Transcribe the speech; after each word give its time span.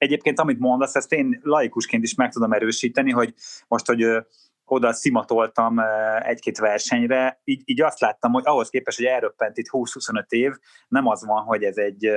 egyébként 0.00 0.40
amit 0.40 0.58
mondasz, 0.58 0.94
ezt 0.94 1.12
én 1.12 1.40
laikusként 1.42 2.02
is 2.02 2.14
meg 2.14 2.32
tudom 2.32 2.52
erősíteni, 2.52 3.10
hogy 3.10 3.34
most, 3.68 3.86
hogy 3.86 4.04
oda 4.64 4.92
szimatoltam 4.92 5.78
egy-két 6.22 6.58
versenyre, 6.58 7.40
így, 7.44 7.62
így 7.64 7.82
azt 7.82 8.00
láttam, 8.00 8.32
hogy 8.32 8.42
ahhoz 8.46 8.68
képest, 8.68 8.96
hogy 8.96 9.06
elröppent 9.06 9.56
itt 9.56 9.68
20-25 9.70 10.28
év, 10.28 10.52
nem 10.88 11.06
az 11.06 11.24
van, 11.26 11.42
hogy 11.42 11.62
ez 11.62 11.76
egy 11.76 12.10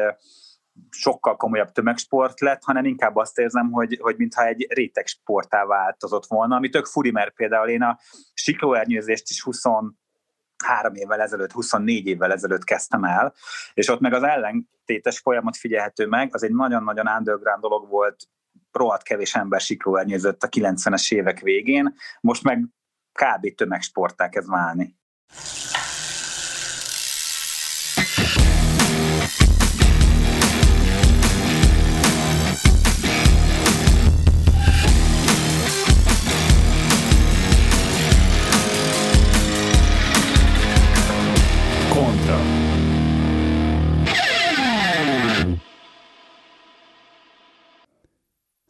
sokkal 0.89 1.35
komolyabb 1.35 1.71
tömegsport 1.71 2.39
lett, 2.39 2.63
hanem 2.63 2.85
inkább 2.85 3.15
azt 3.15 3.37
érzem, 3.37 3.71
hogy, 3.71 3.97
hogy 4.01 4.17
mintha 4.17 4.45
egy 4.45 4.67
réteg 4.69 5.07
sportá 5.07 5.65
változott 5.65 6.25
volna, 6.25 6.55
ami 6.55 6.69
tök 6.69 6.85
furi, 6.85 7.11
mert 7.11 7.33
például 7.33 7.69
én 7.69 7.81
a 7.81 7.99
siklóernyőzést 8.33 9.29
is 9.29 9.41
23 10.63 10.95
évvel 10.95 11.21
ezelőtt, 11.21 11.51
24 11.51 12.07
évvel 12.07 12.31
ezelőtt 12.31 12.63
kezdtem 12.63 13.03
el, 13.03 13.33
és 13.73 13.89
ott 13.89 13.99
meg 13.99 14.13
az 14.13 14.23
ellentétes 14.23 15.19
folyamat 15.19 15.57
figyelhető 15.57 16.07
meg, 16.07 16.29
az 16.33 16.43
egy 16.43 16.53
nagyon-nagyon 16.53 17.07
underground 17.07 17.61
dolog 17.61 17.89
volt, 17.89 18.27
rohadt 18.71 19.03
kevés 19.03 19.35
ember 19.35 19.61
siklóernyőzött 19.61 20.43
a 20.43 20.49
90-es 20.49 21.13
évek 21.13 21.39
végén, 21.39 21.95
most 22.21 22.43
meg 22.43 22.65
kb. 23.11 23.55
tömegsportá 23.55 24.29
kezd 24.29 24.49
válni. 24.49 24.95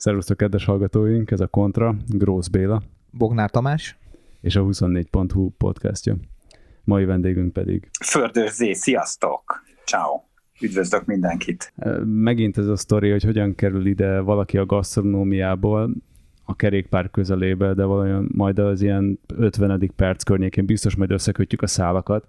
Szervusztok, 0.03 0.38
kedves 0.38 0.66
hallgatóink, 0.66 1.31
ez 1.31 1.39
a 1.39 1.48
Kontra, 1.48 1.95
Grósz 2.07 2.48
Béla. 2.48 2.81
Bognár 3.11 3.50
Tamás. 3.50 3.97
És 4.41 4.55
a 4.55 4.64
24.hu 4.64 5.50
podcastja. 5.50 6.16
Mai 6.83 7.05
vendégünk 7.05 7.53
pedig... 7.53 7.89
Fördős 8.05 8.52
sziasztok! 8.72 9.64
Ciao. 9.86 10.22
Üdvözlök 10.61 11.05
mindenkit! 11.05 11.73
Megint 12.05 12.58
ez 12.58 12.67
a 12.67 12.75
sztori, 12.75 13.11
hogy 13.11 13.23
hogyan 13.23 13.55
kerül 13.55 13.86
ide 13.86 14.19
valaki 14.19 14.58
a 14.58 14.66
gasztronómiából, 14.66 15.94
a 16.45 16.55
kerékpár 16.55 17.09
közelébe, 17.09 17.73
de 17.73 17.83
valahogy 17.83 18.27
majd 18.27 18.59
az 18.59 18.81
ilyen 18.81 19.20
50. 19.36 19.92
perc 19.95 20.23
környékén 20.23 20.66
biztos 20.66 20.95
majd 20.95 21.11
összekötjük 21.11 21.61
a 21.61 21.67
szálakat, 21.67 22.27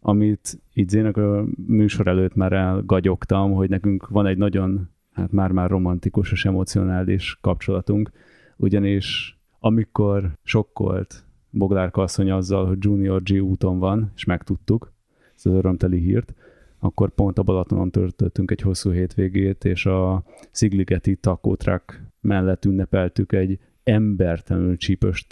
amit 0.00 0.60
itt 0.72 0.88
Zének 0.88 1.16
a 1.16 1.44
műsor 1.66 2.06
előtt 2.06 2.34
már 2.34 2.52
elgagyogtam, 2.52 3.52
hogy 3.52 3.68
nekünk 3.68 4.08
van 4.08 4.26
egy 4.26 4.38
nagyon 4.38 4.90
hát 5.12 5.32
már-már 5.32 5.70
romantikus 5.70 6.32
és 6.32 6.44
emocionális 6.44 7.38
kapcsolatunk, 7.40 8.10
ugyanis 8.56 9.38
amikor 9.58 10.32
sokkolt 10.42 11.24
Boglárka 11.50 12.02
asszony 12.02 12.30
azzal, 12.30 12.66
hogy 12.66 12.76
Junior 12.80 13.22
G 13.22 13.42
úton 13.42 13.78
van, 13.78 14.12
és 14.14 14.24
megtudtuk 14.24 14.92
ezt 15.34 15.46
az 15.46 15.52
örömteli 15.52 15.98
hírt, 15.98 16.34
akkor 16.78 17.10
pont 17.10 17.38
a 17.38 17.42
Balatonon 17.42 17.90
töltöttünk 17.90 18.50
egy 18.50 18.60
hosszú 18.60 18.90
hétvégét, 18.90 19.64
és 19.64 19.86
a 19.86 20.24
Szigligeti 20.50 21.16
Taco 21.16 21.56
Truck 21.56 22.02
mellett 22.20 22.64
ünnepeltük 22.64 23.32
egy 23.32 23.58
embertelenül 23.84 24.76
csípős 24.76 25.26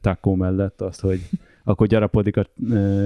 taco 0.00 0.34
mellett 0.34 0.80
azt, 0.80 1.00
hogy 1.00 1.20
akkor 1.64 1.86
gyarapodik 1.86 2.36
a 2.36 2.46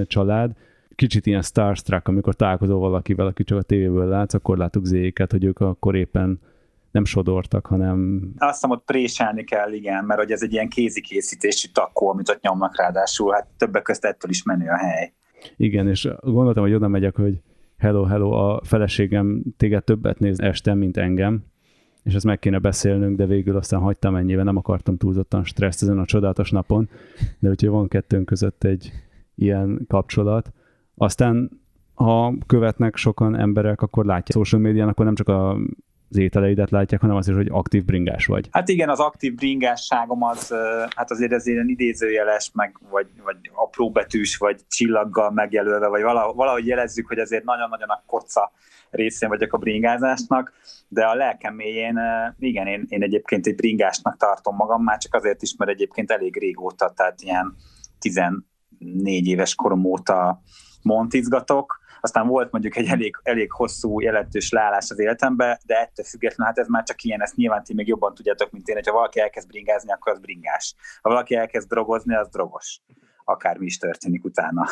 család, 0.05 0.55
kicsit 0.95 1.25
ilyen 1.25 1.41
starstruck, 1.41 2.07
amikor 2.07 2.35
találkozol 2.35 2.79
valakivel, 2.79 3.25
aki 3.25 3.43
csak 3.43 3.57
a 3.57 3.61
tévéből 3.61 4.07
látsz, 4.07 4.33
akkor 4.33 4.57
látok 4.57 4.85
zéket, 4.85 5.31
hogy 5.31 5.43
ők 5.43 5.59
akkor 5.59 5.95
éppen 5.95 6.39
nem 6.91 7.05
sodortak, 7.05 7.65
hanem... 7.65 8.29
Azt 8.37 8.53
hiszem, 8.53 8.69
ott 8.69 8.85
préselni 8.85 9.43
kell, 9.43 9.71
igen, 9.71 10.05
mert 10.05 10.19
hogy 10.19 10.31
ez 10.31 10.43
egy 10.43 10.53
ilyen 10.53 10.69
kézikészítésű 10.69 11.67
takó, 11.73 12.09
amit 12.09 12.29
ott 12.29 12.41
nyomnak 12.41 12.77
ráadásul, 12.77 13.31
hát 13.31 13.47
többek 13.57 13.81
között 13.81 14.03
ettől 14.03 14.31
is 14.31 14.43
menő 14.43 14.67
a 14.67 14.77
hely. 14.77 15.13
Igen, 15.57 15.87
és 15.87 16.09
gondoltam, 16.21 16.63
hogy 16.63 16.73
oda 16.73 16.87
megyek, 16.87 17.15
hogy 17.15 17.41
hello, 17.77 18.03
hello, 18.03 18.31
a 18.31 18.61
feleségem 18.63 19.43
téged 19.57 19.83
többet 19.83 20.19
néz 20.19 20.39
este, 20.39 20.73
mint 20.73 20.97
engem, 20.97 21.43
és 22.03 22.13
ezt 22.13 22.25
meg 22.25 22.39
kéne 22.39 22.59
beszélnünk, 22.59 23.17
de 23.17 23.25
végül 23.25 23.55
aztán 23.57 23.79
hagytam 23.79 24.15
ennyivel, 24.15 24.43
nem 24.43 24.57
akartam 24.57 24.97
túlzottan 24.97 25.43
stresszt 25.43 25.81
ezen 25.81 25.99
a 25.99 26.05
csodálatos 26.05 26.51
napon, 26.51 26.89
de 27.39 27.49
úgyhogy 27.49 27.69
van 27.69 27.87
kettőnk 27.87 28.25
között 28.25 28.63
egy 28.63 28.91
ilyen 29.35 29.85
kapcsolat, 29.87 30.51
aztán 30.95 31.63
ha 31.93 32.33
követnek 32.47 32.95
sokan 32.95 33.35
emberek, 33.35 33.81
akkor 33.81 34.05
látják 34.05 34.31
social 34.31 34.61
médián, 34.61 34.87
akkor 34.87 35.05
nem 35.05 35.15
csak 35.15 35.27
a 35.27 35.57
az 36.09 36.17
ételeidet 36.17 36.69
látják, 36.69 37.01
hanem 37.01 37.15
az 37.15 37.27
is, 37.27 37.35
hogy 37.35 37.47
aktív 37.51 37.85
bringás 37.85 38.25
vagy. 38.25 38.47
Hát 38.51 38.69
igen, 38.69 38.89
az 38.89 38.99
aktív 38.99 39.35
bringásságom 39.35 40.23
az, 40.23 40.53
hát 40.95 41.11
azért 41.11 41.31
ez 41.31 41.47
ilyen 41.47 41.67
idézőjeles, 41.67 42.51
meg, 42.53 42.79
vagy, 42.89 43.07
vagy 43.23 43.37
apróbetűs, 43.53 44.37
vagy 44.37 44.61
csillaggal 44.67 45.31
megjelölve, 45.31 45.87
vagy 45.87 46.01
valahogy, 46.01 46.65
jelezzük, 46.65 47.07
hogy 47.07 47.19
azért 47.19 47.43
nagyon-nagyon 47.43 47.89
a 47.89 48.03
koca 48.05 48.51
részén 48.89 49.29
vagyok 49.29 49.53
a 49.53 49.57
bringázásnak, 49.57 50.53
de 50.87 51.05
a 51.05 51.15
lelkem 51.15 51.55
mélyén, 51.55 51.99
igen, 52.39 52.67
én, 52.67 52.85
én 52.87 53.03
egyébként 53.03 53.47
egy 53.47 53.55
bringásnak 53.55 54.17
tartom 54.17 54.55
magam, 54.55 54.83
már 54.83 54.97
csak 54.97 55.13
azért 55.13 55.41
is, 55.41 55.55
mert 55.55 55.71
egyébként 55.71 56.11
elég 56.11 56.37
régóta, 56.39 56.93
tehát 56.95 57.21
ilyen 57.21 57.55
14 57.99 59.27
éves 59.27 59.55
korom 59.55 59.85
óta 59.85 60.41
montizgatok, 60.85 61.79
aztán 62.01 62.27
volt 62.27 62.51
mondjuk 62.51 62.75
egy 62.75 62.87
elég, 62.87 63.19
elég 63.23 63.51
hosszú, 63.51 63.99
jelentős 63.99 64.51
leállás 64.51 64.89
az 64.89 64.99
életembe, 64.99 65.59
de 65.65 65.75
ettől 65.79 66.05
függetlenül, 66.05 66.53
hát 66.53 66.63
ez 66.63 66.67
már 66.67 66.83
csak 66.83 67.03
ilyen, 67.03 67.21
ezt 67.21 67.35
nyilván 67.35 67.63
ti 67.63 67.73
még 67.73 67.87
jobban 67.87 68.13
tudjátok, 68.13 68.51
mint 68.51 68.67
én, 68.67 68.75
hogyha 68.75 68.93
valaki 68.93 69.19
elkezd 69.19 69.47
bringázni, 69.47 69.91
akkor 69.91 70.11
az 70.11 70.19
bringás. 70.19 70.75
Ha 71.01 71.09
valaki 71.09 71.35
elkezd 71.35 71.67
drogozni, 71.67 72.15
az 72.15 72.29
drogos. 72.29 72.81
Akármi 73.23 73.65
is 73.65 73.77
történik 73.77 74.23
utána 74.23 74.65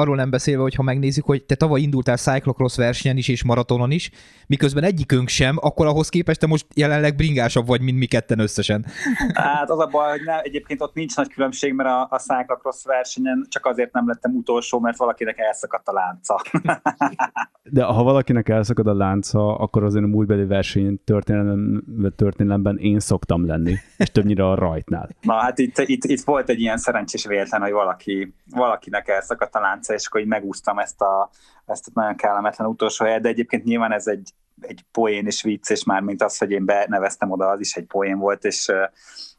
arról 0.00 0.16
nem 0.16 0.30
beszélve, 0.30 0.62
hogy 0.62 0.74
ha 0.74 0.82
megnézzük, 0.82 1.24
hogy 1.24 1.44
te 1.44 1.54
tavaly 1.54 1.80
indultál 1.80 2.16
cyclocross 2.16 2.76
versenyen 2.76 3.16
is 3.16 3.28
és 3.28 3.44
maratonon 3.44 3.90
is, 3.90 4.10
miközben 4.46 4.84
egyikünk 4.84 5.28
sem, 5.28 5.56
akkor 5.60 5.86
ahhoz 5.86 6.08
képest 6.08 6.40
te 6.40 6.46
most 6.46 6.66
jelenleg 6.74 7.16
bringásabb 7.16 7.66
vagy, 7.66 7.80
mint 7.80 7.98
mi 7.98 8.06
ketten 8.06 8.38
összesen. 8.38 8.86
Hát 9.34 9.70
az 9.70 9.78
a 9.78 9.86
baj, 9.86 10.10
hogy 10.10 10.20
ne, 10.24 10.40
egyébként 10.40 10.80
ott 10.80 10.94
nincs 10.94 11.16
nagy 11.16 11.28
különbség, 11.28 11.72
mert 11.72 11.88
a, 11.88 12.06
a 12.10 12.18
cyclocross 12.18 12.84
versenyen 12.84 13.46
csak 13.48 13.66
azért 13.66 13.92
nem 13.92 14.08
lettem 14.08 14.34
utolsó, 14.34 14.80
mert 14.80 14.96
valakinek 14.96 15.38
elszakadt 15.38 15.88
a 15.88 15.92
lánca. 15.92 16.40
De 17.72 17.84
ha 17.84 18.02
valakinek 18.02 18.48
elszakad 18.48 18.86
a 18.86 18.94
lánca, 18.94 19.56
akkor 19.56 19.84
azért 19.84 20.04
a 20.04 20.08
múltbeli 20.08 20.44
verseny 20.44 21.00
történelem, 21.04 21.82
történelemben 22.16 22.78
én 22.78 23.00
szoktam 23.00 23.46
lenni, 23.46 23.74
és 23.96 24.10
többnyire 24.10 24.48
a 24.48 24.54
rajtnál. 24.54 25.08
Na 25.20 25.34
hát 25.34 25.58
itt, 25.58 25.78
itt, 25.78 26.04
itt 26.04 26.24
volt 26.24 26.48
egy 26.48 26.60
ilyen 26.60 26.76
szerencsés 26.76 27.26
véletlen, 27.26 27.60
hogy 27.60 27.72
valaki, 27.72 28.34
valakinek 28.50 29.08
elszakadt 29.08 29.54
a 29.54 29.60
lánca, 29.60 29.89
és 29.94 30.06
akkor 30.06 30.20
így 30.20 30.26
megúsztam 30.26 30.78
ezt 30.78 31.00
a, 31.00 31.30
ezt 31.66 31.86
a 31.86 31.90
nagyon 31.94 32.16
kellemetlen 32.16 32.68
utolsó 32.68 33.04
helyet, 33.04 33.22
de 33.22 33.28
egyébként 33.28 33.64
nyilván 33.64 33.92
ez 33.92 34.06
egy, 34.06 34.30
egy 34.60 34.84
poén 34.92 35.26
és 35.26 35.42
vicc, 35.42 35.70
és 35.70 35.84
már 35.84 36.02
mint 36.02 36.22
az, 36.22 36.38
hogy 36.38 36.50
én 36.50 36.64
beneveztem 36.64 37.30
oda, 37.30 37.48
az 37.48 37.60
is 37.60 37.74
egy 37.74 37.86
poén 37.86 38.18
volt, 38.18 38.44
és 38.44 38.72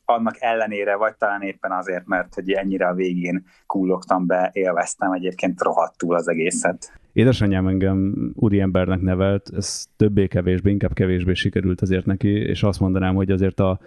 annak 0.05 0.35
ellenére, 0.39 0.95
vagy 0.95 1.15
talán 1.15 1.41
éppen 1.41 1.71
azért, 1.71 2.05
mert 2.05 2.33
hogy 2.33 2.51
ennyire 2.51 2.87
a 2.87 2.93
végén 2.93 3.45
kullogtam 3.65 4.25
be, 4.25 4.49
élveztem 4.53 5.11
egyébként 5.11 5.61
rohadtul 5.61 6.15
az 6.15 6.27
egészet. 6.27 6.99
Édesanyám 7.13 7.67
engem 7.67 8.31
úriembernek 8.35 9.01
nevelt, 9.01 9.49
ez 9.55 9.85
többé-kevésbé, 9.95 10.71
inkább 10.71 10.93
kevésbé 10.93 11.33
sikerült 11.33 11.81
azért 11.81 12.05
neki, 12.05 12.29
és 12.29 12.63
azt 12.63 12.79
mondanám, 12.79 13.15
hogy 13.15 13.31
azért 13.31 13.59
a 13.59 13.79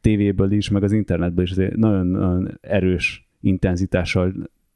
tévéből 0.00 0.52
is, 0.52 0.68
meg 0.68 0.82
az 0.82 0.92
internetből 0.92 1.44
is 1.44 1.50
azért 1.50 1.76
nagyon, 1.76 2.06
nagyon 2.06 2.58
erős 2.60 3.28
intenzitással 3.40 4.32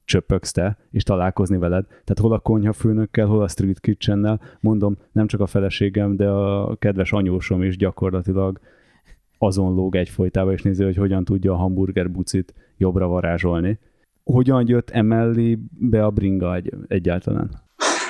csöpögsz 0.06 0.52
te, 0.52 0.78
és 0.90 1.02
találkozni 1.02 1.58
veled. 1.58 1.86
Tehát 1.86 2.18
hol 2.20 2.32
a 2.32 2.38
konyhafőnökkel, 2.38 3.26
hol 3.26 3.42
a 3.42 3.48
street 3.48 3.80
kitchennel, 3.80 4.40
mondom, 4.60 4.96
nem 5.12 5.26
csak 5.26 5.40
a 5.40 5.46
feleségem, 5.46 6.16
de 6.16 6.28
a 6.28 6.76
kedves 6.76 7.12
anyósom 7.12 7.62
is 7.62 7.76
gyakorlatilag 7.76 8.60
azon 9.38 9.74
lóg 9.74 9.96
egyfolytában, 9.96 10.52
és 10.52 10.62
nézi, 10.62 10.84
hogy 10.84 10.96
hogyan 10.96 11.24
tudja 11.24 11.52
a 11.52 11.56
hamburger 11.56 12.10
bucit 12.10 12.54
jobbra 12.76 13.06
varázsolni. 13.06 13.78
Hogyan 14.24 14.68
jött 14.68 14.90
emellé 14.90 15.58
be 15.70 16.04
a 16.04 16.10
bringa 16.10 16.54
egy, 16.54 16.72
egyáltalán? 16.88 17.50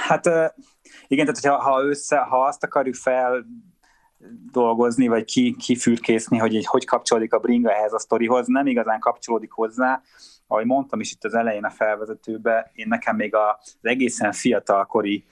Hát 0.07 0.27
igen, 1.07 1.25
tehát 1.27 1.41
hogyha, 1.41 1.57
ha, 1.57 1.83
össze, 1.83 2.19
ha 2.19 2.45
azt 2.45 2.65
akarjuk 2.65 2.95
fel 2.95 3.47
dolgozni, 4.53 5.07
vagy 5.07 5.25
ki, 5.25 5.57
kifürkészni, 5.59 6.39
hogy 6.39 6.57
egy, 6.57 6.67
hogy 6.67 6.85
kapcsolódik 6.85 7.33
a 7.33 7.39
bringa 7.39 7.73
ehhez 7.73 7.93
a 7.93 7.99
sztorihoz, 7.99 8.47
nem 8.47 8.67
igazán 8.67 9.01
kapcsolódik 9.01 9.51
hozzá, 9.51 10.03
ahogy 10.47 10.67
mondtam 10.67 11.01
is 11.01 11.13
itt 11.13 11.25
az 11.25 11.35
elején 11.35 11.65
a 11.65 11.71
felvezetőbe, 11.71 12.71
én 12.75 12.89
nekem 12.89 13.17
még 13.17 13.35
az 13.35 13.77
egészen 13.81 14.33
fiatalkori 14.33 15.25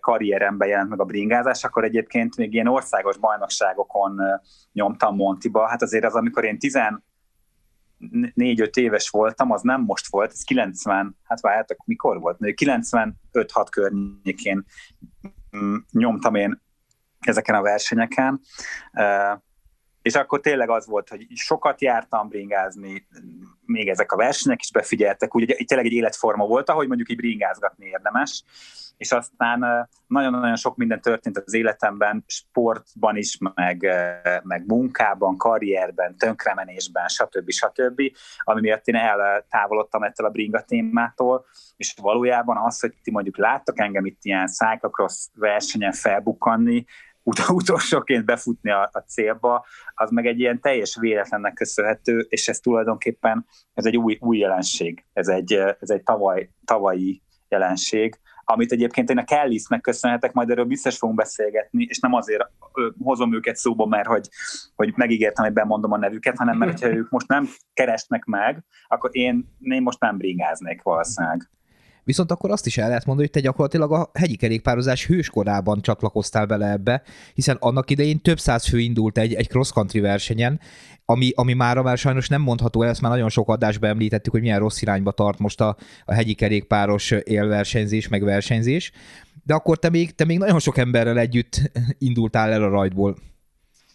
karrieremben 0.00 0.68
jelent 0.68 0.88
meg 0.88 1.00
a 1.00 1.04
bringázás, 1.04 1.64
akkor 1.64 1.84
egyébként 1.84 2.36
még 2.36 2.52
ilyen 2.52 2.66
országos 2.66 3.16
bajnokságokon 3.16 4.20
nyomtam 4.72 5.16
Montiba. 5.16 5.68
Hát 5.68 5.82
azért 5.82 6.04
az, 6.04 6.14
amikor 6.14 6.44
én 6.44 6.56
14-5 8.00 8.76
éves 8.76 9.08
voltam, 9.08 9.50
az 9.50 9.62
nem 9.62 9.80
most 9.80 10.10
volt, 10.10 10.30
ez 10.30 10.42
90, 10.42 11.16
hát 11.22 11.40
várjátok, 11.40 11.84
mikor 11.86 12.20
volt? 12.20 12.36
95-6 12.40 13.06
környékén 13.70 14.64
mm, 15.56 15.76
nyomtam 15.92 16.34
én 16.34 16.62
ezeken 17.20 17.54
a 17.54 17.62
versenyeken 17.62 18.40
és 20.04 20.14
akkor 20.14 20.40
tényleg 20.40 20.70
az 20.70 20.86
volt, 20.86 21.08
hogy 21.08 21.26
sokat 21.34 21.80
jártam 21.80 22.28
bringázni, 22.28 23.06
még 23.66 23.88
ezek 23.88 24.12
a 24.12 24.16
versenyek 24.16 24.60
is 24.60 24.70
befigyeltek, 24.70 25.34
úgy 25.34 25.64
tényleg 25.66 25.86
egy 25.86 25.92
életforma 25.92 26.46
volt, 26.46 26.68
ahogy 26.68 26.86
mondjuk 26.86 27.10
így 27.10 27.16
bringázgatni 27.16 27.86
érdemes, 27.86 28.44
és 28.96 29.12
aztán 29.12 29.88
nagyon-nagyon 30.06 30.56
sok 30.56 30.76
minden 30.76 31.00
történt 31.00 31.38
az 31.38 31.54
életemben, 31.54 32.24
sportban 32.26 33.16
is, 33.16 33.38
meg, 33.54 33.86
meg 34.42 34.66
munkában, 34.66 35.36
karrierben, 35.36 36.16
tönkremenésben, 36.16 37.08
stb. 37.08 37.50
stb., 37.50 38.02
ami 38.38 38.60
miatt 38.60 38.86
én 38.86 38.96
eltávolodtam 38.96 40.02
ettől 40.02 40.26
a 40.26 40.30
bringa 40.30 40.62
témától, 40.62 41.44
és 41.76 41.94
valójában 42.00 42.56
az, 42.56 42.80
hogy 42.80 42.94
ti 43.02 43.10
mondjuk 43.10 43.36
láttak 43.36 43.80
engem 43.80 44.06
itt 44.06 44.18
ilyen 44.22 44.46
cyclocross 44.46 45.26
versenyen 45.34 45.92
felbukkanni, 45.92 46.84
ut- 47.24 47.48
utolsóként 47.60 48.24
befutni 48.24 48.70
a, 48.70 48.90
a 48.92 48.98
célba, 48.98 49.64
az 49.94 50.10
meg 50.10 50.26
egy 50.26 50.38
ilyen 50.40 50.60
teljes 50.60 50.96
véletlennek 51.00 51.52
köszönhető, 51.52 52.26
és 52.28 52.48
ez 52.48 52.58
tulajdonképpen 52.58 53.46
ez 53.74 53.84
egy 53.84 53.96
új, 53.96 54.18
új 54.20 54.38
jelenség, 54.38 55.04
ez 55.12 55.28
egy, 55.28 55.52
ez 55.52 55.90
egy 55.90 56.02
tavaly, 56.02 56.50
tavalyi 56.64 57.22
jelenség, 57.48 58.18
amit 58.44 58.72
egyébként 58.72 59.10
én 59.10 59.18
a 59.18 59.24
Kellisnek 59.24 59.80
köszönhetek, 59.80 60.32
majd 60.32 60.50
erről 60.50 60.64
biztos 60.64 60.98
fogunk 60.98 61.18
beszélgetni, 61.18 61.86
és 61.88 61.98
nem 61.98 62.14
azért 62.14 62.44
hozom 63.02 63.34
őket 63.34 63.56
szóba, 63.56 63.86
mert 63.86 64.06
hogy, 64.06 64.28
hogy 64.74 64.92
megígértem, 64.96 65.44
hogy 65.44 65.54
bemondom 65.54 65.92
a 65.92 65.98
nevüket, 65.98 66.36
hanem 66.36 66.56
mert 66.56 66.80
ha 66.80 66.94
ők 66.94 67.10
most 67.10 67.28
nem 67.28 67.48
keresnek 67.74 68.24
meg, 68.24 68.64
akkor 68.88 69.10
én, 69.12 69.56
én 69.60 69.82
most 69.82 70.00
nem 70.00 70.16
bringáznék 70.16 70.82
valószínűleg. 70.82 71.50
Viszont 72.04 72.30
akkor 72.30 72.50
azt 72.50 72.66
is 72.66 72.78
el 72.78 72.88
lehet 72.88 73.04
mondani, 73.04 73.26
hogy 73.26 73.36
te 73.36 73.46
gyakorlatilag 73.46 73.92
a 73.92 74.10
hegyi 74.14 74.36
kerékpározás 74.36 75.06
hőskorában 75.06 75.82
csatlakoztál 75.82 76.46
bele 76.46 76.70
ebbe, 76.70 77.02
hiszen 77.34 77.56
annak 77.60 77.90
idején 77.90 78.20
több 78.20 78.38
száz 78.38 78.68
fő 78.68 78.78
indult 78.78 79.18
egy, 79.18 79.34
egy 79.34 79.48
cross-country 79.48 80.00
versenyen, 80.00 80.60
ami, 81.04 81.32
ami 81.34 81.52
mára 81.52 81.82
már 81.82 81.98
sajnos 81.98 82.28
nem 82.28 82.42
mondható 82.42 82.82
el, 82.82 82.90
ezt 82.90 83.00
már 83.00 83.10
nagyon 83.10 83.28
sok 83.28 83.48
adásban 83.48 83.90
említettük, 83.90 84.32
hogy 84.32 84.40
milyen 84.40 84.58
rossz 84.58 84.82
irányba 84.82 85.12
tart 85.12 85.38
most 85.38 85.60
a, 85.60 85.76
a 86.04 86.14
hegyi 86.14 86.34
kerékpáros 86.34 87.10
élversenyzés, 87.10 88.08
meg 88.08 88.24
versenyzés, 88.24 88.92
de 89.44 89.54
akkor 89.54 89.78
te 89.78 89.90
még, 89.90 90.14
te 90.14 90.24
még 90.24 90.38
nagyon 90.38 90.58
sok 90.58 90.78
emberrel 90.78 91.18
együtt 91.18 91.70
indultál 91.98 92.52
el 92.52 92.62
a 92.62 92.68
rajtból. 92.68 93.16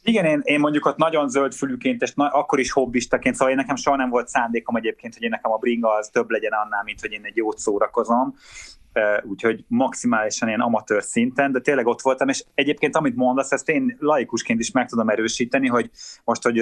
Igen, 0.09 0.25
én, 0.25 0.41
én 0.43 0.59
mondjuk 0.59 0.85
ott 0.85 0.97
nagyon 0.97 1.29
zöldfülűként, 1.29 2.01
és 2.01 2.13
na, 2.13 2.27
akkor 2.27 2.59
is 2.59 2.71
hobbistaként, 2.71 3.35
szóval 3.35 3.49
én 3.49 3.59
nekem 3.59 3.75
soha 3.75 3.95
nem 3.95 4.09
volt 4.09 4.27
szándékom 4.27 4.75
egyébként, 4.75 5.13
hogy 5.13 5.23
én 5.23 5.29
nekem 5.29 5.51
a 5.51 5.57
bringa 5.57 5.93
az 5.93 6.09
több 6.09 6.29
legyen 6.29 6.51
annál, 6.51 6.83
mint 6.83 7.01
hogy 7.01 7.11
én 7.11 7.25
egy 7.25 7.35
jót 7.35 7.57
szórakozom, 7.57 8.35
úgyhogy 9.23 9.63
maximálisan 9.67 10.47
ilyen 10.47 10.59
amatőr 10.59 11.03
szinten, 11.03 11.51
de 11.51 11.59
tényleg 11.59 11.87
ott 11.87 12.01
voltam, 12.01 12.27
és 12.27 12.43
egyébként 12.53 12.95
amit 12.95 13.15
mondasz, 13.15 13.51
ezt 13.51 13.69
én 13.69 13.97
laikusként 13.99 14.59
is 14.59 14.71
meg 14.71 14.87
tudom 14.87 15.09
erősíteni, 15.09 15.67
hogy 15.67 15.89
most, 16.23 16.43
hogy 16.43 16.61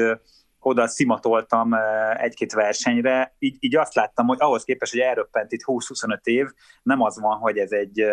oda 0.59 0.87
szimatoltam 0.87 1.73
egy-két 2.17 2.53
versenyre, 2.53 3.35
így, 3.39 3.55
így 3.59 3.75
azt 3.75 3.95
láttam, 3.95 4.27
hogy 4.27 4.37
ahhoz 4.39 4.63
képest, 4.63 4.91
hogy 4.91 5.01
elröppent 5.01 5.51
itt 5.51 5.63
20-25 5.65 6.23
év, 6.23 6.47
nem 6.83 7.01
az 7.01 7.19
van, 7.19 7.37
hogy 7.37 7.57
ez 7.57 7.71
egy 7.71 8.03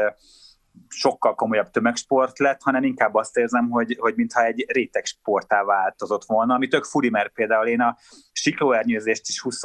sokkal 0.89 1.35
komolyabb 1.35 1.71
tömegsport 1.71 2.39
lett, 2.39 2.63
hanem 2.63 2.83
inkább 2.83 3.15
azt 3.15 3.37
érzem, 3.37 3.71
hogy, 3.71 3.97
hogy 4.01 4.15
mintha 4.17 4.45
egy 4.45 4.65
réteg 4.69 5.05
sportá 5.05 5.65
változott 5.65 6.25
volna, 6.25 6.55
ami 6.55 6.69
tök 6.69 6.85
furi, 6.85 7.11
mert 7.11 7.33
például 7.33 7.67
én 7.67 7.81
a 7.81 7.97
siklóernyőzést 8.33 9.29
is 9.29 9.41
20 9.41 9.61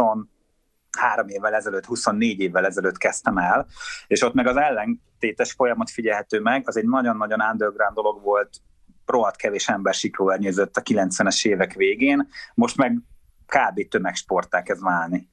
három 0.97 1.27
évvel 1.27 1.53
ezelőtt, 1.53 1.85
24 1.85 2.39
évvel 2.39 2.65
ezelőtt 2.65 2.97
kezdtem 2.97 3.37
el, 3.37 3.67
és 4.07 4.21
ott 4.21 4.33
meg 4.33 4.47
az 4.47 4.57
ellentétes 4.57 5.51
folyamat 5.51 5.89
figyelhető 5.89 6.39
meg, 6.39 6.67
az 6.67 6.77
egy 6.77 6.87
nagyon-nagyon 6.87 7.41
underground 7.41 7.95
dolog 7.95 8.21
volt, 8.21 8.49
rohadt 9.05 9.35
kevés 9.35 9.67
ember 9.69 9.93
siklóernyőzött 9.93 10.75
a 10.75 10.81
90-es 10.81 11.47
évek 11.47 11.73
végén, 11.73 12.27
most 12.53 12.77
meg 12.77 12.99
kb. 13.45 13.87
tömegsportá 13.87 14.63
kezd 14.63 14.83
válni. 14.83 15.29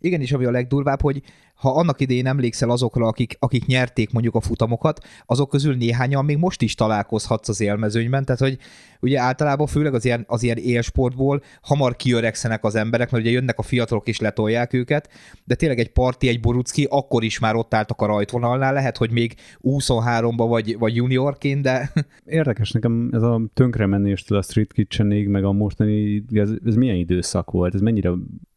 Igen, 0.00 0.20
és 0.20 0.32
ami 0.32 0.44
a 0.44 0.50
legdurvább, 0.50 1.00
hogy 1.00 1.22
ha 1.56 1.74
annak 1.74 2.00
idején 2.00 2.26
emlékszel 2.26 2.70
azokra, 2.70 3.06
akik, 3.06 3.36
akik 3.38 3.66
nyerték 3.66 4.12
mondjuk 4.12 4.34
a 4.34 4.40
futamokat, 4.40 5.06
azok 5.26 5.48
közül 5.48 5.74
néhányan 5.74 6.24
még 6.24 6.36
most 6.36 6.62
is 6.62 6.74
találkozhatsz 6.74 7.48
az 7.48 7.60
élmezőnyben, 7.60 8.24
tehát 8.24 8.40
hogy 8.40 8.58
ugye 9.00 9.20
általában 9.20 9.66
főleg 9.66 9.94
az 9.94 10.04
ilyen, 10.04 10.24
az 10.26 10.42
ilyen 10.42 10.56
élsportból 10.56 11.42
hamar 11.62 11.96
kiöregszenek 11.96 12.64
az 12.64 12.74
emberek, 12.74 13.10
mert 13.10 13.24
ugye 13.24 13.32
jönnek 13.32 13.58
a 13.58 13.62
fiatalok 13.62 14.08
és 14.08 14.18
letolják 14.20 14.72
őket, 14.72 15.08
de 15.44 15.54
tényleg 15.54 15.78
egy 15.78 15.92
parti, 15.92 16.28
egy 16.28 16.40
borucki, 16.40 16.86
akkor 16.90 17.24
is 17.24 17.38
már 17.38 17.54
ott 17.54 17.74
álltak 17.74 18.00
a 18.00 18.06
rajtvonalnál, 18.06 18.72
lehet, 18.72 18.96
hogy 18.96 19.10
még 19.10 19.34
23-ba 19.62 20.44
vagy, 20.48 20.78
vagy 20.78 20.96
juniorként, 20.96 21.62
de... 21.62 21.92
Érdekes 22.24 22.70
nekem 22.70 23.10
ez 23.12 23.22
a 23.22 23.40
tönkremenéstől 23.54 24.38
a 24.38 24.42
Street 24.42 24.72
Kitchenig, 24.72 25.28
meg 25.28 25.44
a 25.44 25.52
mostani, 25.52 26.24
ez, 26.32 26.50
ez 26.64 26.74
milyen 26.74 26.96
időszak 26.96 27.50
volt, 27.50 27.74
ez 27.74 27.80
mennyire 27.80 28.10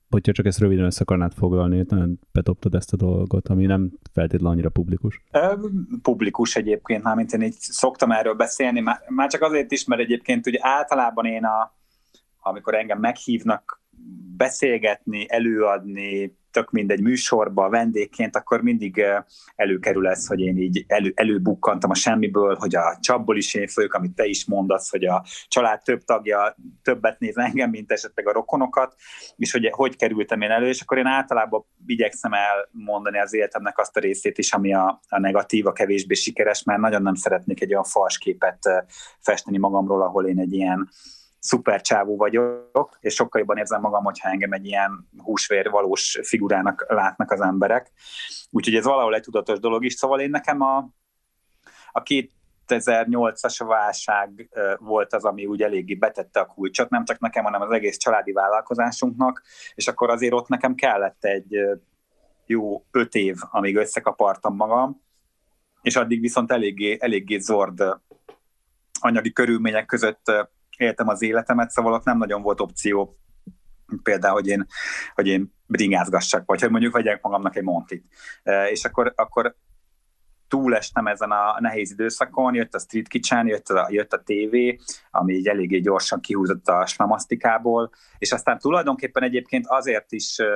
hogyha 0.09 0.31
csak 0.31 0.45
ezt 0.45 0.59
röviden 0.59 0.85
össze 0.85 1.01
akarnád 1.01 1.33
foglalni, 1.33 1.85
betoptad 2.31 2.75
ezt 2.75 2.93
a 2.93 2.97
dolgot, 2.97 3.47
ami 3.47 3.65
nem 3.65 3.91
feltétlenül 4.13 4.51
annyira 4.51 4.69
publikus. 4.69 5.21
Publikus 6.01 6.55
egyébként, 6.55 7.03
már 7.03 7.15
mint 7.15 7.33
én 7.33 7.41
így 7.41 7.55
szoktam 7.59 8.11
erről 8.11 8.33
beszélni, 8.33 8.79
már, 8.79 9.01
már 9.07 9.29
csak 9.29 9.41
azért 9.41 9.71
is, 9.71 9.85
mert 9.85 10.01
egyébként 10.01 10.47
ugye 10.47 10.59
általában 10.61 11.25
én, 11.25 11.43
a, 11.43 11.75
amikor 12.39 12.75
engem 12.75 12.99
meghívnak 12.99 13.78
beszélgetni, 14.37 15.25
előadni, 15.29 16.37
tök 16.51 16.71
mindegy 16.71 17.01
műsorba, 17.01 17.69
vendégként, 17.69 18.35
akkor 18.35 18.61
mindig 18.61 19.03
előkerül 19.55 20.07
ez, 20.07 20.27
hogy 20.27 20.39
én 20.39 20.57
így 20.57 20.83
elő, 20.87 21.11
előbukkantam 21.15 21.89
a 21.89 21.95
semmiből, 21.95 22.55
hogy 22.55 22.75
a 22.75 22.97
csapból 23.01 23.37
is 23.37 23.53
én 23.53 23.67
folyok, 23.67 23.93
amit 23.93 24.15
te 24.15 24.25
is 24.25 24.45
mondasz, 24.45 24.89
hogy 24.89 25.05
a 25.05 25.25
család 25.47 25.81
több 25.83 26.03
tagja 26.03 26.55
többet 26.81 27.19
néz 27.19 27.37
engem, 27.37 27.69
mint 27.69 27.91
esetleg 27.91 28.27
a 28.27 28.31
rokonokat, 28.31 28.95
és 29.35 29.51
hogy 29.51 29.69
hogy 29.71 29.95
kerültem 29.95 30.41
én 30.41 30.51
elő, 30.51 30.67
és 30.67 30.81
akkor 30.81 30.97
én 30.97 31.05
általában 31.05 31.65
igyekszem 31.85 32.31
elmondani 32.33 33.19
az 33.19 33.33
életemnek 33.33 33.77
azt 33.77 33.97
a 33.97 33.99
részét 33.99 34.37
is, 34.37 34.53
ami 34.53 34.73
a, 34.73 35.01
a 35.07 35.19
negatív, 35.19 35.67
a 35.67 35.71
kevésbé 35.71 36.13
sikeres, 36.13 36.63
mert 36.63 36.79
nagyon 36.79 37.01
nem 37.01 37.15
szeretnék 37.15 37.61
egy 37.61 37.71
olyan 37.71 37.83
fals 37.83 38.17
képet 38.17 38.59
festeni 39.19 39.57
magamról, 39.57 40.01
ahol 40.01 40.27
én 40.27 40.39
egy 40.39 40.53
ilyen 40.53 40.89
szuper 41.39 41.81
csávú 41.81 42.17
vagyok, 42.17 42.97
és 42.99 43.13
sokkal 43.13 43.39
jobban 43.39 43.57
érzem 43.57 43.81
magam, 43.81 44.03
hogyha 44.03 44.29
engem 44.29 44.51
egy 44.51 44.65
ilyen 44.65 45.09
húsvér 45.17 45.69
valós 45.69 46.19
figurának 46.23 46.85
látnak 46.87 47.31
az 47.31 47.41
emberek. 47.41 47.91
Úgyhogy 48.49 48.75
ez 48.75 48.85
valahol 48.85 49.15
egy 49.15 49.21
tudatos 49.21 49.59
dolog 49.59 49.85
is. 49.85 49.93
Szóval 49.93 50.19
én 50.19 50.29
nekem 50.29 50.61
a, 50.61 50.89
a 51.91 52.03
két 52.03 52.31
2008-as 52.69 53.63
válság 53.67 54.49
volt 54.79 55.13
az, 55.13 55.25
ami 55.25 55.45
úgy 55.45 55.61
eléggé 55.61 55.93
betette 55.93 56.39
a 56.39 56.45
kulcsot, 56.45 56.89
nem 56.89 57.05
csak 57.05 57.19
nekem, 57.19 57.43
hanem 57.43 57.61
az 57.61 57.71
egész 57.71 57.97
családi 57.97 58.31
vállalkozásunknak, 58.31 59.41
és 59.75 59.87
akkor 59.87 60.09
azért 60.09 60.33
ott 60.33 60.47
nekem 60.47 60.75
kellett 60.75 61.23
egy 61.23 61.57
jó 62.45 62.85
öt 62.91 63.15
év, 63.15 63.35
amíg 63.51 63.75
összekapartam 63.75 64.55
magam, 64.55 65.01
és 65.81 65.95
addig 65.95 66.21
viszont 66.21 66.51
eléggé, 66.51 66.97
eléggé 66.99 67.37
zord 67.37 67.83
anyagi 68.99 69.31
körülmények 69.31 69.85
között 69.85 70.31
éltem 70.79 71.07
az 71.07 71.21
életemet, 71.21 71.69
szóval 71.69 71.93
ott 71.93 72.03
nem 72.03 72.17
nagyon 72.17 72.41
volt 72.41 72.59
opció 72.59 73.17
például, 74.03 74.33
hogy 74.33 74.47
én, 74.47 74.65
hogy 75.13 75.27
én 75.27 75.53
bringázgassak, 75.67 76.43
vagy 76.45 76.61
hogy 76.61 76.69
mondjuk 76.69 76.93
vegyek 76.93 77.21
magamnak 77.21 77.55
egy 77.55 77.63
montit. 77.63 78.05
E, 78.43 78.69
és 78.69 78.85
akkor, 78.85 79.13
akkor 79.15 79.55
túlestem 80.47 81.07
ezen 81.07 81.31
a 81.31 81.57
nehéz 81.59 81.91
időszakon, 81.91 82.55
jött 82.55 82.73
a 82.73 82.79
Street 82.79 83.07
Kitchen, 83.07 83.47
jött 83.47 83.67
a, 83.67 83.87
jött 83.91 84.13
a 84.13 84.23
TV, 84.25 84.55
ami 85.11 85.33
így 85.33 85.47
eléggé 85.47 85.79
gyorsan 85.79 86.19
kihúzott 86.19 86.67
a 86.67 86.85
slamasztikából, 86.85 87.91
és 88.17 88.31
aztán 88.31 88.59
tulajdonképpen 88.59 89.23
egyébként 89.23 89.65
azért 89.67 90.11
is 90.11 90.37
uh, 90.37 90.47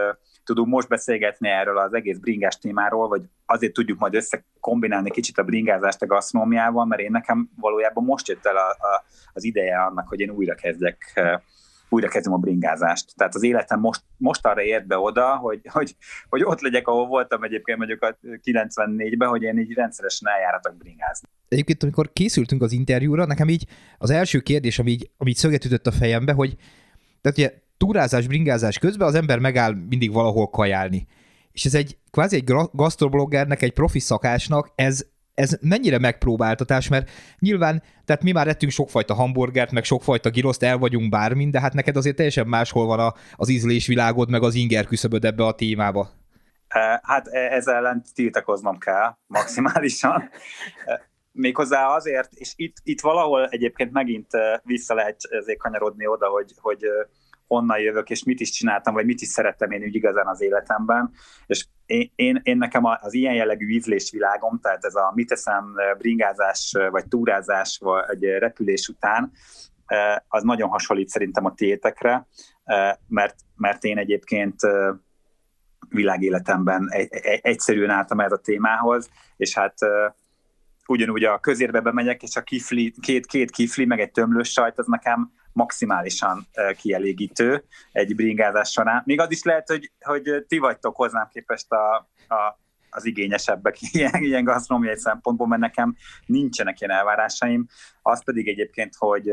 tudunk 0.43 0.67
most 0.67 0.87
beszélgetni 0.87 1.49
erről 1.49 1.77
az 1.77 1.93
egész 1.93 2.17
bringás 2.17 2.57
témáról, 2.57 3.07
vagy 3.07 3.21
azért 3.45 3.73
tudjuk 3.73 3.99
majd 3.99 4.15
összekombinálni 4.15 5.09
kicsit 5.09 5.37
a 5.37 5.43
bringázást 5.43 6.01
a 6.01 6.05
gasztronómiával, 6.05 6.85
mert 6.85 7.01
én 7.01 7.11
nekem 7.11 7.49
valójában 7.55 8.03
most 8.03 8.27
jött 8.27 8.45
el 8.45 8.57
a, 8.57 8.69
a, 8.69 9.03
az 9.33 9.43
ideje 9.43 9.81
annak, 9.81 10.07
hogy 10.07 10.19
én 10.19 10.29
újra 10.29 10.55
kezdek 10.55 11.21
újra 11.93 12.07
kezdem 12.07 12.33
a 12.33 12.37
bringázást. 12.37 13.15
Tehát 13.15 13.35
az 13.35 13.43
életem 13.43 13.79
most, 13.79 14.01
most 14.17 14.45
arra 14.45 14.63
ért 14.63 14.87
be 14.87 14.97
oda, 14.97 15.35
hogy, 15.35 15.61
hogy, 15.63 15.95
hogy 16.29 16.43
ott 16.43 16.61
legyek, 16.61 16.87
ahol 16.87 17.07
voltam 17.07 17.43
egyébként 17.43 17.77
mondjuk 17.77 18.01
a 18.01 18.17
94-ben, 18.21 19.29
hogy 19.29 19.41
én 19.41 19.57
így 19.57 19.73
rendszeresen 19.73 20.29
eljáratok 20.29 20.77
bringázni. 20.77 21.27
Egyébként, 21.47 21.83
amikor 21.83 22.13
készültünk 22.13 22.61
az 22.61 22.71
interjúra, 22.71 23.25
nekem 23.25 23.49
így 23.49 23.65
az 23.97 24.09
első 24.09 24.39
kérdés, 24.39 24.79
ami 24.79 24.91
így, 24.91 25.11
ami 25.17 25.29
így 25.29 25.35
szöget 25.35 25.65
ütött 25.65 25.87
a 25.87 25.91
fejembe, 25.91 26.31
hogy 26.31 26.55
tehát 27.21 27.37
ugye 27.37 27.62
túrázás, 27.83 28.27
bringázás 28.27 28.79
közben 28.79 29.07
az 29.07 29.15
ember 29.15 29.39
megáll 29.39 29.73
mindig 29.89 30.13
valahol 30.13 30.49
kajálni. 30.49 31.07
És 31.51 31.65
ez 31.65 31.73
egy 31.73 31.97
kvázi 32.11 32.35
egy 32.35 32.53
gasztrobloggernek, 32.71 33.61
egy 33.61 33.73
profi 33.73 33.99
szakásnak, 33.99 34.71
ez, 34.75 35.05
ez 35.33 35.57
mennyire 35.61 35.99
megpróbáltatás, 35.99 36.87
mert 36.87 37.09
nyilván, 37.39 37.83
tehát 38.05 38.23
mi 38.23 38.31
már 38.31 38.47
ettünk 38.47 38.71
sokfajta 38.71 39.13
hamburgert, 39.13 39.71
meg 39.71 39.83
sokfajta 39.83 40.29
giroszt, 40.29 40.63
el 40.63 40.77
vagyunk 40.77 41.09
bármin, 41.09 41.51
de 41.51 41.59
hát 41.59 41.73
neked 41.73 41.95
azért 41.95 42.15
teljesen 42.15 42.47
máshol 42.47 42.85
van 42.85 42.99
a, 42.99 43.13
az 43.35 43.49
ízlésvilágod, 43.49 44.29
meg 44.29 44.43
az 44.43 44.55
inger 44.55 44.85
küszöböd 44.85 45.25
ebbe 45.25 45.45
a 45.45 45.55
témába. 45.55 46.09
Hát 47.01 47.27
e, 47.27 47.39
ezzel 47.39 47.75
ellen 47.75 48.03
tiltakoznom 48.13 48.77
kell 48.77 49.17
maximálisan. 49.27 50.29
Méghozzá 51.31 51.87
azért, 51.87 52.29
és 52.33 52.53
itt, 52.55 52.77
itt 52.83 53.01
valahol 53.01 53.47
egyébként 53.47 53.91
megint 53.91 54.27
vissza 54.63 54.93
lehet 54.93 55.17
ezért 55.29 55.59
kanyarodni 55.59 56.07
oda, 56.07 56.27
hogy, 56.27 56.51
hogy 56.61 56.85
honnan 57.53 57.79
jövök, 57.79 58.09
és 58.09 58.23
mit 58.23 58.39
is 58.39 58.49
csináltam, 58.49 58.93
vagy 58.93 59.05
mit 59.05 59.21
is 59.21 59.27
szerettem 59.27 59.71
én 59.71 59.83
úgy 59.83 59.95
igazán 59.95 60.27
az 60.27 60.41
életemben. 60.41 61.11
És 61.45 61.65
én, 61.85 62.11
én, 62.15 62.39
én 62.43 62.57
nekem 62.57 62.85
az 62.85 63.13
ilyen 63.13 63.33
jellegű 63.33 63.67
ízlésvilágom, 63.67 64.59
tehát 64.59 64.85
ez 64.85 64.95
a 64.95 65.11
mit 65.15 65.27
teszem 65.27 65.73
bringázás, 65.97 66.75
vagy 66.91 67.07
túrázás, 67.07 67.79
vagy 67.81 68.23
repülés 68.23 68.87
után, 68.87 69.31
az 70.27 70.43
nagyon 70.43 70.69
hasonlít 70.69 71.09
szerintem 71.09 71.45
a 71.45 71.53
tiétekre, 71.53 72.27
mert, 73.07 73.35
mert 73.55 73.83
én 73.83 73.97
egyébként 73.97 74.55
világéletemben 75.89 76.89
egyszerűen 77.41 77.89
álltam 77.89 78.19
ez 78.19 78.31
a 78.31 78.37
témához, 78.37 79.09
és 79.37 79.53
hát 79.57 79.75
ugyanúgy 80.87 81.23
a 81.23 81.39
közérbe 81.39 81.79
bemegyek, 81.79 82.23
és 82.23 82.35
a 82.35 82.41
kifli, 82.41 82.93
két, 83.01 83.25
két 83.25 83.51
kifli, 83.51 83.85
meg 83.85 83.99
egy 83.99 84.11
tömlős 84.11 84.51
sajt, 84.51 84.79
az 84.79 84.87
nekem 84.87 85.31
maximálisan 85.53 86.47
kielégítő 86.77 87.63
egy 87.91 88.15
bringázás 88.15 88.69
során. 88.69 89.01
Még 89.05 89.19
az 89.19 89.31
is 89.31 89.43
lehet, 89.43 89.67
hogy, 89.67 89.91
hogy 89.99 90.45
ti 90.47 90.57
vagytok 90.57 90.95
hozzám 90.95 91.27
képest 91.31 91.71
a, 91.71 91.95
a, 92.27 92.59
az 92.89 93.05
igényesebbek 93.05 93.81
ilyen, 93.91 94.23
ilyen 94.23 94.43
gasztronómiai 94.43 94.97
szempontból, 94.97 95.47
mert 95.47 95.61
nekem 95.61 95.95
nincsenek 96.25 96.79
ilyen 96.79 96.97
elvárásaim. 96.97 97.67
Az 98.01 98.23
pedig 98.23 98.47
egyébként, 98.47 98.95
hogy, 98.97 99.31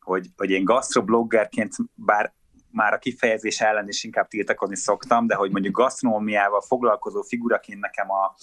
hogy, 0.00 0.26
hogy 0.36 0.50
én 0.50 0.64
gastrobloggerként, 0.64 1.74
bár 1.94 2.32
már 2.72 2.92
a 2.92 2.98
kifejezés 2.98 3.60
ellen 3.60 3.88
is 3.88 4.04
inkább 4.04 4.28
tiltakozni 4.28 4.76
szoktam, 4.76 5.26
de 5.26 5.34
hogy 5.34 5.50
mondjuk 5.50 5.76
gasztronómiával 5.76 6.60
foglalkozó 6.60 7.22
figuraként 7.22 7.80
nekem 7.80 8.06
a, 8.10 8.34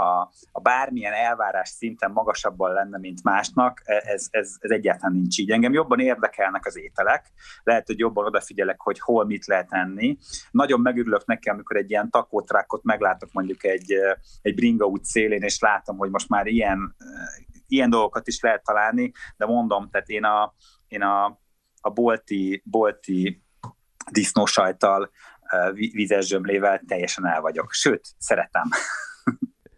a, 0.00 0.30
a 0.52 0.60
bármilyen 0.60 1.12
elvárás 1.12 1.68
szinten 1.68 2.10
magasabban 2.10 2.72
lenne, 2.72 2.98
mint 2.98 3.22
másnak, 3.22 3.82
ez, 3.84 4.28
ez, 4.30 4.56
ez 4.60 4.70
egyáltalán 4.70 5.12
nincs 5.12 5.38
így. 5.38 5.50
Engem 5.50 5.72
jobban 5.72 6.00
érdekelnek 6.00 6.66
az 6.66 6.78
ételek, 6.78 7.32
lehet, 7.62 7.86
hogy 7.86 7.98
jobban 7.98 8.24
odafigyelek, 8.24 8.80
hogy 8.80 9.00
hol 9.00 9.24
mit 9.24 9.46
lehet 9.46 9.72
enni. 9.72 10.16
Nagyon 10.50 10.80
megörülök 10.80 11.26
nekem, 11.26 11.54
amikor 11.54 11.76
egy 11.76 11.90
ilyen 11.90 12.10
takótrákot 12.10 12.82
meglátok 12.82 13.32
mondjuk 13.32 13.64
egy, 13.64 13.94
egy 14.42 14.54
bringa 14.54 14.86
út 14.86 15.04
szélén, 15.04 15.42
és 15.42 15.58
látom, 15.60 15.96
hogy 15.96 16.10
most 16.10 16.28
már 16.28 16.46
ilyen, 16.46 16.96
ilyen 17.68 17.90
dolgokat 17.90 18.26
is 18.26 18.40
lehet 18.40 18.64
találni, 18.64 19.12
de 19.36 19.46
mondom, 19.46 19.88
tehát 19.90 20.08
én 20.08 20.24
a, 20.24 20.54
én 20.88 21.02
a, 21.02 21.38
a 21.80 21.90
bolti, 21.90 22.62
bolti 22.64 23.43
disznósajtal, 24.10 25.10
vízes 25.72 26.26
zsömlével 26.26 26.80
teljesen 26.86 27.26
el 27.26 27.40
vagyok. 27.40 27.72
Sőt, 27.72 28.08
szeretem. 28.18 28.68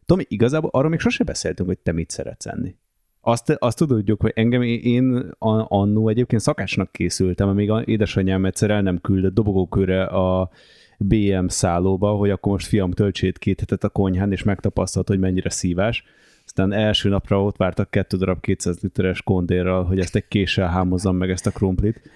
Tomi, 0.06 0.24
igazából 0.28 0.70
arról 0.72 0.90
még 0.90 1.00
sose 1.00 1.24
beszéltünk, 1.24 1.68
hogy 1.68 1.78
te 1.78 1.92
mit 1.92 2.10
szeretsz 2.10 2.46
enni. 2.46 2.76
Azt, 3.20 3.50
azt 3.50 3.76
tudjuk, 3.76 4.20
hogy 4.20 4.32
engem 4.34 4.62
én 4.62 5.30
annó 5.68 6.08
egyébként 6.08 6.42
szakásnak 6.42 6.92
készültem, 6.92 7.48
amíg 7.48 7.72
édesanyám 7.84 8.44
egyszer 8.44 8.70
el 8.70 8.82
nem 8.82 9.00
küldött 9.00 9.34
dobogókőre 9.34 10.04
a 10.04 10.50
BM 10.98 11.46
szállóba, 11.46 12.10
hogy 12.10 12.30
akkor 12.30 12.52
most 12.52 12.66
fiam 12.66 12.90
töltsét 12.90 13.38
két 13.38 13.60
hetet 13.60 13.84
a 13.84 13.88
konyhán, 13.88 14.32
és 14.32 14.42
megtapasztalt, 14.42 15.08
hogy 15.08 15.18
mennyire 15.18 15.50
szívás. 15.50 16.04
Aztán 16.44 16.72
első 16.72 17.08
napra 17.08 17.42
ott 17.42 17.56
vártak 17.56 17.90
kettő 17.90 18.16
darab 18.16 18.40
200 18.40 18.80
literes 18.80 19.22
kondérral, 19.22 19.84
hogy 19.84 19.98
ezt 19.98 20.16
egy 20.16 20.28
késsel 20.28 20.68
hámozzam 20.68 21.16
meg 21.16 21.30
ezt 21.30 21.46
a 21.46 21.50
krumplit 21.50 22.10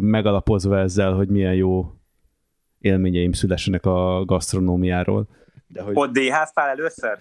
megalapozva 0.00 0.78
ezzel, 0.78 1.12
hogy 1.12 1.28
milyen 1.28 1.54
jó 1.54 1.94
élményeim 2.78 3.32
szülessenek 3.32 3.86
a 3.86 4.24
gasztronómiáról. 4.24 5.28
De 5.66 5.82
hogy... 5.82 5.92
Ott 5.96 6.12
DH-ztál 6.12 6.68
először? 6.68 7.18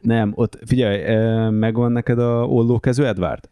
Nem, 0.00 0.32
ott 0.34 0.58
figyelj, 0.66 1.50
megvan 1.50 1.92
neked 1.92 2.18
a 2.18 2.46
ollókező 2.46 3.06
Edvard? 3.06 3.50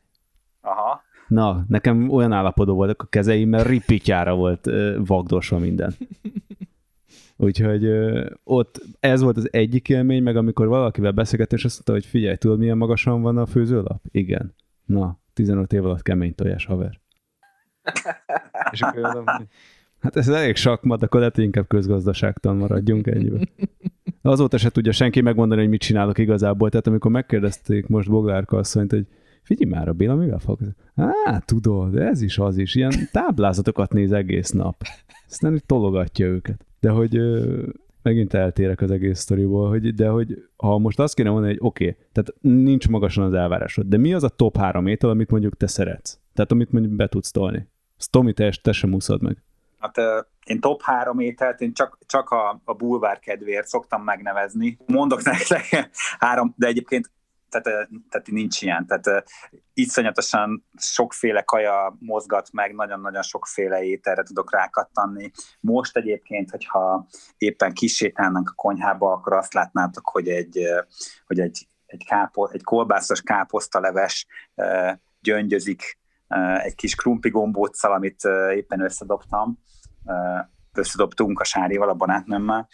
Aha. 0.60 1.04
Na, 1.28 1.64
nekem 1.68 2.10
olyan 2.10 2.32
állapodó 2.32 2.74
voltak 2.74 3.02
a 3.02 3.06
kezeim, 3.06 3.48
mert 3.48 3.66
ripityára 3.66 4.34
volt 4.34 4.70
vagdosva 4.96 5.58
minden. 5.58 5.94
Úgyhogy 7.36 7.88
ott 8.44 8.80
ez 9.00 9.22
volt 9.22 9.36
az 9.36 9.52
egyik 9.52 9.88
élmény, 9.88 10.22
meg 10.22 10.36
amikor 10.36 10.66
valakivel 10.66 11.12
beszélgettem, 11.12 11.58
és 11.58 11.64
azt 11.64 11.74
mondta, 11.74 11.92
hogy 11.92 12.06
figyelj, 12.06 12.36
tudod 12.36 12.58
milyen 12.58 12.76
magasan 12.76 13.22
van 13.22 13.38
a 13.38 13.46
főzőlap? 13.46 14.02
Igen. 14.10 14.54
Na, 14.84 15.18
15 15.32 15.72
év 15.72 15.84
alatt 15.84 16.02
kemény 16.02 16.34
tojás, 16.34 16.64
haver. 16.64 17.00
És 18.70 18.82
akkor 18.82 19.24
hát 20.00 20.16
ez 20.16 20.28
elég 20.28 20.56
sakmat, 20.56 21.02
akkor 21.02 21.20
lehet, 21.20 21.38
inkább 21.38 21.66
közgazdaságtan 21.66 22.56
maradjunk 22.56 23.06
ennyiben. 23.06 23.48
Azóta 24.22 24.58
se 24.58 24.70
tudja 24.70 24.92
senki 24.92 25.20
megmondani, 25.20 25.60
hogy 25.60 25.70
mit 25.70 25.80
csinálok 25.80 26.18
igazából. 26.18 26.70
Tehát 26.70 26.86
amikor 26.86 27.10
megkérdezték 27.10 27.86
most 27.86 28.10
Boglárka 28.10 28.56
asszonyt, 28.56 28.90
hogy 28.90 29.06
figyelj 29.42 29.70
már 29.70 29.88
a 29.88 29.92
Béla, 29.92 30.14
mivel 30.14 30.38
fog? 30.38 30.58
Á, 30.94 31.38
tudod, 31.38 31.96
ez 31.96 32.22
is 32.22 32.38
az 32.38 32.58
is. 32.58 32.74
Ilyen 32.74 32.92
táblázatokat 33.12 33.92
néz 33.92 34.12
egész 34.12 34.50
nap. 34.50 34.82
Aztán 35.28 35.62
tologatja 35.66 36.26
őket. 36.26 36.66
De 36.80 36.90
hogy 36.90 37.20
megint 38.02 38.34
eltérek 38.34 38.80
az 38.80 38.90
egész 38.90 39.18
sztoriból, 39.18 39.68
hogy, 39.68 39.94
de 39.94 40.08
hogy 40.08 40.48
ha 40.56 40.78
most 40.78 40.98
azt 41.00 41.14
kéne 41.14 41.30
mondani, 41.30 41.52
hogy 41.52 41.62
oké, 41.62 41.88
okay, 41.88 41.96
tehát 42.12 42.34
nincs 42.40 42.88
magasan 42.88 43.24
az 43.24 43.32
elvárásod, 43.32 43.86
de 43.86 43.96
mi 43.96 44.14
az 44.14 44.24
a 44.24 44.28
top 44.28 44.56
három 44.56 44.86
étel, 44.86 45.10
amit 45.10 45.30
mondjuk 45.30 45.56
te 45.56 45.66
szeretsz? 45.66 46.18
Tehát 46.34 46.52
amit 46.52 46.72
mondjuk 46.72 46.94
be 46.94 47.08
tudsz 47.08 47.30
tolni? 47.30 47.66
Azt 47.98 48.10
Tomi, 48.10 48.32
te, 48.32 48.52
te 48.62 48.72
sem 48.72 48.92
úszod 48.92 49.22
meg. 49.22 49.36
Hát 49.78 49.96
én 50.44 50.60
top 50.60 50.82
három 50.82 51.18
ételt, 51.18 51.60
én 51.60 51.72
csak, 51.72 51.98
csak 52.06 52.30
a, 52.30 52.60
a 52.64 52.74
bulvár 52.74 53.18
kedvéért 53.18 53.66
szoktam 53.66 54.02
megnevezni. 54.02 54.78
Mondok 54.86 55.22
nektek 55.22 55.90
három, 56.18 56.54
de 56.56 56.66
egyébként 56.66 57.10
tehát, 57.48 57.88
tehát 58.10 58.26
nincs 58.30 58.62
ilyen. 58.62 58.86
Tehát 58.86 59.24
iszonyatosan 59.74 60.64
sokféle 60.76 61.42
kaja 61.42 61.96
mozgat 61.98 62.48
meg, 62.52 62.74
nagyon-nagyon 62.74 63.22
sokféle 63.22 63.82
ételre 63.82 64.22
tudok 64.22 64.52
rákattanni. 64.52 65.30
Most 65.60 65.96
egyébként, 65.96 66.50
hogyha 66.50 67.06
éppen 67.38 67.72
kisétálnánk 67.72 68.48
a 68.48 68.54
konyhába, 68.54 69.12
akkor 69.12 69.32
azt 69.32 69.54
látnátok, 69.54 70.08
hogy 70.08 70.28
egy, 70.28 70.58
hogy 71.26 71.40
egy, 71.40 71.66
egy, 71.86 72.04
kápo, 72.04 72.46
egy 72.46 72.62
kolbászos 72.62 73.20
káposztaleves 73.20 74.26
gyöngyözik 75.20 75.98
egy 76.62 76.74
kis 76.74 76.94
krumpi 76.94 77.28
gombóccal, 77.28 77.92
amit 77.92 78.20
éppen 78.54 78.80
összedobtam, 78.80 79.58
összedobtunk 80.72 81.40
a 81.40 81.44
sárival, 81.44 81.88
a 81.88 81.94
barátnőmmel, 81.94 82.68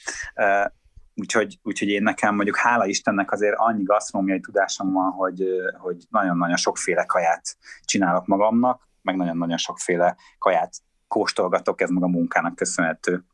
úgyhogy, 1.14 1.58
úgyhogy 1.62 1.88
én 1.88 2.02
nekem 2.02 2.34
mondjuk 2.34 2.56
hála 2.56 2.86
Istennek 2.86 3.32
azért 3.32 3.54
annyi 3.56 3.82
gasztronómiai 3.82 4.40
tudásom 4.40 4.92
van, 4.92 5.10
hogy, 5.10 5.44
hogy 5.78 5.96
nagyon-nagyon 6.10 6.56
sokféle 6.56 7.04
kaját 7.04 7.56
csinálok 7.84 8.26
magamnak, 8.26 8.88
meg 9.02 9.16
nagyon-nagyon 9.16 9.56
sokféle 9.56 10.16
kaját 10.38 10.76
kóstolgatok, 11.08 11.80
ez 11.80 11.90
maga 11.90 12.06
a 12.06 12.08
munkának 12.08 12.54
köszönhető. 12.54 13.24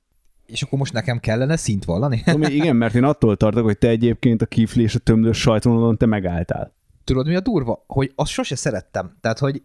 És 0.47 0.63
akkor 0.63 0.79
most 0.79 0.93
nekem 0.93 1.19
kellene 1.19 1.57
szint 1.57 1.85
vallani? 1.85 2.23
Ami, 2.27 2.47
igen, 2.47 2.77
mert 2.77 2.95
én 2.95 3.05
attól 3.05 3.37
tartok, 3.37 3.65
hogy 3.65 3.79
te 3.79 3.89
egyébként 3.89 4.43
a 4.43 4.47
kifli 4.47 4.83
és 4.83 4.95
a 4.95 4.99
tömlős 4.99 5.41
sajtonalon 5.41 5.97
te 5.97 6.07
megálltál. 6.07 6.75
Tudod, 7.05 7.27
mi 7.27 7.35
a 7.35 7.41
durva? 7.41 7.85
Hogy 7.87 8.13
azt 8.15 8.31
sose 8.31 8.57
szerettem. 8.57 9.17
Tehát, 9.21 9.39
hogy 9.39 9.63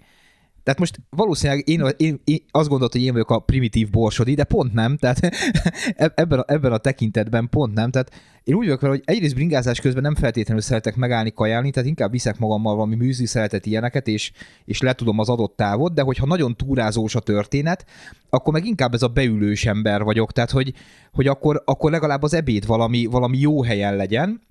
tehát 0.64 0.80
most 0.80 1.00
valószínűleg 1.10 1.70
én, 1.70 1.88
én, 1.98 2.22
én 2.24 2.40
azt 2.52 2.70
gondoltam, 2.70 3.00
hogy 3.00 3.08
én 3.08 3.14
vagyok 3.14 3.32
a 3.32 3.40
primitív 3.40 3.90
borsodi, 3.90 4.34
de 4.34 4.44
pont 4.44 4.74
nem, 4.74 4.98
tehát 4.98 5.20
ebben 6.16 6.40
a, 6.40 6.44
ebben 6.48 6.72
a 6.72 6.78
tekintetben 6.78 7.50
pont 7.50 7.74
nem. 7.74 7.92
Tehát 7.92 8.12
én 8.44 8.56
úgy 8.56 8.66
vagyok 8.66 8.82
vele, 8.82 8.94
hogy 8.94 9.04
egyrészt 9.06 9.36
bringázás 9.36 9.80
közben 9.80 10.04
nem 10.04 10.16
feltétlenül 10.16 10.62
szeretek 10.62 10.96
megállni, 10.96 11.34
kajálni, 11.34 11.72
tehát 11.72 11.90
inkább 11.90 12.12
viszek 12.12 12.40
magammal 12.40 12.76
valami 12.76 12.96
műzli 12.96 13.26
szeretet 13.26 13.66
ilyeneket, 13.66 14.08
és, 14.08 14.32
és 14.66 14.82
letudom 14.82 15.20
az 15.20 15.30
adott 15.30 15.56
távot, 15.56 15.94
de 15.94 16.02
hogyha 16.02 16.26
nagyon 16.26 16.56
túrázós 16.56 17.16
a 17.16 17.20
történet, 17.20 17.86
akkor 18.30 18.54
meg 18.54 18.66
inkább 18.66 18.94
ez 18.94 19.02
a 19.02 19.08
beülős 19.08 19.66
ember 19.66 20.04
vagyok, 20.04 20.32
tehát 20.32 20.52
hogy, 20.52 20.74
hogy 21.12 21.28
akkor, 21.28 21.62
akkor 21.66 21.92
legalább 21.92 22.24
az 22.24 22.34
ebéd 22.34 22.66
valami, 22.66 23.06
valami 23.06 23.38
jó 23.38 23.64
helyen 23.64 23.96
legyen, 23.96 24.42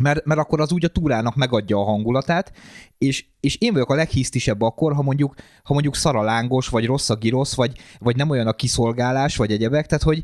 mert, 0.00 0.24
mert 0.24 0.40
akkor 0.40 0.60
az 0.60 0.72
úgy 0.72 0.84
a 0.84 0.88
túrának 0.88 1.36
megadja 1.36 1.76
a 1.78 1.84
hangulatát, 1.84 2.52
és, 2.98 3.24
és 3.40 3.56
én 3.56 3.72
vagyok 3.72 3.90
a 3.90 3.94
leghisztisebb 3.94 4.60
akkor, 4.60 4.94
ha 4.94 5.02
mondjuk, 5.02 5.34
ha 5.62 5.72
mondjuk 5.72 5.96
szaralángos, 5.96 6.68
vagy 6.68 6.86
rossz 6.86 7.10
a 7.10 7.14
girosz, 7.14 7.54
vagy, 7.54 7.78
vagy 7.98 8.16
nem 8.16 8.30
olyan 8.30 8.46
a 8.46 8.52
kiszolgálás, 8.52 9.36
vagy 9.36 9.52
egyebek, 9.52 9.86
tehát 9.86 10.04
hogy 10.04 10.22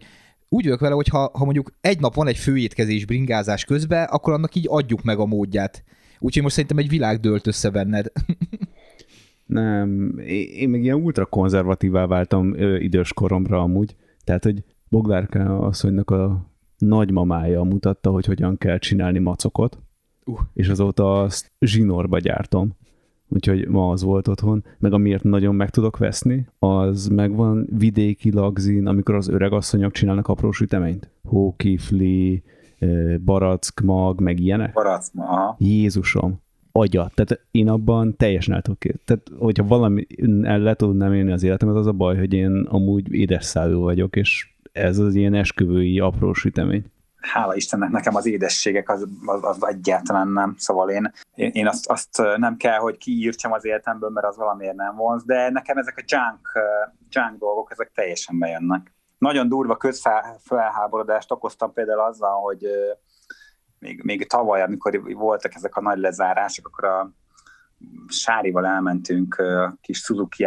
úgy 0.48 0.64
vagyok 0.64 0.80
vele, 0.80 0.94
hogy 0.94 1.08
ha, 1.08 1.30
ha 1.34 1.44
mondjuk 1.44 1.70
egy 1.80 2.00
nap 2.00 2.14
van 2.14 2.26
egy 2.26 2.36
főétkezés 2.36 3.04
bringázás 3.04 3.64
közben, 3.64 4.04
akkor 4.04 4.32
annak 4.32 4.54
így 4.54 4.66
adjuk 4.68 5.02
meg 5.02 5.18
a 5.18 5.26
módját. 5.26 5.84
Úgyhogy 6.18 6.42
most 6.42 6.54
szerintem 6.54 6.78
egy 6.78 6.88
világ 6.88 7.20
dőlt 7.20 7.46
össze 7.46 7.70
benned. 7.70 8.06
Nem, 9.46 10.18
én 10.56 10.68
még 10.68 10.82
ilyen 10.82 11.02
ultra 11.02 11.26
konzervatívá 11.26 12.06
váltam 12.06 12.54
idős 12.78 13.12
koromra 13.12 13.60
amúgy. 13.60 13.96
Tehát, 14.24 14.44
hogy 14.44 14.64
Boglárka 14.88 15.58
asszonynak 15.58 16.10
a 16.10 16.50
nagymamája 16.78 17.62
mutatta, 17.62 18.10
hogy 18.10 18.26
hogyan 18.26 18.58
kell 18.58 18.78
csinálni 18.78 19.18
macokot, 19.18 19.78
uh. 20.24 20.38
és 20.54 20.68
azóta 20.68 21.20
azt 21.20 21.52
zsinórba 21.60 22.18
gyártom. 22.18 22.76
Úgyhogy 23.28 23.68
ma 23.68 23.90
az 23.90 24.02
volt 24.02 24.28
otthon. 24.28 24.64
Meg 24.78 24.92
amiért 24.92 25.22
nagyon 25.22 25.54
meg 25.54 25.70
tudok 25.70 25.98
veszni, 25.98 26.46
az 26.58 27.06
megvan 27.06 27.66
vidéki 27.78 28.32
lagzin, 28.32 28.86
amikor 28.86 29.14
az 29.14 29.28
öreg 29.28 29.52
asszonyok 29.52 29.92
csinálnak 29.92 30.28
apró 30.28 30.50
süteményt. 30.50 31.10
Hókifli, 31.24 32.42
barack 33.24 33.80
mag, 33.80 34.20
meg 34.20 34.40
ilyenek. 34.40 34.72
Barack, 34.72 35.10
aha. 35.16 35.56
Jézusom. 35.58 36.40
agya. 36.72 37.10
Tehát 37.14 37.46
én 37.50 37.68
abban 37.68 38.16
teljesen 38.16 38.54
el 38.54 38.62
tudok 38.62 38.78
Tehát, 39.04 39.30
hogyha 39.38 39.66
valami 39.66 40.06
el 40.42 40.58
le 40.58 40.74
tudnám 40.74 41.12
élni 41.12 41.32
az 41.32 41.42
életemet, 41.42 41.74
az 41.74 41.86
a 41.86 41.92
baj, 41.92 42.18
hogy 42.18 42.32
én 42.32 42.66
amúgy 42.68 43.12
édesszálló 43.12 43.82
vagyok, 43.82 44.16
és 44.16 44.55
ez 44.76 44.98
az 44.98 45.14
ilyen 45.14 45.34
esküvői 45.34 46.00
apró 46.00 46.32
sütemény 46.32 46.84
hála 47.32 47.54
Istennek 47.54 47.90
nekem 47.90 48.14
az 48.14 48.26
édességek 48.26 48.88
az, 48.88 49.06
az, 49.24 49.44
az 49.44 49.66
egyáltalán 49.66 50.28
nem. 50.28 50.54
Szóval 50.58 50.90
én, 50.90 51.12
én, 51.34 51.66
azt, 51.66 51.90
azt 51.90 52.22
nem 52.36 52.56
kell, 52.56 52.78
hogy 52.78 52.96
kiírtsam 52.96 53.52
az 53.52 53.64
életemből, 53.64 54.10
mert 54.10 54.26
az 54.26 54.36
valamiért 54.36 54.74
nem 54.74 54.96
vonz, 54.96 55.24
de 55.24 55.50
nekem 55.50 55.76
ezek 55.76 55.96
a 55.96 56.04
junk, 56.06 56.52
junk 57.10 57.38
dolgok, 57.38 57.70
ezek 57.70 57.90
teljesen 57.94 58.38
bejönnek. 58.38 58.92
Nagyon 59.18 59.48
durva 59.48 59.76
közfelháborodást 59.76 61.30
okoztam 61.30 61.72
például 61.72 62.00
azzal, 62.00 62.40
hogy 62.40 62.66
még, 63.78 64.02
még 64.02 64.28
tavaly, 64.28 64.62
amikor 64.62 65.14
voltak 65.14 65.54
ezek 65.54 65.76
a 65.76 65.80
nagy 65.80 65.98
lezárások, 65.98 66.66
akkor 66.66 66.84
a 66.84 67.10
Sárival 68.08 68.66
elmentünk 68.66 69.42
kis 69.80 69.98
suzuki 69.98 70.44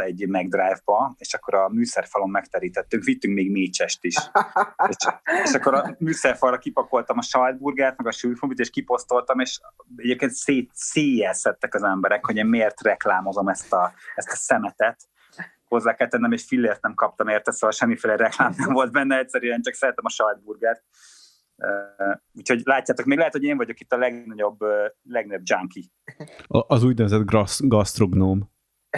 egy 0.00 0.28
megdrive-ba, 0.28 1.14
és 1.18 1.34
akkor 1.34 1.54
a 1.54 1.68
műszerfalon 1.68 2.30
megterítettünk, 2.30 3.04
vittünk 3.04 3.34
még 3.34 3.50
mécsest 3.50 4.04
is. 4.04 4.16
és, 4.88 4.96
és 5.44 5.54
akkor 5.54 5.74
a 5.74 5.96
műszerfalra 5.98 6.58
kipakoltam 6.58 7.18
a 7.18 7.22
sajtburgert, 7.22 7.96
meg 7.96 8.06
a 8.06 8.12
sülfumit, 8.12 8.58
és 8.58 8.70
kiposztoltam, 8.70 9.38
és 9.38 9.60
egyébként 9.96 10.32
szét, 10.32 10.70
az 11.74 11.82
emberek, 11.82 12.24
hogy 12.24 12.36
én 12.36 12.46
miért 12.46 12.82
reklámozom 12.82 13.48
ezt 13.48 13.72
a, 13.72 13.92
ezt 14.14 14.30
a 14.30 14.36
szemetet 14.36 15.08
hozzá 15.68 15.94
kell 15.94 16.08
tennem, 16.08 16.32
és 16.32 16.44
fillért 16.44 16.82
nem 16.82 16.94
kaptam 16.94 17.28
érte, 17.28 17.52
szóval 17.52 17.70
semmiféle 17.70 18.16
reklám 18.16 18.54
nem 18.56 18.72
volt 18.72 18.92
benne, 18.92 19.18
egyszerűen 19.18 19.62
csak 19.62 19.74
szeretem 19.74 20.04
a 20.04 20.10
sajtburgert. 20.10 20.82
Úgyhogy 22.32 22.60
látjátok, 22.64 23.06
még 23.06 23.18
lehet, 23.18 23.32
hogy 23.32 23.42
én 23.42 23.56
vagyok 23.56 23.80
itt 23.80 23.92
a 23.92 23.96
legnagyobb, 23.96 24.58
legnagyobb 25.02 25.42
junkie. 25.44 25.84
Az 26.46 26.82
úgynevezett 26.82 27.24
gastrognóm. 27.58 28.50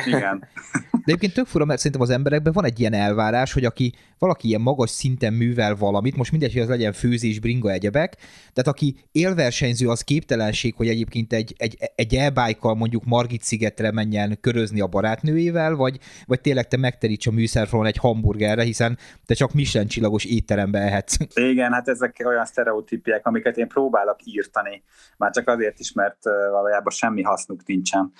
Igen. 0.04 0.48
De 0.90 1.02
egyébként 1.04 1.32
tök 1.32 1.46
fura, 1.46 1.64
mert 1.64 1.78
szerintem 1.78 2.00
az 2.00 2.10
emberekben 2.10 2.52
van 2.52 2.64
egy 2.64 2.80
ilyen 2.80 2.92
elvárás, 2.92 3.52
hogy 3.52 3.64
aki 3.64 3.94
valaki 4.18 4.48
ilyen 4.48 4.60
magas 4.60 4.90
szinten 4.90 5.32
művel 5.32 5.74
valamit, 5.74 6.16
most 6.16 6.30
mindegy, 6.30 6.52
hogy 6.52 6.62
az 6.62 6.68
legyen 6.68 6.92
főzés, 6.92 7.38
bringa, 7.38 7.70
egyebek, 7.70 8.16
tehát 8.52 8.68
aki 8.68 8.96
élversenyző, 9.12 9.88
az 9.88 10.02
képtelenség, 10.02 10.74
hogy 10.74 10.88
egyébként 10.88 11.32
egy, 11.32 11.54
egy, 11.56 11.76
egy 11.94 12.14
e 12.14 12.32
mondjuk 12.60 13.04
Margit 13.04 13.42
szigetre 13.42 13.92
menjen 13.92 14.38
körözni 14.40 14.80
a 14.80 14.86
barátnőjével, 14.86 15.74
vagy, 15.74 15.98
vagy 16.26 16.40
tényleg 16.40 16.68
te 16.68 16.76
megteríts 16.76 17.26
a 17.26 17.30
műszerfalon 17.30 17.86
egy 17.86 17.96
hamburgerre, 17.96 18.62
hiszen 18.62 18.98
te 19.26 19.34
csak 19.34 19.52
Michelin 19.52 19.88
csillagos 19.88 20.24
étterembe 20.24 20.78
ehetsz. 20.78 21.16
Igen, 21.34 21.72
hát 21.72 21.88
ezek 21.88 22.22
olyan 22.24 22.44
sztereotípiek, 22.44 23.26
amiket 23.26 23.56
én 23.56 23.68
próbálok 23.68 24.18
írtani, 24.24 24.82
már 25.16 25.30
csak 25.30 25.48
azért 25.48 25.78
is, 25.78 25.92
mert 25.92 26.18
valójában 26.50 26.92
semmi 26.92 27.22
hasznuk 27.22 27.66
nincsen 27.66 28.12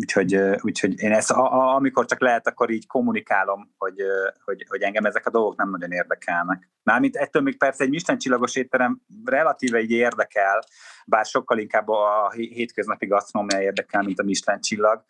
Úgyhogy, 0.00 0.34
úgyhogy 0.60 1.00
én 1.00 1.12
ezt, 1.12 1.30
a, 1.30 1.52
a, 1.52 1.74
amikor 1.74 2.04
csak 2.04 2.20
lehet, 2.20 2.46
akkor 2.46 2.70
így 2.70 2.86
kommunikálom, 2.86 3.74
hogy, 3.76 4.02
hogy, 4.44 4.64
hogy 4.68 4.82
engem 4.82 5.04
ezek 5.04 5.26
a 5.26 5.30
dolgok 5.30 5.56
nem 5.56 5.70
nagyon 5.70 5.90
érdekelnek. 5.90 6.70
Mármint 6.82 7.16
ettől 7.16 7.42
még 7.42 7.56
persze 7.56 7.84
egy 7.84 7.90
Misten 7.90 8.18
csillagos 8.18 8.56
étterem 8.56 9.00
relatíve 9.24 9.80
így 9.80 9.90
érdekel, 9.90 10.62
bár 11.06 11.24
sokkal 11.24 11.58
inkább 11.58 11.88
a 11.88 12.30
hétköznapi 12.30 13.06
gasztronómia 13.06 13.62
érdekel, 13.62 14.02
mint 14.02 14.18
a 14.18 14.24
Misten 14.24 14.60
csillag. 14.60 15.04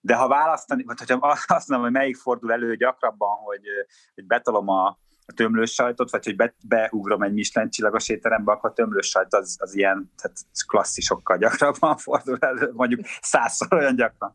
De 0.00 0.14
ha 0.14 0.28
választani, 0.28 0.82
vagy 0.84 0.98
hogyha 0.98 1.28
azt 1.46 1.68
mondom, 1.68 1.86
hogy 1.86 1.96
melyik 1.96 2.16
fordul 2.16 2.52
elő 2.52 2.76
gyakrabban, 2.76 3.36
hogy, 3.36 3.62
hogy 4.14 4.26
betalom 4.26 4.68
a, 4.68 4.98
a 5.30 5.34
tömlős 5.34 5.72
sajtot, 5.72 6.10
vagy 6.10 6.24
hogy 6.24 6.36
be, 6.36 6.54
beugrom 6.68 7.22
egy 7.22 7.32
Michelin 7.32 7.70
csillagos 7.70 8.08
étterembe, 8.08 8.52
akkor 8.52 8.70
a 8.70 8.72
tömlős 8.72 9.06
sajt 9.06 9.34
az, 9.34 9.56
az 9.60 9.76
ilyen 9.76 10.10
tehát 10.22 10.36
klasszisokkal 10.66 11.36
gyakrabban 11.36 11.96
fordul 12.06 12.36
elő, 12.40 12.70
mondjuk 12.74 13.00
százszor 13.20 13.74
olyan 13.74 13.96
gyakran. 13.96 14.34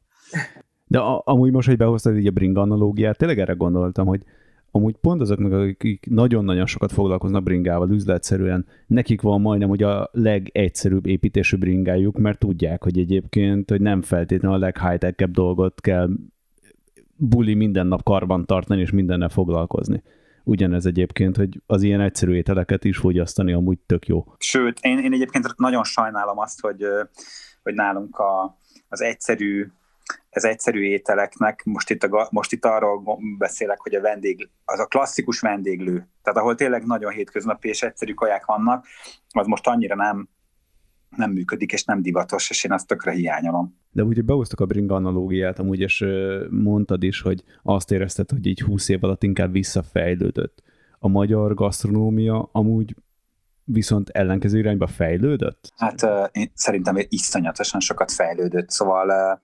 De 0.88 1.00
a, 1.00 1.22
amúgy 1.25 1.52
most, 1.52 1.68
hogy 1.68 1.78
behoztad 1.78 2.18
így 2.18 2.28
a 2.28 2.32
bringa 2.32 2.62
analógiát, 2.62 3.18
tényleg 3.18 3.40
erre 3.40 3.54
gondoltam, 3.54 4.06
hogy 4.08 4.24
amúgy 4.72 4.96
pont 4.96 5.22
azoknak, 5.22 5.51
akik 5.51 6.05
nagyon-nagyon 6.10 6.66
sokat 6.66 6.92
foglalkoznak 6.92 7.44
bringával 7.44 7.90
üzletszerűen, 7.90 8.66
nekik 8.88 9.22
van 9.22 9.42
majdnem 9.42 9.70
hogy 9.70 9.84
a 9.84 10.10
legegyszerűbb 10.12 11.05
építésű 11.05 11.58
bringájuk, 11.58 12.18
mert 12.18 12.40
tudják, 12.40 12.84
hogy 12.84 13.00
egyébként 13.00 13.70
hogy 13.70 13.81
nem 13.81 14.01
feltétlenül 14.01 14.58
a 14.58 14.60
leghigh 14.60 15.31
dolgot 15.31 15.81
kell 15.81 16.10
buli 17.16 17.53
minden 17.53 17.88
nap 17.88 18.03
karban 18.03 18.46
tartani 18.46 18.81
és 18.81 18.92
mindennel 18.92 19.29
foglalkozni 19.29 20.03
ugyanez 20.46 20.86
egyébként, 20.86 21.36
hogy 21.36 21.62
az 21.66 21.81
ilyen 21.81 22.01
egyszerű 22.01 22.36
ételeket 22.36 22.84
is 22.84 22.98
fogyasztani 22.98 23.53
amúgy 23.53 23.79
tök 23.86 24.08
jó. 24.08 24.25
Sőt, 24.38 24.79
én, 24.81 25.00
én 25.00 25.14
egyébként 25.14 25.58
nagyon 25.58 25.84
sajnálom 25.84 26.40
azt, 26.40 26.62
hogy, 26.62 26.86
hogy 27.64 27.74
nálunk 27.74 28.18
a, 28.18 28.58
az 28.90 29.01
egyszerű 29.01 29.68
az 30.29 30.46
egyszerű 30.46 30.81
ételeknek, 30.81 31.64
most 31.64 31.90
itt, 31.90 32.03
a, 32.03 32.27
most 32.31 32.51
itt 32.51 32.66
arról 32.66 33.03
beszélek, 33.38 33.79
hogy 33.79 33.96
a 33.96 34.01
vendég, 34.01 34.50
az 34.66 34.79
a 34.79 34.86
klasszikus 34.86 35.40
vendéglő, 35.40 36.10
tehát 36.24 36.40
ahol 36.40 36.55
tényleg 36.55 36.86
nagyon 36.86 37.12
hétköznapi 37.12 37.68
és 37.68 37.84
egyszerű 37.84 38.14
kaják 38.14 38.46
vannak, 38.46 38.86
az 39.29 39.48
most 39.48 39.68
annyira 39.68 39.96
nem, 39.96 40.29
nem 41.18 41.32
működik, 41.32 41.72
és 41.72 41.84
nem 41.84 42.01
divatos, 42.01 42.50
és 42.50 42.64
én 42.64 42.72
azt 42.72 42.88
tökre 42.88 43.12
hiányolom. 43.12 43.78
De 43.92 44.04
ugye 44.04 44.22
behoztak 44.22 44.60
a 44.60 44.66
bringa 44.66 44.96
analógiát, 44.96 45.60
amúgy, 45.60 45.80
és 45.80 46.06
mondtad 46.50 47.04
is, 47.04 47.22
hogy 47.22 47.44
azt 47.64 47.92
érezted, 47.92 48.30
hogy 48.30 48.46
így 48.46 48.62
20 48.62 48.90
év 48.90 49.04
alatt 49.04 49.24
inkább 49.24 49.51
visszafejlődött. 49.51 50.64
A 51.00 51.08
magyar 51.08 51.54
gasztronómia 51.54 52.50
amúgy 52.51 52.96
viszont 53.64 54.10
ellenkező 54.10 54.58
irányba 54.58 54.88
fejlődött? 54.88 55.74
Hát 55.78 56.01
én 56.32 56.51
szerintem 56.54 56.96
iszonyatosan 57.10 57.80
sokat 57.80 58.12
fejlődött, 58.12 58.70
szóval 58.70 59.42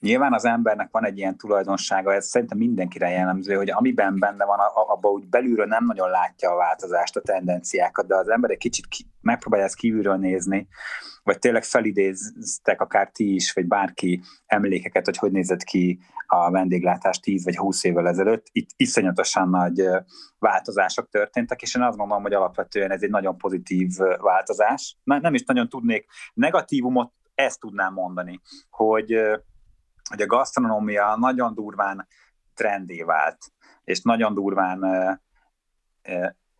Nyilván 0.00 0.32
az 0.32 0.44
embernek 0.44 0.88
van 0.90 1.04
egy 1.04 1.18
ilyen 1.18 1.36
tulajdonsága, 1.36 2.14
ez 2.14 2.26
szerintem 2.26 2.58
mindenkire 2.58 3.08
jellemző, 3.08 3.54
hogy 3.54 3.70
amiben 3.70 4.18
benne 4.18 4.44
van, 4.44 4.58
abban 4.74 5.12
úgy 5.12 5.28
belülről 5.28 5.66
nem 5.66 5.84
nagyon 5.84 6.10
látja 6.10 6.50
a 6.50 6.56
változást, 6.56 7.16
a 7.16 7.20
tendenciákat, 7.20 8.06
de 8.06 8.16
az 8.16 8.28
ember 8.28 8.50
egy 8.50 8.58
kicsit 8.58 8.86
ki, 8.86 9.06
megpróbálja 9.20 9.66
ezt 9.66 9.76
kívülről 9.76 10.16
nézni, 10.16 10.68
vagy 11.22 11.38
tényleg 11.38 11.64
felidéztek 11.64 12.80
akár 12.80 13.10
ti 13.10 13.34
is, 13.34 13.52
vagy 13.52 13.66
bárki 13.66 14.22
emlékeket, 14.46 15.04
hogy 15.04 15.16
hogy 15.16 15.32
nézett 15.32 15.62
ki 15.62 15.98
a 16.26 16.50
vendéglátás 16.50 17.20
10 17.20 17.44
vagy 17.44 17.56
20 17.56 17.84
évvel 17.84 18.08
ezelőtt. 18.08 18.46
Itt 18.52 18.68
iszonyatosan 18.76 19.48
nagy 19.48 19.88
változások 20.38 21.08
történtek, 21.08 21.62
és 21.62 21.74
én 21.74 21.82
azt 21.82 21.96
gondolom, 21.96 22.22
hogy 22.22 22.32
alapvetően 22.32 22.90
ez 22.90 23.02
egy 23.02 23.10
nagyon 23.10 23.36
pozitív 23.36 23.88
változás. 24.18 24.96
Nem 25.04 25.34
is 25.34 25.44
nagyon 25.44 25.68
tudnék 25.68 26.06
negatívumot, 26.34 27.12
ezt 27.34 27.60
tudnám 27.60 27.92
mondani, 27.92 28.40
hogy 28.70 29.14
hogy 30.10 30.22
a 30.22 30.26
gasztronómia 30.26 31.16
nagyon 31.16 31.54
durván 31.54 32.06
trendé 32.54 33.02
vált, 33.02 33.38
és 33.84 34.02
nagyon 34.02 34.34
durván 34.34 34.84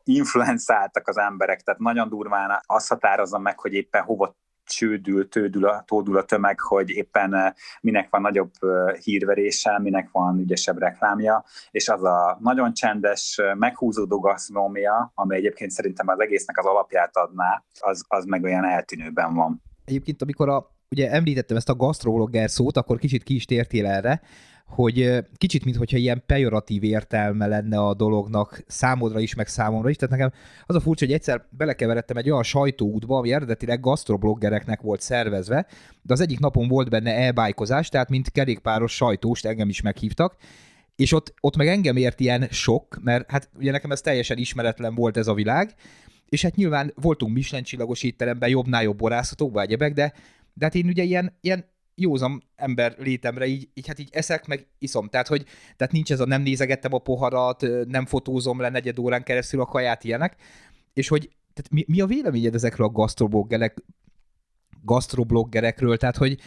influenzáltak 0.04 1.08
az 1.08 1.18
emberek, 1.18 1.60
tehát 1.60 1.80
nagyon 1.80 2.08
durván 2.08 2.62
azt 2.66 2.88
határozza 2.88 3.38
meg, 3.38 3.58
hogy 3.58 3.72
éppen 3.72 4.02
hova 4.02 4.36
csődül, 4.64 5.28
tődül 5.28 5.66
a, 5.66 5.82
tódul 5.86 6.16
a 6.16 6.24
tömeg, 6.24 6.60
hogy 6.60 6.90
éppen 6.90 7.54
minek 7.80 8.10
van 8.10 8.20
nagyobb 8.20 8.50
hírverése, 9.02 9.78
minek 9.78 10.08
van 10.12 10.38
ügyesebb 10.38 10.78
reklámja, 10.78 11.44
és 11.70 11.88
az 11.88 12.04
a 12.04 12.38
nagyon 12.40 12.72
csendes, 12.72 13.40
meghúzódó 13.54 14.20
gasztronómia, 14.20 15.12
ami 15.14 15.36
egyébként 15.36 15.70
szerintem 15.70 16.08
az 16.08 16.20
egésznek 16.20 16.58
az 16.58 16.66
alapját 16.66 17.16
adná, 17.16 17.64
az, 17.80 18.04
az 18.08 18.24
meg 18.24 18.42
olyan 18.42 18.64
eltűnőben 18.64 19.34
van. 19.34 19.62
Egyébként, 19.84 20.22
amikor 20.22 20.48
a 20.48 20.70
ugye 20.90 21.11
említettem 21.11 21.57
ezt 21.57 21.68
a 21.68 21.74
gastrologger 21.74 22.50
szót, 22.50 22.76
akkor 22.76 22.98
kicsit 22.98 23.22
ki 23.22 23.35
is 23.35 23.44
tértél 23.44 23.87
erre, 23.87 24.20
hogy 24.70 25.24
kicsit, 25.37 25.64
mintha 25.64 25.96
ilyen 25.96 26.22
pejoratív 26.26 26.83
értelme 26.83 27.46
lenne 27.46 27.79
a 27.79 27.94
dolognak 27.94 28.62
számodra 28.66 29.20
is, 29.20 29.35
meg 29.35 29.46
számomra 29.46 29.88
is. 29.90 29.96
Tehát 29.96 30.16
nekem 30.16 30.33
az 30.66 30.74
a 30.74 30.81
furcsa, 30.81 31.05
hogy 31.05 31.14
egyszer 31.14 31.46
belekeveredtem 31.50 32.16
egy 32.16 32.31
olyan 32.31 32.42
sajtóútba, 32.42 33.16
ami 33.16 33.33
eredetileg 33.33 33.81
gastrobloggereknek 33.81 34.81
volt 34.81 35.00
szervezve, 35.00 35.66
de 36.03 36.12
az 36.12 36.20
egyik 36.20 36.38
napon 36.38 36.68
volt 36.68 36.90
benne 36.90 37.14
e 37.14 37.53
tehát 37.88 38.09
mint 38.09 38.31
kerékpáros 38.31 38.94
sajtóst 38.94 39.46
engem 39.46 39.68
is 39.68 39.81
meghívtak, 39.81 40.37
és 40.96 41.12
ott, 41.12 41.35
ott 41.40 41.57
meg 41.57 41.66
engem 41.66 41.96
ért 41.96 42.20
ilyen 42.20 42.46
sok, 42.50 42.98
mert 43.03 43.31
hát 43.31 43.48
ugye 43.59 43.70
nekem 43.70 43.90
ez 43.90 44.00
teljesen 44.00 44.38
ismeretlen 44.38 44.94
volt 44.94 45.16
ez 45.16 45.26
a 45.26 45.35
világ, 45.35 45.74
és 46.29 46.42
hát 46.42 46.55
nyilván 46.55 46.92
voltunk 46.94 47.35
Michelin 47.35 47.64
csillagos 47.64 48.03
étteremben, 48.03 48.48
jobbnál 48.48 48.83
jobb 48.83 48.96
borászatokban, 48.96 49.62
egyebek, 49.62 49.92
de 49.92 50.12
de 50.54 50.64
hát 50.64 50.74
én 50.74 50.86
ugye 50.86 51.02
ilyen, 51.02 51.38
ilyen 51.40 51.64
józan 51.94 52.42
ember 52.56 52.94
létemre 52.98 53.46
így, 53.46 53.68
így, 53.74 53.86
hát 53.86 53.98
így 53.98 54.08
eszek, 54.12 54.46
meg 54.46 54.66
iszom. 54.78 55.08
Tehát, 55.08 55.26
hogy 55.26 55.44
tehát 55.76 55.92
nincs 55.92 56.12
ez 56.12 56.20
a 56.20 56.26
nem 56.26 56.42
nézegettem 56.42 56.94
a 56.94 56.98
poharat, 56.98 57.66
nem 57.86 58.06
fotózom 58.06 58.60
le 58.60 58.68
negyed 58.68 58.98
órán 58.98 59.22
keresztül 59.22 59.60
a 59.60 59.66
kaját, 59.66 60.04
ilyenek. 60.04 60.36
És 60.92 61.08
hogy 61.08 61.30
tehát 61.52 61.70
mi, 61.70 61.84
mi 61.86 62.00
a 62.00 62.06
véleményed 62.06 62.54
ezekről 62.54 62.86
a 62.86 62.90
gastrobloggerek, 62.90 63.84
gastrobloggerekről? 64.82 65.96
Tehát, 65.96 66.16
hogy 66.16 66.38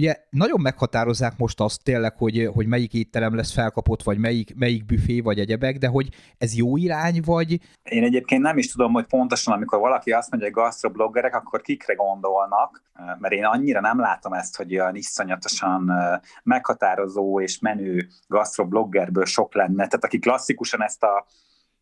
ugye 0.00 0.16
nagyon 0.30 0.60
meghatározzák 0.60 1.36
most 1.36 1.60
azt 1.60 1.82
tényleg, 1.82 2.16
hogy, 2.16 2.50
hogy 2.54 2.66
melyik 2.66 2.94
étterem 2.94 3.34
lesz 3.34 3.52
felkapott, 3.52 4.02
vagy 4.02 4.18
melyik, 4.18 4.54
melyik 4.56 4.84
büfé, 4.84 5.20
vagy 5.20 5.38
egyebek, 5.38 5.78
de 5.78 5.88
hogy 5.88 6.08
ez 6.38 6.54
jó 6.56 6.76
irány, 6.76 7.20
vagy... 7.24 7.60
Én 7.82 8.04
egyébként 8.04 8.42
nem 8.42 8.58
is 8.58 8.72
tudom, 8.72 8.92
hogy 8.92 9.06
pontosan, 9.06 9.54
amikor 9.54 9.78
valaki 9.78 10.10
azt 10.12 10.30
mondja, 10.30 10.48
hogy 10.48 10.62
gastrobloggerek, 10.62 11.34
akkor 11.34 11.60
kikre 11.60 11.94
gondolnak, 11.94 12.82
mert 13.18 13.34
én 13.34 13.44
annyira 13.44 13.80
nem 13.80 14.00
látom 14.00 14.32
ezt, 14.32 14.56
hogy 14.56 14.74
olyan 14.74 14.96
iszonyatosan 14.96 15.92
meghatározó 16.42 17.40
és 17.40 17.58
menő 17.58 18.08
gastrobloggerből 18.26 19.24
sok 19.24 19.54
lenne. 19.54 19.86
Tehát 19.86 20.04
aki 20.04 20.18
klasszikusan 20.18 20.82
ezt 20.82 21.02
a 21.02 21.26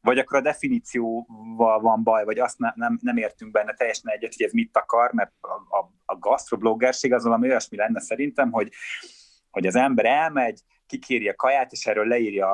vagy 0.01 0.19
akkor 0.19 0.39
a 0.39 0.43
definícióval 0.43 1.81
van 1.81 2.03
baj, 2.03 2.25
vagy 2.25 2.39
azt 2.39 2.59
ne, 2.59 2.73
nem, 2.75 2.99
nem 3.03 3.17
értünk 3.17 3.51
benne 3.53 3.75
teljesen 3.75 4.11
egyet, 4.11 4.35
hogy 4.37 4.47
ez 4.47 4.53
mit 4.53 4.77
akar, 4.77 5.13
mert 5.13 5.33
a, 5.41 5.77
a, 5.79 5.93
a 6.05 6.19
gastrobloggerség 6.19 7.13
az 7.13 7.25
valami 7.25 7.49
olyasmi 7.49 7.77
lenne 7.77 8.01
szerintem, 8.01 8.51
hogy, 8.51 8.73
hogy 9.51 9.67
az 9.67 9.77
ember 9.77 10.05
elmegy, 10.05 10.61
kikéri 10.87 11.29
a 11.29 11.35
kaját, 11.35 11.73
és 11.73 11.87
erről 11.87 12.07
leírja 12.07 12.51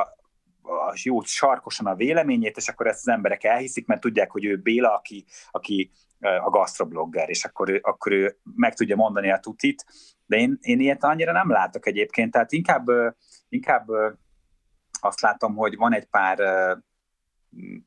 a 0.62 0.94
jó 1.02 1.20
sarkosan 1.20 1.86
a 1.86 1.94
véleményét, 1.94 2.56
és 2.56 2.68
akkor 2.68 2.86
ezt 2.86 3.08
az 3.08 3.14
emberek 3.14 3.44
elhiszik, 3.44 3.86
mert 3.86 4.00
tudják, 4.00 4.30
hogy 4.30 4.44
ő 4.44 4.56
Béla, 4.56 4.94
aki, 4.94 5.24
aki 5.50 5.90
a 6.20 6.50
gastroblogger, 6.50 7.28
és 7.28 7.44
akkor 7.44 7.68
ő, 7.68 7.80
akkor 7.82 8.12
ő 8.12 8.38
meg 8.54 8.74
tudja 8.74 8.96
mondani 8.96 9.30
a 9.30 9.38
tutit, 9.38 9.84
de 10.26 10.36
én, 10.36 10.58
én 10.60 10.80
ilyet 10.80 11.04
annyira 11.04 11.32
nem 11.32 11.50
látok 11.50 11.86
egyébként, 11.86 12.32
tehát 12.32 12.52
inkább, 12.52 12.86
inkább 13.48 13.86
azt 15.00 15.20
látom, 15.20 15.54
hogy 15.54 15.76
van 15.76 15.94
egy 15.94 16.04
pár 16.04 16.38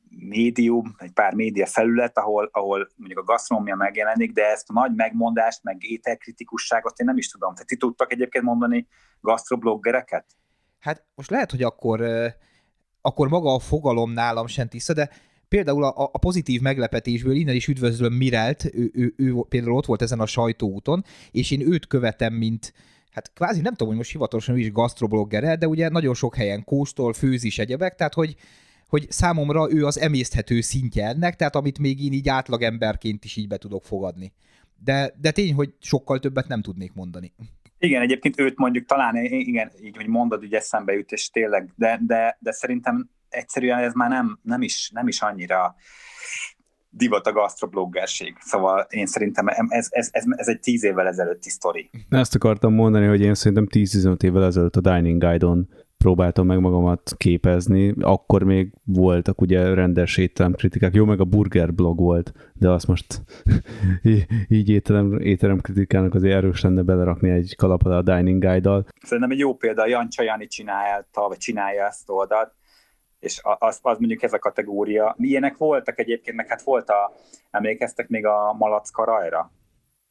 médium, 0.08 0.94
egy 0.98 1.12
pár 1.12 1.34
média 1.34 1.66
felület, 1.66 2.18
ahol, 2.18 2.48
ahol 2.52 2.88
mondjuk 2.96 3.20
a 3.20 3.24
gasztronómia 3.24 3.74
megjelenik, 3.74 4.32
de 4.32 4.50
ezt 4.50 4.68
a 4.68 4.72
nagy 4.72 4.94
megmondást, 4.94 5.62
meg 5.62 5.76
ételkritikusságot 5.80 6.98
én 6.98 7.06
nem 7.06 7.16
is 7.16 7.28
tudom. 7.28 7.52
Tehát 7.52 7.68
ti 7.68 7.76
tudtak 7.76 8.12
egyébként 8.12 8.44
mondani 8.44 8.86
gasztrobloggereket? 9.20 10.26
Hát 10.78 11.04
most 11.14 11.30
lehet, 11.30 11.50
hogy 11.50 11.62
akkor, 11.62 12.02
akkor 13.00 13.28
maga 13.28 13.54
a 13.54 13.58
fogalom 13.58 14.12
nálam 14.12 14.46
sem 14.46 14.68
tiszta, 14.68 14.92
de 14.92 15.10
például 15.48 15.84
a, 15.84 16.10
a 16.12 16.18
pozitív 16.18 16.60
meglepetésből 16.60 17.34
innen 17.34 17.54
is 17.54 17.66
üdvözlöm 17.66 18.12
Mirelt, 18.12 18.64
ő, 18.74 18.90
ő, 18.94 19.14
ő 19.16 19.34
például 19.48 19.76
ott 19.76 19.86
volt 19.86 20.02
ezen 20.02 20.20
a 20.20 20.26
sajtóúton, 20.26 21.04
és 21.30 21.50
én 21.50 21.72
őt 21.72 21.86
követem, 21.86 22.34
mint, 22.34 22.72
hát 23.10 23.32
kvázi 23.32 23.60
nem 23.60 23.72
tudom, 23.72 23.88
hogy 23.88 23.96
most 23.96 24.10
hivatalosan 24.10 24.54
ő 24.54 24.58
is 24.58 24.72
gasztroblogger, 24.72 25.58
de 25.58 25.68
ugye 25.68 25.88
nagyon 25.88 26.14
sok 26.14 26.34
helyen 26.34 26.64
kóstol, 26.64 27.12
főz 27.12 27.44
is 27.44 27.58
egyebek, 27.58 27.94
tehát 27.94 28.14
hogy 28.14 28.36
hogy 28.88 29.06
számomra 29.10 29.66
ő 29.70 29.86
az 29.86 29.98
emészthető 29.98 30.60
szintje 30.60 31.06
ennek, 31.06 31.36
tehát 31.36 31.56
amit 31.56 31.78
még 31.78 32.04
én 32.04 32.12
így 32.12 32.28
átlagemberként 32.28 33.24
is 33.24 33.36
így 33.36 33.48
be 33.48 33.56
tudok 33.56 33.84
fogadni. 33.84 34.32
De, 34.84 35.14
de 35.20 35.30
tény, 35.30 35.54
hogy 35.54 35.74
sokkal 35.80 36.18
többet 36.18 36.48
nem 36.48 36.62
tudnék 36.62 36.92
mondani. 36.94 37.32
Igen, 37.78 38.02
egyébként 38.02 38.40
őt 38.40 38.56
mondjuk 38.56 38.86
talán, 38.86 39.16
igen, 39.24 39.70
így, 39.82 39.96
hogy 39.96 40.06
mondod, 40.06 40.40
hogy 40.40 40.52
eszembe 40.52 40.92
jut, 40.92 41.12
és 41.12 41.30
tényleg, 41.30 41.72
de, 41.76 42.00
de, 42.06 42.38
de 42.40 42.52
szerintem 42.52 43.10
egyszerűen 43.28 43.78
ez 43.78 43.92
már 43.92 44.08
nem, 44.08 44.38
nem, 44.42 44.62
is, 44.62 44.90
nem 44.94 45.08
is 45.08 45.22
annyira 45.22 45.76
divat 46.90 47.26
a 47.26 47.32
gastrobloggerség. 47.32 48.36
Szóval 48.40 48.86
én 48.90 49.06
szerintem 49.06 49.46
ez, 49.48 49.86
ez, 49.90 50.08
ez, 50.12 50.24
ez 50.36 50.48
egy 50.48 50.60
tíz 50.60 50.84
évvel 50.84 51.06
ezelőtti 51.06 51.50
sztori. 51.50 51.90
Ezt 52.08 52.34
akartam 52.34 52.74
mondani, 52.74 53.06
hogy 53.06 53.20
én 53.20 53.34
szerintem 53.34 53.66
10-15 53.70 54.22
évvel 54.22 54.44
ezelőtt 54.44 54.76
a 54.76 54.80
Dining 54.80 55.22
Guide-on 55.22 55.68
próbáltam 55.98 56.46
meg 56.46 56.60
magamat 56.60 57.14
képezni, 57.16 57.94
akkor 58.00 58.42
még 58.42 58.72
voltak 58.84 59.40
ugye 59.40 59.74
rendes 59.74 60.16
étterem 60.16 60.52
kritikák, 60.52 60.94
jó, 60.94 61.04
meg 61.04 61.20
a 61.20 61.24
burger 61.24 61.74
blog 61.74 61.98
volt, 61.98 62.32
de 62.54 62.70
azt 62.70 62.86
most 62.86 63.22
így 64.48 64.68
étterem, 64.68 65.18
étterem 65.18 65.60
kritikának 65.60 66.14
azért 66.14 66.34
erős 66.34 66.62
lenne 66.62 66.82
belerakni 66.82 67.30
egy 67.30 67.56
kalap 67.56 67.82
a 67.82 68.02
Dining 68.02 68.42
Guide-dal. 68.42 68.86
Szerintem 69.02 69.32
egy 69.32 69.38
jó 69.38 69.54
példa, 69.54 69.86
Jan 69.86 70.08
Csajani 70.08 70.46
csinálta, 70.46 71.28
vagy 71.28 71.38
csinálja 71.38 71.86
ezt 71.86 72.10
oldalt, 72.10 72.52
és 73.18 73.40
az, 73.58 73.78
az 73.82 73.98
mondjuk 73.98 74.22
ez 74.22 74.32
a 74.32 74.38
kategória. 74.38 75.14
Milyenek 75.18 75.56
voltak 75.56 75.98
egyébként, 75.98 76.36
meg 76.36 76.48
hát 76.48 76.62
volt 76.62 76.88
a, 76.88 77.12
emlékeztek 77.50 78.08
még 78.08 78.26
a 78.26 78.52
Malacka 78.58 79.04
rajra? 79.04 79.52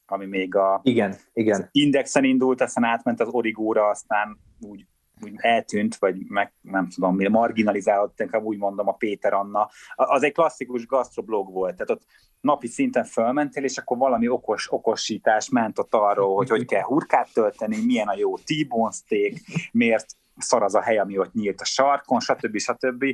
ami 0.09 0.25
még 0.25 0.55
a 0.55 0.79
igen, 0.83 1.15
igen. 1.33 1.69
indexen 1.71 2.23
indult, 2.23 2.61
aztán 2.61 2.83
átment 2.83 3.19
az 3.19 3.27
origóra, 3.27 3.89
aztán 3.89 4.37
úgy 4.59 4.85
úgy 5.21 5.33
eltűnt, 5.37 5.95
vagy 5.95 6.15
meg 6.27 6.53
nem 6.61 6.89
tudom, 6.89 7.15
mi 7.15 7.27
marginalizálódott, 7.27 8.19
inkább 8.19 8.43
úgy 8.43 8.57
mondom, 8.57 8.87
a 8.87 8.91
Péter 8.91 9.33
Anna. 9.33 9.69
Az 9.95 10.23
egy 10.23 10.33
klasszikus 10.33 10.85
gastroblog 10.85 11.51
volt, 11.51 11.75
tehát 11.75 11.89
ott 11.89 12.05
napi 12.41 12.67
szinten 12.67 13.03
fölmentél, 13.03 13.63
és 13.63 13.77
akkor 13.77 13.97
valami 13.97 14.27
okos, 14.27 14.71
okosítás 14.71 15.49
ment 15.49 15.79
ott 15.79 15.93
arról, 15.93 16.35
hogy 16.35 16.49
hogy 16.49 16.65
kell 16.65 16.81
hurkát 16.81 17.33
tölteni, 17.33 17.85
milyen 17.85 18.07
a 18.07 18.17
jó 18.17 18.37
T-bone 18.37 18.91
steak, 18.91 19.33
miért 19.71 20.05
szar 20.37 20.63
az 20.63 20.75
a 20.75 20.81
hely, 20.81 20.97
ami 20.97 21.17
ott 21.17 21.33
nyílt 21.33 21.61
a 21.61 21.65
sarkon, 21.65 22.19
stb. 22.19 22.57
stb. 22.57 23.05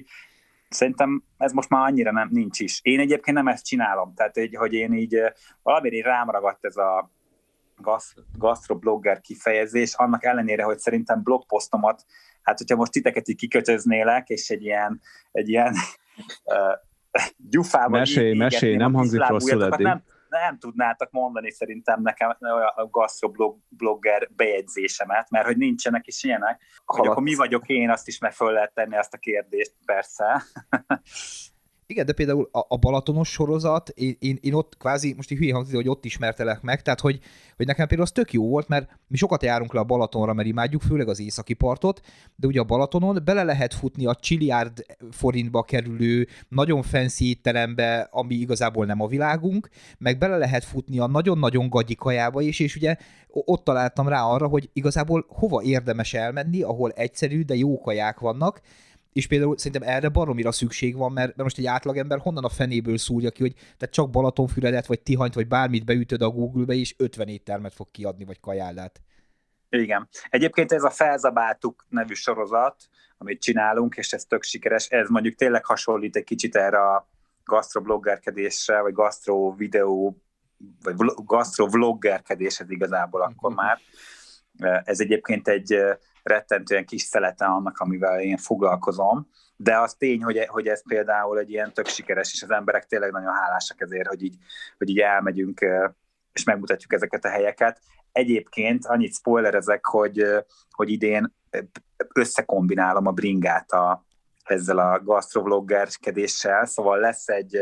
Szerintem 0.69 1.23
ez 1.37 1.51
most 1.51 1.69
már 1.69 1.87
annyira 1.87 2.11
nem, 2.11 2.29
nincs 2.31 2.59
is. 2.59 2.79
Én 2.83 2.99
egyébként 2.99 3.37
nem 3.37 3.47
ezt 3.47 3.65
csinálom, 3.65 4.13
tehát 4.15 4.35
hogy, 4.35 4.55
hogy 4.55 4.73
én 4.73 4.93
így 4.93 5.21
valamire 5.61 6.09
rám 6.09 6.29
ragadt 6.29 6.65
ez 6.65 6.77
a 6.77 7.11
gastroblogger 8.37 9.21
kifejezés, 9.21 9.93
annak 9.93 10.23
ellenére, 10.23 10.63
hogy 10.63 10.79
szerintem 10.79 11.23
blogposztomat, 11.23 12.05
hát 12.41 12.57
hogyha 12.57 12.75
most 12.75 12.91
titeket 12.91 13.27
így 13.27 13.35
kikötöznélek, 13.35 14.27
és 14.27 14.49
egy 14.49 14.63
ilyen, 14.63 15.01
egy 15.31 15.49
ilyen 15.49 15.73
uh, 16.43 16.55
gyufával 17.49 17.99
mesélj, 17.99 18.33
mesélj, 18.33 18.75
nem 18.75 18.93
hangzik 18.93 19.27
rosszul 19.27 19.63
eddig. 19.63 19.85
Nem, 19.85 20.03
nem 20.29 20.57
tudnátok 20.57 21.11
mondani 21.11 21.51
szerintem 21.51 22.01
nekem 22.01 22.37
a 22.75 22.87
gastroblogger 22.91 24.29
bejegyzésemet, 24.35 25.29
mert 25.29 25.45
hogy 25.45 25.57
nincsenek 25.57 26.07
is 26.07 26.23
ilyenek. 26.23 26.61
Hogy 26.85 27.07
akkor 27.07 27.23
mi 27.23 27.35
vagyok 27.35 27.67
én, 27.67 27.89
azt 27.89 28.07
is 28.07 28.19
meg 28.19 28.33
föl 28.33 28.51
lehet 28.51 28.73
tenni 28.73 28.95
ezt 28.95 29.13
a 29.13 29.17
kérdést, 29.17 29.73
persze. 29.85 30.43
Igen, 31.85 32.05
de 32.05 32.13
például 32.13 32.49
a, 32.51 32.59
a 32.67 32.77
Balatonos 32.77 33.29
sorozat, 33.29 33.89
én, 33.89 34.15
én, 34.19 34.37
én 34.41 34.53
ott 34.53 34.77
kvázi, 34.77 35.13
most 35.15 35.31
így 35.31 35.37
hülye 35.37 35.53
hangzik, 35.53 35.75
hogy 35.75 35.89
ott 35.89 36.05
ismertelek 36.05 36.61
meg, 36.61 36.81
tehát 36.81 36.99
hogy, 36.99 37.19
hogy 37.55 37.65
nekem 37.65 37.87
például 37.87 38.07
az 38.07 38.13
tök 38.13 38.33
jó 38.33 38.47
volt, 38.47 38.67
mert 38.67 38.99
mi 39.07 39.17
sokat 39.17 39.43
járunk 39.43 39.73
le 39.73 39.79
a 39.79 39.83
Balatonra, 39.83 40.33
mert 40.33 40.47
imádjuk, 40.47 40.81
főleg 40.81 41.07
az 41.07 41.19
északi 41.19 41.53
partot, 41.53 42.01
de 42.35 42.47
ugye 42.47 42.59
a 42.59 42.63
Balatonon 42.63 43.21
bele 43.23 43.43
lehet 43.43 43.73
futni 43.73 44.05
a 44.05 44.15
csiliárd 44.15 44.85
forintba 45.11 45.63
kerülő, 45.63 46.27
nagyon 46.47 46.81
fancy 46.81 47.25
étterembe, 47.25 48.07
ami 48.11 48.35
igazából 48.35 48.85
nem 48.85 49.01
a 49.01 49.07
világunk, 49.07 49.69
meg 49.97 50.17
bele 50.17 50.37
lehet 50.37 50.63
futni 50.63 50.99
a 50.99 51.07
nagyon-nagyon 51.07 51.69
gagyi 51.69 51.95
kajába 51.95 52.41
is, 52.41 52.59
és 52.59 52.75
ugye 52.75 52.95
ott 53.27 53.63
találtam 53.63 54.07
rá 54.07 54.23
arra, 54.23 54.47
hogy 54.47 54.69
igazából 54.73 55.25
hova 55.27 55.61
érdemes 55.63 56.13
elmenni, 56.13 56.61
ahol 56.61 56.91
egyszerű, 56.91 57.41
de 57.41 57.55
jó 57.55 57.79
kaják 57.79 58.19
vannak, 58.19 58.61
és 59.13 59.27
például 59.27 59.57
szerintem 59.57 59.89
erre 59.89 60.09
baromira 60.09 60.51
szükség 60.51 60.95
van, 60.95 61.11
mert, 61.11 61.27
mert 61.27 61.43
most 61.43 61.57
egy 61.57 61.65
átlagember 61.65 62.19
honnan 62.19 62.43
a 62.43 62.49
fenéből 62.49 62.97
szúrja 62.97 63.29
ki, 63.29 63.41
hogy 63.41 63.53
te 63.77 63.85
csak 63.85 64.09
Balatonfüredet, 64.09 64.85
vagy 64.85 65.01
Tihanyt, 65.01 65.33
vagy 65.33 65.47
bármit 65.47 65.85
beütöd 65.85 66.21
a 66.21 66.29
Google-be, 66.29 66.73
és 66.73 66.95
50 66.97 67.27
éttermet 67.27 67.73
fog 67.73 67.91
kiadni, 67.91 68.25
vagy 68.25 68.39
kajállát. 68.39 69.01
Igen. 69.69 70.09
Egyébként 70.29 70.71
ez 70.71 70.83
a 70.83 70.89
Felzabáltuk 70.89 71.85
nevű 71.89 72.13
sorozat, 72.13 72.75
amit 73.17 73.41
csinálunk, 73.41 73.95
és 73.95 74.13
ez 74.13 74.25
tök 74.25 74.43
sikeres, 74.43 74.87
ez 74.87 75.09
mondjuk 75.09 75.35
tényleg 75.35 75.65
hasonlít 75.65 76.15
egy 76.15 76.23
kicsit 76.23 76.55
erre 76.55 76.77
a 76.77 77.09
gastrobloggerkedésre, 77.43 78.81
vagy 78.81 78.93
gastro 78.93 79.55
videó, 79.55 80.21
vagy 80.83 80.95
gastrovloggerkedéshez 81.25 82.69
igazából 82.69 83.21
akkor 83.21 83.51
mhm. 83.51 83.59
már. 83.59 83.79
Ez 84.83 84.99
egyébként 84.99 85.47
egy 85.47 85.77
rettentően 86.23 86.85
kis 86.85 87.01
szelete 87.01 87.45
annak, 87.45 87.77
amivel 87.77 88.19
én 88.19 88.37
foglalkozom, 88.37 89.29
de 89.55 89.79
az 89.79 89.93
tény, 89.93 90.23
hogy, 90.23 90.45
hogy 90.47 90.67
ez 90.67 90.83
például 90.87 91.39
egy 91.39 91.49
ilyen 91.49 91.73
tök 91.73 91.87
sikeres, 91.87 92.33
és 92.33 92.43
az 92.43 92.51
emberek 92.51 92.85
tényleg 92.85 93.11
nagyon 93.11 93.33
hálásak 93.33 93.81
ezért, 93.81 94.07
hogy 94.07 94.23
így, 94.23 94.35
hogy 94.77 94.89
így 94.89 94.99
elmegyünk, 94.99 95.65
és 96.33 96.43
megmutatjuk 96.43 96.93
ezeket 96.93 97.25
a 97.25 97.29
helyeket. 97.29 97.79
Egyébként 98.11 98.85
annyit 98.85 99.13
spoilerezek, 99.13 99.85
hogy, 99.85 100.25
hogy 100.71 100.89
idén 100.89 101.35
összekombinálom 102.13 103.07
a 103.07 103.11
bringát 103.11 103.71
a, 103.71 104.05
ezzel 104.43 104.77
a 104.77 104.99
gastrovloggerkedéssel, 105.03 106.65
szóval 106.65 106.99
lesz 106.99 107.27
egy, 107.27 107.57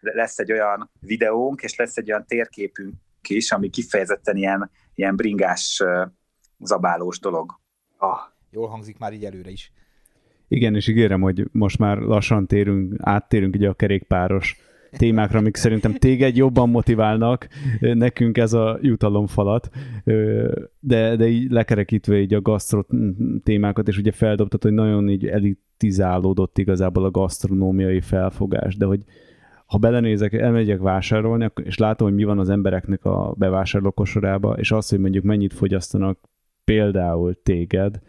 lesz 0.00 0.38
egy 0.38 0.52
olyan 0.52 0.90
videónk, 1.00 1.62
és 1.62 1.76
lesz 1.76 1.96
egy 1.96 2.10
olyan 2.10 2.26
térképünk 2.26 2.94
is, 3.28 3.52
ami 3.52 3.68
kifejezetten 3.68 4.36
ilyen, 4.36 4.70
ilyen 4.94 5.16
bringás 5.16 5.82
zabálós 6.58 7.18
dolog. 7.18 7.60
Ah. 8.02 8.18
Jól 8.50 8.68
hangzik 8.68 8.98
már 8.98 9.12
így 9.12 9.24
előre 9.24 9.50
is. 9.50 9.72
Igen, 10.48 10.74
és 10.74 10.88
ígérem, 10.88 11.20
hogy 11.20 11.48
most 11.52 11.78
már 11.78 11.98
lassan 11.98 12.46
térünk, 12.46 12.94
áttérünk 12.98 13.54
ugye 13.54 13.68
a 13.68 13.74
kerékpáros 13.74 14.56
témákra, 14.90 15.38
amik 15.38 15.56
szerintem 15.56 15.92
téged 15.92 16.36
jobban 16.36 16.68
motiválnak, 16.68 17.48
nekünk 17.80 18.38
ez 18.38 18.52
a 18.52 18.78
jutalomfalat, 18.80 19.70
de, 20.80 21.16
de 21.16 21.28
így 21.28 21.50
lekerekítve 21.50 22.20
így 22.20 22.34
a 22.34 22.40
gasztro 22.40 22.82
témákat, 23.42 23.88
és 23.88 23.98
ugye 23.98 24.12
feldobtad, 24.12 24.62
hogy 24.62 24.72
nagyon 24.72 25.08
így 25.08 25.26
elitizálódott 25.26 26.58
igazából 26.58 27.04
a 27.04 27.10
gasztronómiai 27.10 28.00
felfogás, 28.00 28.76
de 28.76 28.84
hogy 28.84 29.04
ha 29.66 29.78
belenézek, 29.78 30.32
elmegyek 30.32 30.78
vásárolni, 30.78 31.50
és 31.62 31.78
látom, 31.78 32.06
hogy 32.06 32.16
mi 32.16 32.24
van 32.24 32.38
az 32.38 32.48
embereknek 32.50 33.04
a 33.04 33.34
bevásárlókosorába, 33.38 34.52
és 34.58 34.70
azt, 34.70 34.90
hogy 34.90 34.98
mondjuk 34.98 35.24
mennyit 35.24 35.52
fogyasztanak 35.52 36.18
például 36.64 37.42
téged 37.42 38.00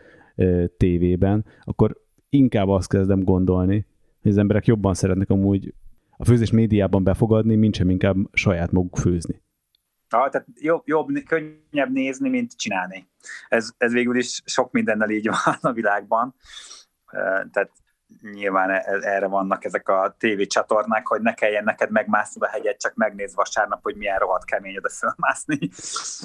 tévében, 0.77 1.45
akkor 1.61 2.01
inkább 2.29 2.67
azt 2.67 2.89
kezdem 2.89 3.23
gondolni, 3.23 3.85
hogy 4.21 4.31
az 4.31 4.37
emberek 4.37 4.65
jobban 4.65 4.93
szeretnek 4.93 5.29
amúgy 5.29 5.73
a 6.17 6.25
főzés 6.25 6.51
médiában 6.51 7.03
befogadni, 7.03 7.55
mint 7.55 7.75
sem 7.75 7.89
inkább 7.89 8.15
saját 8.33 8.71
maguk 8.71 8.97
főzni. 8.97 9.41
Ah, 10.09 10.29
tehát 10.29 10.47
jobb, 10.59 10.81
jobb, 10.85 11.07
könnyebb 11.25 11.91
nézni, 11.91 12.29
mint 12.29 12.57
csinálni. 12.57 13.07
Ez, 13.49 13.71
ez 13.77 13.93
végül 13.93 14.15
is 14.15 14.41
sok 14.45 14.71
mindennel 14.71 15.09
így 15.09 15.27
van 15.45 15.55
a 15.61 15.71
világban. 15.71 16.35
Tehát 17.51 17.71
nyilván 18.21 18.69
e, 18.69 18.83
erre 19.01 19.27
vannak 19.27 19.65
ezek 19.65 19.89
a 19.89 20.15
tévécsatornák, 20.17 21.07
hogy 21.07 21.21
ne 21.21 21.33
kelljen 21.33 21.63
neked 21.63 21.91
megmászni 21.91 22.41
a 22.41 22.47
hegyet, 22.47 22.79
csak 22.79 22.93
megnéz 22.95 23.35
vasárnap, 23.35 23.79
hogy 23.83 23.95
milyen 23.95 24.17
rohadt 24.17 24.45
kemény 24.45 24.77
oda 24.77 24.89
fölmászni, 24.89 25.69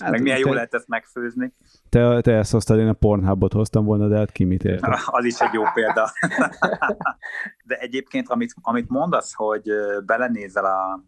hát, 0.01 0.11
meg 0.11 0.23
milyen 0.23 0.41
te, 0.41 0.47
jó 0.47 0.53
lehet 0.53 0.75
ezt 0.75 0.89
megfőzni. 0.89 1.53
Te, 1.89 2.21
te 2.21 2.33
ezt 2.33 2.53
hoztad, 2.53 2.79
én 2.79 2.89
a 2.89 2.93
Pornhubot 2.93 3.53
hoztam 3.53 3.85
volna, 3.85 4.09
de 4.09 4.17
hát 4.17 4.33
ki 4.33 4.45
mit 4.45 4.65
ért? 4.65 4.87
Az 5.19 5.25
is 5.25 5.39
egy 5.39 5.53
jó 5.53 5.63
példa. 5.75 6.11
de 7.69 7.77
egyébként, 7.79 8.29
amit, 8.29 8.55
amit 8.63 8.89
mondasz, 8.89 9.33
hogy 9.35 9.71
belenézel 10.07 10.65
a, 10.65 11.03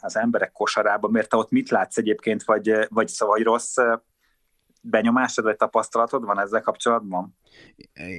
az 0.00 0.16
emberek 0.16 0.52
kosarába, 0.52 1.08
mert 1.08 1.28
te 1.28 1.36
ott 1.36 1.50
mit 1.50 1.70
látsz 1.70 1.96
egyébként, 1.96 2.42
vagy, 2.42 2.86
vagy 2.88 3.08
szóval 3.08 3.38
rossz 3.42 3.76
benyomásod, 4.82 5.44
vagy 5.44 5.56
tapasztalatod 5.56 6.24
van 6.24 6.40
ezzel 6.40 6.60
kapcsolatban? 6.60 7.36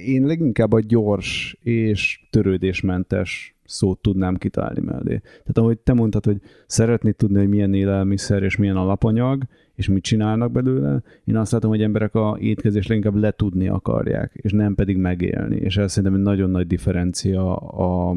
Én 0.04 0.26
leginkább 0.26 0.72
a 0.72 0.80
gyors 0.80 1.58
és 1.60 2.26
törődésmentes 2.30 3.54
szót 3.64 3.98
tudnám 3.98 4.36
kitalálni 4.36 4.80
mellé. 4.80 5.18
Tehát 5.18 5.58
ahogy 5.58 5.78
te 5.78 5.92
mondtad, 5.92 6.24
hogy 6.24 6.40
szeretni 6.66 7.12
tudni, 7.12 7.38
hogy 7.38 7.48
milyen 7.48 7.74
élelmiszer 7.74 8.42
és 8.42 8.56
milyen 8.56 8.76
alapanyag, 8.76 9.42
és 9.74 9.88
mit 9.88 10.02
csinálnak 10.02 10.52
belőle, 10.52 11.02
én 11.24 11.36
azt 11.36 11.52
látom, 11.52 11.70
hogy 11.70 11.82
emberek 11.82 12.14
a 12.14 12.36
étkezést 12.40 12.88
leginkább 12.88 13.14
letudni 13.14 13.68
akarják, 13.68 14.32
és 14.34 14.52
nem 14.52 14.74
pedig 14.74 14.96
megélni. 14.96 15.56
És 15.56 15.76
ez 15.76 15.90
szerintem 15.90 16.18
egy 16.18 16.24
nagyon 16.24 16.50
nagy 16.50 16.66
differencia 16.66 17.56
a, 17.56 18.16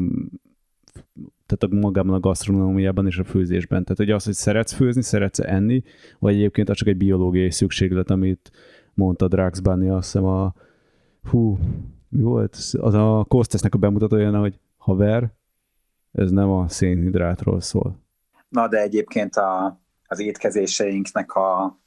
tehát 1.48 1.74
a 1.74 1.86
magában 1.86 2.14
a 2.14 2.20
gasztronómiában 2.20 3.06
és 3.06 3.18
a 3.18 3.24
főzésben. 3.24 3.82
Tehát, 3.82 3.96
hogy 3.96 4.10
az, 4.10 4.24
hogy 4.24 4.34
szeretsz 4.34 4.72
főzni, 4.72 5.02
szeretsz 5.02 5.38
enni, 5.38 5.82
vagy 6.18 6.34
egyébként 6.34 6.68
az 6.68 6.76
csak 6.76 6.88
egy 6.88 6.96
biológiai 6.96 7.50
szükséglet, 7.50 8.10
amit 8.10 8.50
mondta 8.94 9.28
Drax 9.28 9.58
Bunny, 9.58 9.88
azt 9.88 10.12
hiszem 10.12 10.24
a 10.24 10.54
hú, 11.30 11.58
mi 12.08 12.22
volt? 12.22 12.56
Az 12.72 12.94
a 12.94 13.24
Kostesznek 13.28 13.74
a 13.74 13.78
bemutatója, 13.78 14.38
hogy 14.38 14.60
haver, 14.76 15.32
ez 16.12 16.30
nem 16.30 16.50
a 16.50 16.68
szénhidrátról 16.68 17.60
szól. 17.60 18.02
Na, 18.48 18.68
de 18.68 18.80
egyébként 18.80 19.36
a, 19.36 19.80
az 20.06 20.18
étkezéseinknek 20.20 21.32
a 21.32 21.78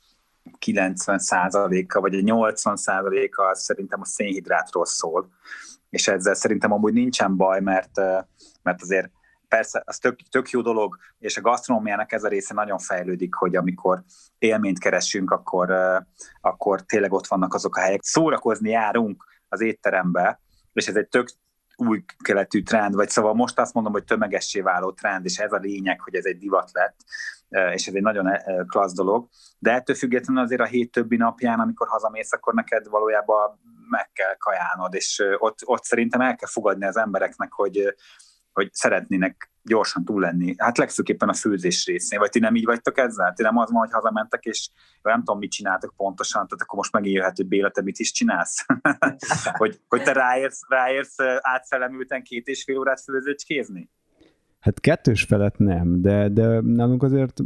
90%-a, 0.66 2.00
vagy 2.00 2.16
a 2.16 2.20
80%-a 2.20 3.56
szerintem 3.56 4.02
a 4.02 4.06
szénhidrátról 4.06 4.86
szól. 4.86 5.30
És 5.90 6.08
ezzel 6.08 6.34
szerintem 6.34 6.72
amúgy 6.72 6.94
nincsen 6.94 7.36
baj, 7.36 7.62
mert, 7.62 7.98
mert 8.64 8.82
azért 8.82 9.12
persze 9.56 9.84
az 9.86 9.98
tök, 9.98 10.20
tök 10.30 10.50
jó 10.50 10.62
dolog, 10.62 10.98
és 11.20 11.38
a 11.38 11.42
gasztronómiának 11.42 12.12
ez 12.12 12.24
a 12.24 12.28
része 12.28 12.54
nagyon 12.54 12.78
fejlődik, 12.78 13.34
hogy 13.34 13.56
amikor 13.56 14.04
élményt 14.38 14.80
keresünk, 14.80 15.32
akkor, 15.32 15.74
akkor 16.42 16.82
tényleg 16.82 17.14
ott 17.14 17.28
vannak 17.28 17.54
azok 17.54 17.76
a 17.76 17.82
helyek. 17.82 18.04
Szórakozni 18.04 18.70
járunk 18.70 19.26
az 19.50 19.62
étterembe, 19.62 20.42
és 20.74 20.88
ez 20.88 20.96
egy 20.96 21.08
tök 21.08 21.28
új 21.76 22.04
keletű 22.24 22.64
trend, 22.64 22.96
vagy 22.96 23.10
szóval 23.10 23.34
most 23.34 23.60
azt 23.60 23.74
mondom, 23.74 23.92
hogy 23.92 24.04
tömegessé 24.04 24.62
váló 24.62 24.92
trend, 24.92 25.26
és 25.26 25.38
ez 25.38 25.52
a 25.52 25.58
lényeg, 25.58 26.02
hogy 26.02 26.16
ez 26.16 26.26
egy 26.26 26.38
divat 26.38 26.70
lett, 26.74 26.96
és 27.74 27.88
ez 27.88 27.94
egy 27.94 28.02
nagyon 28.02 28.32
klassz 28.68 28.96
dolog, 28.96 29.28
de 29.60 29.72
ettől 29.72 29.96
függetlenül 29.96 30.44
azért 30.44 30.62
a 30.62 30.66
hét 30.66 30.92
többi 30.92 31.18
napján, 31.18 31.60
amikor 31.60 31.88
hazamész, 31.88 32.34
akkor 32.34 32.54
neked 32.54 32.88
valójában 32.88 33.60
meg 33.90 34.10
kell 34.14 34.36
kajálnod, 34.38 34.94
és 34.94 35.24
ott, 35.38 35.60
ott 35.66 35.84
szerintem 35.84 36.22
el 36.22 36.36
kell 36.36 36.50
fogadni 36.50 36.86
az 36.86 36.98
embereknek, 36.98 37.52
hogy, 37.52 37.96
hogy 38.54 38.74
szeretnének 38.74 39.52
gyorsan 39.64 40.06
túl 40.06 40.22
lenni. 40.22 40.54
Hát 40.58 40.78
legfőképpen 40.78 41.30
a 41.30 41.34
főzés 41.34 41.86
részén. 41.86 42.20
Vagy 42.20 42.30
ti 42.30 42.40
nem 42.40 42.56
így 42.56 42.66
vagytok 42.66 42.98
ezzel? 42.98 43.34
Ti 43.34 43.44
nem 43.44 43.58
az 43.58 43.72
van, 43.72 43.80
hogy 43.80 43.92
hazamentek, 43.92 44.44
és 44.44 44.70
nem 45.02 45.18
tudom, 45.18 45.38
mit 45.38 45.52
csináltok 45.52 45.94
pontosan, 45.96 46.48
tehát 46.48 46.62
akkor 46.62 46.78
most 46.78 46.92
megint 46.92 47.16
jöhet, 47.16 47.36
hogy 47.36 47.48
Béla, 47.48 47.70
te 47.70 47.82
mit 47.82 48.00
is 48.00 48.12
csinálsz? 48.12 48.66
hogy, 49.62 49.80
hogy 49.88 50.04
te 50.04 50.12
ráérsz, 50.12 50.62
ráérsz 50.68 51.16
átszellemülten 51.42 52.24
két 52.24 52.48
és 52.48 52.64
fél 52.64 52.78
órát 52.78 53.02
főzőcskézni? 53.02 53.90
Hát 54.60 54.80
kettős 54.80 55.24
felett 55.24 55.58
nem, 55.58 56.02
de, 56.02 56.30
de 56.30 56.62
nálunk 56.62 57.04
azért 57.04 57.40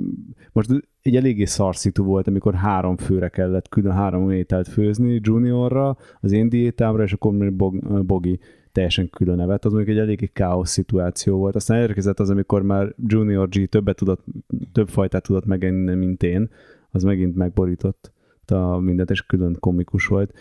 most 0.51 0.69
egy 1.01 1.15
eléggé 1.15 1.45
szarszitu 1.45 2.03
volt, 2.03 2.27
amikor 2.27 2.55
három 2.55 2.97
főre 2.97 3.29
kellett 3.29 3.69
külön 3.69 3.93
három 3.93 4.31
ételt 4.31 4.67
főzni, 4.67 5.19
juniorra, 5.23 5.97
az 6.21 6.31
én 6.31 6.49
diétámra, 6.49 7.03
és 7.03 7.13
akkor 7.13 7.31
még 7.31 7.53
Bogi 8.05 8.39
teljesen 8.75 9.09
külön 9.09 9.35
nevet, 9.35 9.65
az 9.65 9.71
mondjuk 9.73 9.95
egy 9.95 10.01
eléggé 10.01 10.25
káosz 10.25 10.69
szituáció 10.69 11.37
volt. 11.37 11.55
Aztán 11.55 11.81
érkezett 11.81 12.19
az, 12.19 12.29
amikor 12.29 12.61
már 12.61 12.93
Junior 13.05 13.49
G 13.49 13.69
többet 13.69 13.95
tudott, 13.95 14.23
több 14.71 14.89
fajtát 14.89 15.23
tudott 15.23 15.45
megenni, 15.45 15.93
mint 15.93 16.23
én, 16.23 16.49
az 16.91 17.03
megint 17.03 17.35
megborított 17.35 18.11
a 18.45 18.77
mindent, 18.77 19.09
és 19.09 19.21
külön 19.21 19.57
komikus 19.59 20.07
volt. 20.07 20.33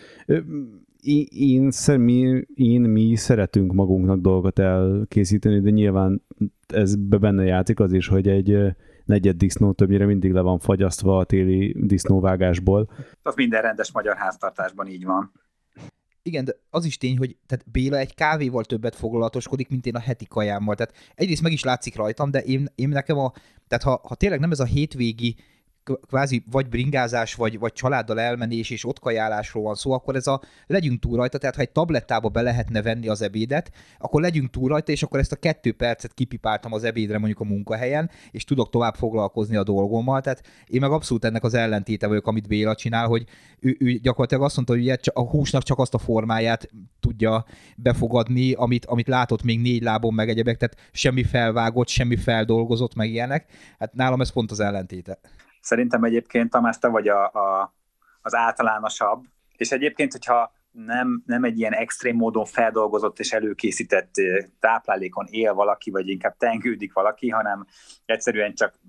Én, 1.01 1.25
én, 1.29 1.71
mi, 1.99 2.45
én, 2.53 2.81
mi 2.81 3.15
szeretünk 3.15 3.73
magunknak 3.73 4.19
dolgot 4.19 4.59
elkészíteni, 4.59 5.59
de 5.59 5.69
nyilván 5.69 6.21
ez 6.67 6.95
benne 6.95 7.43
játszik 7.43 7.79
az 7.79 7.93
is, 7.93 8.07
hogy 8.07 8.27
egy 8.27 8.75
negyed 9.05 9.37
disznó 9.37 9.71
többnyire 9.71 10.05
mindig 10.05 10.31
le 10.31 10.41
van 10.41 10.59
fagyasztva 10.59 11.17
a 11.17 11.23
téli 11.23 11.75
disznóvágásból. 11.79 12.89
Az 13.21 13.35
minden 13.35 13.61
rendes 13.61 13.91
magyar 13.91 14.15
háztartásban 14.15 14.87
így 14.87 15.05
van 15.05 15.31
igen, 16.25 16.45
de 16.45 16.55
az 16.69 16.85
is 16.85 16.97
tény, 16.97 17.17
hogy 17.17 17.37
tehát 17.47 17.71
Béla 17.71 17.97
egy 17.97 18.13
kávéval 18.13 18.63
többet 18.63 18.95
foglalatoskodik, 18.95 19.69
mint 19.69 19.85
én 19.85 19.95
a 19.95 19.99
heti 19.99 20.25
kajámmal. 20.25 20.75
Tehát 20.75 20.95
egyrészt 21.15 21.41
meg 21.41 21.51
is 21.51 21.63
látszik 21.63 21.95
rajtam, 21.95 22.31
de 22.31 22.39
én, 22.39 22.67
én 22.75 22.89
nekem 22.89 23.17
a, 23.17 23.31
tehát 23.67 23.83
ha, 23.83 24.01
ha 24.07 24.15
tényleg 24.15 24.39
nem 24.39 24.51
ez 24.51 24.59
a 24.59 24.65
hétvégi 24.65 25.35
kvázi 26.07 26.43
vagy 26.51 26.69
bringázás, 26.69 27.35
vagy, 27.35 27.59
vagy 27.59 27.73
családdal 27.73 28.19
elmenés 28.19 28.69
és 28.69 28.85
ott 28.85 28.99
kajálásról 28.99 29.63
van 29.63 29.75
szó, 29.75 29.91
akkor 29.91 30.15
ez 30.15 30.27
a 30.27 30.41
legyünk 30.67 30.99
túl 30.99 31.17
rajta, 31.17 31.37
tehát 31.37 31.55
ha 31.55 31.61
egy 31.61 31.71
tablettába 31.71 32.29
be 32.29 32.41
lehetne 32.41 32.81
venni 32.81 33.07
az 33.07 33.21
ebédet, 33.21 33.71
akkor 33.97 34.21
legyünk 34.21 34.49
túl 34.49 34.69
rajta, 34.69 34.91
és 34.91 35.03
akkor 35.03 35.19
ezt 35.19 35.31
a 35.31 35.35
kettő 35.35 35.73
percet 35.73 36.13
kipipáltam 36.13 36.73
az 36.73 36.83
ebédre 36.83 37.17
mondjuk 37.17 37.39
a 37.39 37.43
munkahelyen, 37.43 38.09
és 38.31 38.43
tudok 38.43 38.69
tovább 38.69 38.95
foglalkozni 38.95 39.55
a 39.55 39.63
dolgommal, 39.63 40.21
tehát 40.21 40.43
én 40.67 40.79
meg 40.79 40.91
abszolút 40.91 41.25
ennek 41.25 41.43
az 41.43 41.53
ellentéte 41.53 42.07
vagyok, 42.07 42.27
amit 42.27 42.47
Béla 42.47 42.75
csinál, 42.75 43.07
hogy 43.07 43.25
ő, 43.59 43.75
ő 43.79 43.91
gyakorlatilag 43.91 44.43
azt 44.43 44.55
mondta, 44.55 44.73
hogy 44.73 44.99
a 45.13 45.29
húsnak 45.29 45.63
csak 45.63 45.79
azt 45.79 45.93
a 45.93 45.97
formáját 45.97 46.69
tudja 46.99 47.45
befogadni, 47.77 48.53
amit, 48.53 48.85
amit 48.85 49.07
látott 49.07 49.43
még 49.43 49.59
négy 49.59 49.81
lábon 49.81 50.13
meg 50.13 50.29
egyebek, 50.29 50.57
tehát 50.57 50.89
semmi 50.91 51.23
felvágott, 51.23 51.87
semmi 51.87 52.15
feldolgozott, 52.15 52.95
meg 52.95 53.09
ilyenek. 53.09 53.51
Hát 53.79 53.93
nálam 53.93 54.21
ez 54.21 54.31
pont 54.31 54.51
az 54.51 54.59
ellentéte. 54.59 55.19
Szerintem 55.65 56.03
egyébként 56.03 56.49
Tamás, 56.49 56.77
te 56.77 56.87
vagy 56.87 57.07
a, 57.07 57.25
a, 57.25 57.73
az 58.21 58.35
általánosabb, 58.35 59.23
és 59.57 59.71
egyébként, 59.71 60.11
hogyha 60.11 60.51
nem, 60.71 61.23
nem 61.25 61.43
egy 61.43 61.59
ilyen 61.59 61.73
extrém 61.73 62.15
módon 62.15 62.45
feldolgozott 62.45 63.19
és 63.19 63.31
előkészített 63.31 64.11
táplálékon 64.59 65.25
él 65.29 65.53
valaki, 65.53 65.91
vagy 65.91 66.07
inkább 66.07 66.37
tengődik 66.37 66.93
valaki, 66.93 67.29
hanem 67.29 67.65
egyszerűen 68.05 68.53
csak 68.53 68.79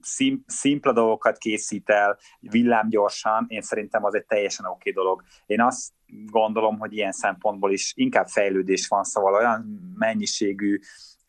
szim, 0.00 0.44
szimpla 0.46 0.92
dolgokat 0.92 1.38
készít 1.38 1.88
el 1.90 2.18
villámgyorsan, 2.40 3.44
én 3.48 3.62
szerintem 3.62 4.04
az 4.04 4.14
egy 4.14 4.26
teljesen 4.26 4.66
oké 4.66 4.90
okay 4.90 4.92
dolog. 4.92 5.22
Én 5.46 5.60
azt 5.60 5.92
gondolom, 6.26 6.78
hogy 6.78 6.92
ilyen 6.92 7.12
szempontból 7.12 7.72
is 7.72 7.92
inkább 7.96 8.26
fejlődés 8.26 8.88
van, 8.88 9.04
szóval 9.04 9.34
olyan 9.34 9.92
mennyiségű 9.98 10.78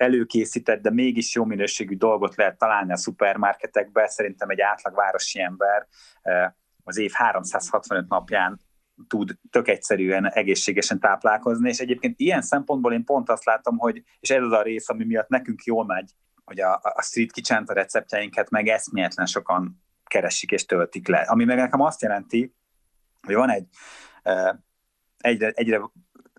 előkészített, 0.02 0.82
de 0.82 0.92
mégis 0.92 1.36
jó 1.36 1.46
minőségű 1.46 1.96
dolgot 1.96 2.36
lehet 2.36 2.58
találni 2.58 2.92
a 2.92 2.98
szupermarketekben. 2.98 4.08
Szerintem 4.08 4.50
egy 4.50 4.62
átlag 4.62 4.96
városi 4.96 5.42
ember 5.42 5.88
eh, 6.22 6.52
az 6.84 6.98
év 6.98 7.12
365 7.12 8.08
napján 8.10 8.60
tud 9.08 9.38
tök 9.50 9.68
egyszerűen 9.68 10.32
egészségesen 10.32 11.00
táplálkozni, 11.00 11.70
és 11.70 11.80
egyébként 11.80 12.20
ilyen 12.20 12.42
szempontból 12.42 12.94
én 12.94 13.04
pont 13.04 13.30
azt 13.30 13.46
látom, 13.46 13.78
hogy, 13.78 14.04
és 14.20 14.30
ez 14.30 14.44
az 14.44 14.52
a 14.52 14.62
rész, 14.62 14.90
ami 14.90 15.04
miatt 15.04 15.28
nekünk 15.28 15.64
jól 15.64 15.86
megy, 15.86 16.12
hogy 16.46 16.60
a, 16.60 16.80
a 16.82 17.02
street 17.02 17.32
kitchen 17.32 17.64
a 17.64 17.74
receptjeinket 17.74 18.50
meg 18.50 18.68
eszméletlen 18.68 19.26
sokan 19.26 19.84
keresik 20.06 20.52
és 20.52 20.66
töltik 20.66 21.08
le. 21.08 21.20
Ami 21.20 21.44
meg 21.44 21.58
nekem 21.58 21.82
azt 21.82 22.02
jelenti, 22.02 22.56
hogy 23.22 23.36
van 23.36 23.50
egy 23.50 23.68
eh, 24.24 24.52
egyre, 25.18 25.50
egyre 25.50 25.82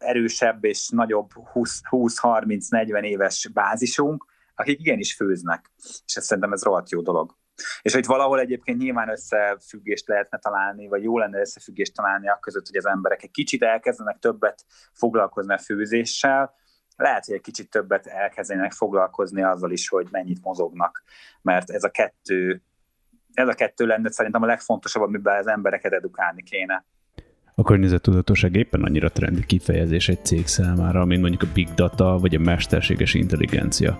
erősebb 0.03 0.65
és 0.65 0.89
nagyobb 0.89 1.31
20-30-40 1.55 3.03
éves 3.03 3.49
bázisunk, 3.53 4.25
akik 4.55 4.81
igenis 4.81 5.15
főznek, 5.15 5.71
és 6.07 6.17
ez 6.17 6.25
szerintem 6.25 6.53
ez 6.53 6.63
rohadt 6.63 6.91
jó 6.91 7.01
dolog. 7.01 7.37
És 7.83 7.93
hogy 7.93 8.07
valahol 8.07 8.41
egyébként 8.41 8.79
nyilván 8.79 9.09
összefüggést 9.09 10.09
lehetne 10.09 10.39
találni, 10.39 10.89
vagy 10.89 11.03
jó 11.03 11.19
lenne 11.19 11.41
összefüggést 11.41 11.95
találni 11.95 12.29
a 12.29 12.39
között, 12.41 12.67
hogy 12.67 12.77
az 12.77 12.87
emberek 12.87 13.23
egy 13.23 13.31
kicsit 13.31 13.63
elkezdenek 13.63 14.19
többet 14.19 14.65
foglalkozni 14.93 15.55
a 15.55 15.59
főzéssel, 15.59 16.55
lehet, 16.97 17.25
hogy 17.25 17.35
egy 17.35 17.41
kicsit 17.41 17.71
többet 17.71 18.07
elkezdenek 18.07 18.73
foglalkozni 18.73 19.43
azzal 19.43 19.71
is, 19.71 19.89
hogy 19.89 20.09
mennyit 20.11 20.43
mozognak, 20.43 21.03
mert 21.43 21.71
ez 21.71 21.85
a 21.85 21.91
kettő, 21.91 22.63
ez 23.33 23.49
a 23.49 23.55
kettő 23.55 23.87
lenne 23.87 24.11
szerintem 24.11 24.43
a 24.43 24.47
legfontosabb, 24.47 25.03
amiben 25.03 25.39
az 25.39 25.47
embereket 25.47 25.93
edukálni 25.93 26.43
kéne. 26.43 26.85
A 27.55 27.63
környezettudatosság 27.63 28.57
éppen 28.57 28.83
annyira 28.83 29.11
trendi 29.11 29.45
kifejezés 29.47 30.09
egy 30.09 30.25
cég 30.25 30.47
számára, 30.47 31.05
mint 31.05 31.21
mondjuk 31.21 31.43
a 31.43 31.53
big 31.55 31.69
data 31.75 32.19
vagy 32.19 32.35
a 32.35 32.39
mesterséges 32.39 33.15
intelligencia. 33.15 33.97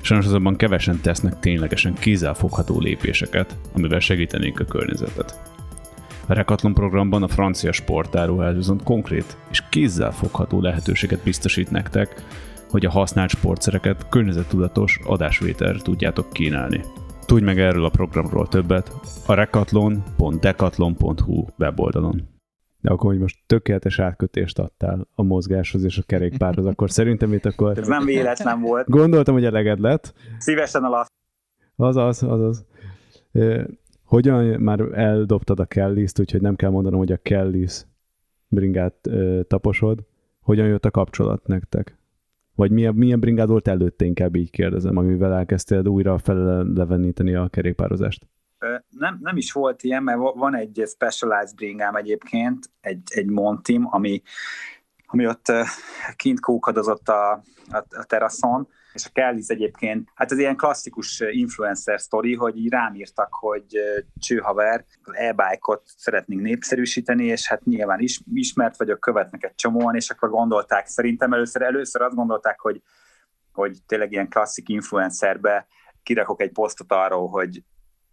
Sajnos 0.00 0.26
azonban 0.26 0.56
kevesen 0.56 1.00
tesznek 1.00 1.38
ténylegesen 1.38 1.94
kézzelfogható 1.94 2.80
lépéseket, 2.80 3.56
amivel 3.72 4.00
segítenék 4.00 4.60
a 4.60 4.64
környezetet. 4.64 5.40
A 6.26 6.32
Rekatlon 6.32 6.74
programban 6.74 7.22
a 7.22 7.28
francia 7.28 7.72
sportáruház 7.72 8.54
viszont 8.54 8.82
konkrét 8.82 9.36
és 9.50 9.62
kézzelfogható 9.68 10.60
lehetőséget 10.60 11.22
biztosít 11.22 11.70
nektek, 11.70 12.24
hogy 12.68 12.86
a 12.86 12.90
használt 12.90 13.30
sportszereket 13.30 14.08
környezettudatos 14.08 15.00
adásvételre 15.04 15.78
tudjátok 15.78 16.32
kínálni. 16.32 16.80
Tudj 17.26 17.44
meg 17.44 17.60
erről 17.60 17.84
a 17.84 17.88
programról 17.88 18.48
többet 18.48 18.92
a 19.26 19.34
rekatlon.decathlon.hu 19.34 21.44
weboldalon. 21.58 22.29
De 22.80 22.90
akkor, 22.90 23.10
hogy 23.10 23.20
most 23.20 23.38
tökéletes 23.46 23.98
átkötést 23.98 24.58
adtál 24.58 25.06
a 25.14 25.22
mozgáshoz 25.22 25.84
és 25.84 25.98
a 25.98 26.02
kerékpárhoz, 26.06 26.66
akkor 26.66 26.90
szerintem 27.00 27.32
itt 27.32 27.44
akkor... 27.44 27.78
Ez 27.78 27.88
nem 27.88 28.04
véletlen 28.04 28.60
volt. 28.60 28.88
Gondoltam, 28.88 29.34
hogy 29.34 29.44
eleged 29.44 29.80
lett. 29.80 30.14
Szívesen 30.38 30.84
alap. 30.84 31.06
Azaz, 31.76 32.22
azaz. 32.22 32.64
Hogyan 34.04 34.44
már 34.44 34.80
eldobtad 34.80 35.60
a 35.60 35.64
Kellis-t, 35.64 36.18
úgyhogy 36.20 36.40
nem 36.40 36.56
kell 36.56 36.70
mondanom, 36.70 36.98
hogy 36.98 37.12
a 37.12 37.16
Kellis 37.16 37.86
bringát 38.48 39.08
taposod. 39.46 40.04
Hogyan 40.40 40.66
jött 40.66 40.84
a 40.84 40.90
kapcsolat 40.90 41.46
nektek? 41.46 41.98
Vagy 42.54 42.70
milyen, 42.70 42.94
milyen 42.94 43.20
bringád 43.20 43.48
volt 43.48 43.68
előtte, 43.68 44.04
inkább 44.04 44.36
így 44.36 44.50
kérdezem, 44.50 44.96
amivel 44.96 45.32
elkezdtél 45.32 45.86
újra 45.86 46.18
feleleveníteni 46.18 47.34
a 47.34 47.48
kerékpározást? 47.48 48.26
Nem, 48.88 49.18
nem 49.20 49.36
is 49.36 49.52
volt 49.52 49.82
ilyen, 49.82 50.02
mert 50.02 50.18
van 50.18 50.54
egy 50.54 50.82
Specialized 50.86 51.54
bringám 51.54 51.94
egyébként, 51.94 52.70
egy, 52.80 53.02
egy 53.14 53.26
Montim, 53.26 53.86
ami, 53.90 54.22
ami 55.06 55.26
ott 55.26 55.52
kint 56.16 56.40
kókadozott 56.40 57.08
a, 57.08 57.30
a, 57.70 57.76
a 57.90 58.04
teraszon, 58.04 58.68
és 58.92 59.06
a 59.06 59.20
Kelly's 59.20 59.50
egyébként, 59.50 60.08
hát 60.14 60.32
ez 60.32 60.38
ilyen 60.38 60.56
klasszikus 60.56 61.20
influencer 61.20 62.00
sztori, 62.00 62.34
hogy 62.34 62.56
így 62.56 62.70
rám 62.70 62.94
írtak, 62.94 63.34
hogy 63.34 63.64
csőhaver, 64.18 64.84
az 65.02 65.14
e-bike-ot 65.14 65.82
szeretnénk 65.96 66.42
népszerűsíteni, 66.42 67.24
és 67.24 67.48
hát 67.48 67.64
nyilván 67.64 68.00
is, 68.00 68.20
ismert 68.32 68.76
vagyok, 68.76 69.00
követnek 69.00 69.44
egy 69.44 69.54
csomóan, 69.54 69.94
és 69.94 70.10
akkor 70.10 70.30
gondolták, 70.30 70.86
szerintem 70.86 71.32
először, 71.32 71.62
először 71.62 72.02
azt 72.02 72.14
gondolták, 72.14 72.60
hogy, 72.60 72.82
hogy 73.52 73.78
tényleg 73.86 74.12
ilyen 74.12 74.28
klasszik 74.28 74.68
influencerbe 74.68 75.66
kirakok 76.02 76.40
egy 76.40 76.52
posztot 76.52 76.92
arról, 76.92 77.28
hogy 77.28 77.62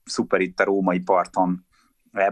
szuper 0.08 0.42
itt 0.42 0.60
a 0.60 0.64
római 0.64 1.00
parton 1.00 1.66
e 2.12 2.32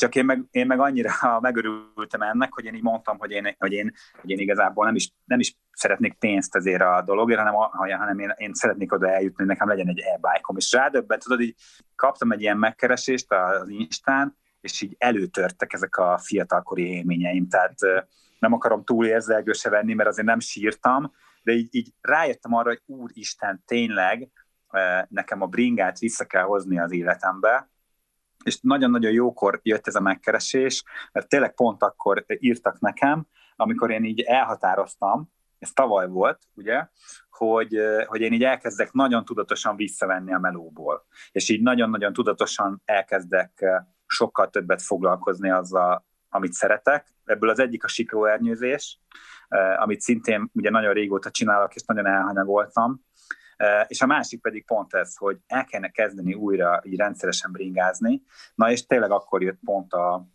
csak 0.00 0.14
én 0.14 0.24
meg, 0.24 0.44
én 0.50 0.66
meg 0.66 0.80
annyira 0.80 1.12
megörültem 1.40 2.22
ennek, 2.22 2.52
hogy 2.52 2.64
én 2.64 2.74
így 2.74 2.82
mondtam, 2.82 3.18
hogy 3.18 3.30
én, 3.30 3.54
hogy 3.58 3.72
én, 3.72 3.92
hogy 4.20 4.30
én 4.30 4.38
igazából 4.38 4.84
nem 4.84 4.94
is, 4.94 5.12
nem 5.24 5.40
is 5.40 5.56
szeretnék 5.72 6.14
pénzt 6.18 6.56
ezért 6.56 6.82
a 6.82 7.02
dologért, 7.06 7.40
hanem, 7.40 7.54
hanem 7.98 8.18
én, 8.18 8.34
én 8.36 8.54
szeretnék 8.54 8.92
oda 8.92 9.08
eljutni, 9.08 9.34
hogy 9.36 9.46
nekem 9.46 9.68
legyen 9.68 9.88
egy 9.88 9.98
e-bike-om. 9.98 10.56
És 10.56 10.72
rádöbben, 10.72 11.18
tudod, 11.18 11.40
így 11.40 11.54
kaptam 11.96 12.32
egy 12.32 12.40
ilyen 12.40 12.56
megkeresést 12.56 13.32
az 13.32 13.68
Instán, 13.68 14.36
és 14.60 14.80
így 14.80 14.94
előtörtek 14.98 15.72
ezek 15.72 15.96
a 15.96 16.18
fiatalkori 16.18 16.96
élményeim. 16.96 17.48
Tehát 17.48 17.74
nem 18.38 18.52
akarom 18.52 18.84
túl 18.84 19.06
érzelgőse 19.06 19.70
venni, 19.70 19.94
mert 19.94 20.08
azért 20.08 20.26
nem 20.26 20.40
sírtam, 20.40 21.12
de 21.42 21.52
így, 21.52 21.68
így 21.70 21.92
rájöttem 22.00 22.54
arra, 22.54 22.68
hogy 22.68 22.82
úristen, 22.86 23.62
tényleg 23.66 24.30
nekem 25.08 25.42
a 25.42 25.46
bringát 25.46 25.98
vissza 25.98 26.24
kell 26.24 26.44
hozni 26.44 26.78
az 26.78 26.92
életembe, 26.92 27.70
és 28.44 28.58
nagyon-nagyon 28.60 29.12
jókor 29.12 29.60
jött 29.62 29.86
ez 29.86 29.94
a 29.94 30.00
megkeresés, 30.00 30.84
mert 31.12 31.28
tényleg 31.28 31.54
pont 31.54 31.82
akkor 31.82 32.24
írtak 32.38 32.80
nekem, 32.80 33.26
amikor 33.56 33.90
én 33.90 34.04
így 34.04 34.20
elhatároztam, 34.20 35.30
ez 35.58 35.72
tavaly 35.72 36.08
volt, 36.08 36.38
ugye, 36.54 36.86
hogy, 37.30 37.78
hogy 38.06 38.20
én 38.20 38.32
így 38.32 38.44
elkezdek 38.44 38.92
nagyon 38.92 39.24
tudatosan 39.24 39.76
visszavenni 39.76 40.32
a 40.32 40.38
melóból. 40.38 41.06
És 41.32 41.48
így 41.48 41.62
nagyon-nagyon 41.62 42.12
tudatosan 42.12 42.82
elkezdek 42.84 43.64
sokkal 44.06 44.50
többet 44.50 44.82
foglalkozni 44.82 45.50
azzal, 45.50 46.06
amit 46.28 46.52
szeretek. 46.52 47.06
Ebből 47.24 47.50
az 47.50 47.58
egyik 47.58 47.84
a 47.84 47.88
siklóernyőzés, 47.88 49.00
amit 49.76 50.00
szintén 50.00 50.50
ugye 50.52 50.70
nagyon 50.70 50.92
régóta 50.92 51.30
csinálok, 51.30 51.74
és 51.74 51.82
nagyon 51.86 52.06
elhanyagoltam, 52.06 53.04
és 53.86 54.00
a 54.00 54.06
másik 54.06 54.40
pedig 54.40 54.64
pont 54.64 54.94
ez, 54.94 55.16
hogy 55.16 55.38
el 55.46 55.64
kellene 55.64 55.90
kezdeni 55.90 56.34
újra 56.34 56.80
így 56.84 56.96
rendszeresen 56.96 57.52
bringázni, 57.52 58.22
na 58.54 58.70
és 58.70 58.86
tényleg 58.86 59.10
akkor 59.10 59.42
jött 59.42 59.58
pont 59.64 59.92
a, 59.92 60.26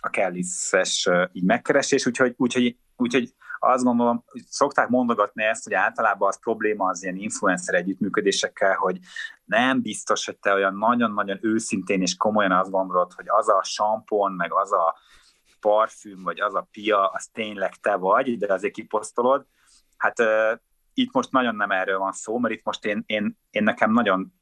a 0.00 0.10
Kellis-es 0.10 1.08
így 1.32 1.44
megkeresés, 1.44 2.06
úgyhogy, 2.06 2.34
úgyhogy, 2.36 2.76
úgyhogy 2.96 3.34
azt 3.58 3.84
gondolom, 3.84 4.24
hogy 4.26 4.42
szokták 4.48 4.88
mondogatni 4.88 5.44
ezt, 5.44 5.64
hogy 5.64 5.74
általában 5.74 6.28
az 6.28 6.40
probléma 6.40 6.88
az 6.88 7.02
ilyen 7.02 7.16
influencer 7.16 7.74
együttműködésekkel, 7.74 8.74
hogy 8.74 8.98
nem 9.44 9.82
biztos, 9.82 10.26
hogy 10.26 10.38
te 10.38 10.52
olyan 10.52 10.74
nagyon-nagyon 10.74 11.38
őszintén 11.40 12.00
és 12.00 12.16
komolyan 12.16 12.52
azt 12.52 12.70
gondolod, 12.70 13.12
hogy 13.12 13.26
az 13.28 13.48
a 13.48 13.62
sampon, 13.62 14.32
meg 14.32 14.52
az 14.52 14.72
a 14.72 14.96
parfüm, 15.60 16.22
vagy 16.22 16.40
az 16.40 16.54
a 16.54 16.68
pia, 16.70 17.06
az 17.06 17.26
tényleg 17.32 17.74
te 17.74 17.96
vagy, 17.96 18.38
de 18.38 18.52
azért 18.52 18.74
kiposztolod. 18.74 19.46
Hát 19.96 20.18
itt 20.98 21.12
most 21.12 21.32
nagyon 21.32 21.56
nem 21.56 21.70
erről 21.70 21.98
van 21.98 22.12
szó, 22.12 22.38
mert 22.38 22.54
itt 22.54 22.64
most 22.64 22.84
én, 22.84 23.02
én, 23.06 23.38
én 23.50 23.62
nekem 23.62 23.92
nagyon 23.92 24.32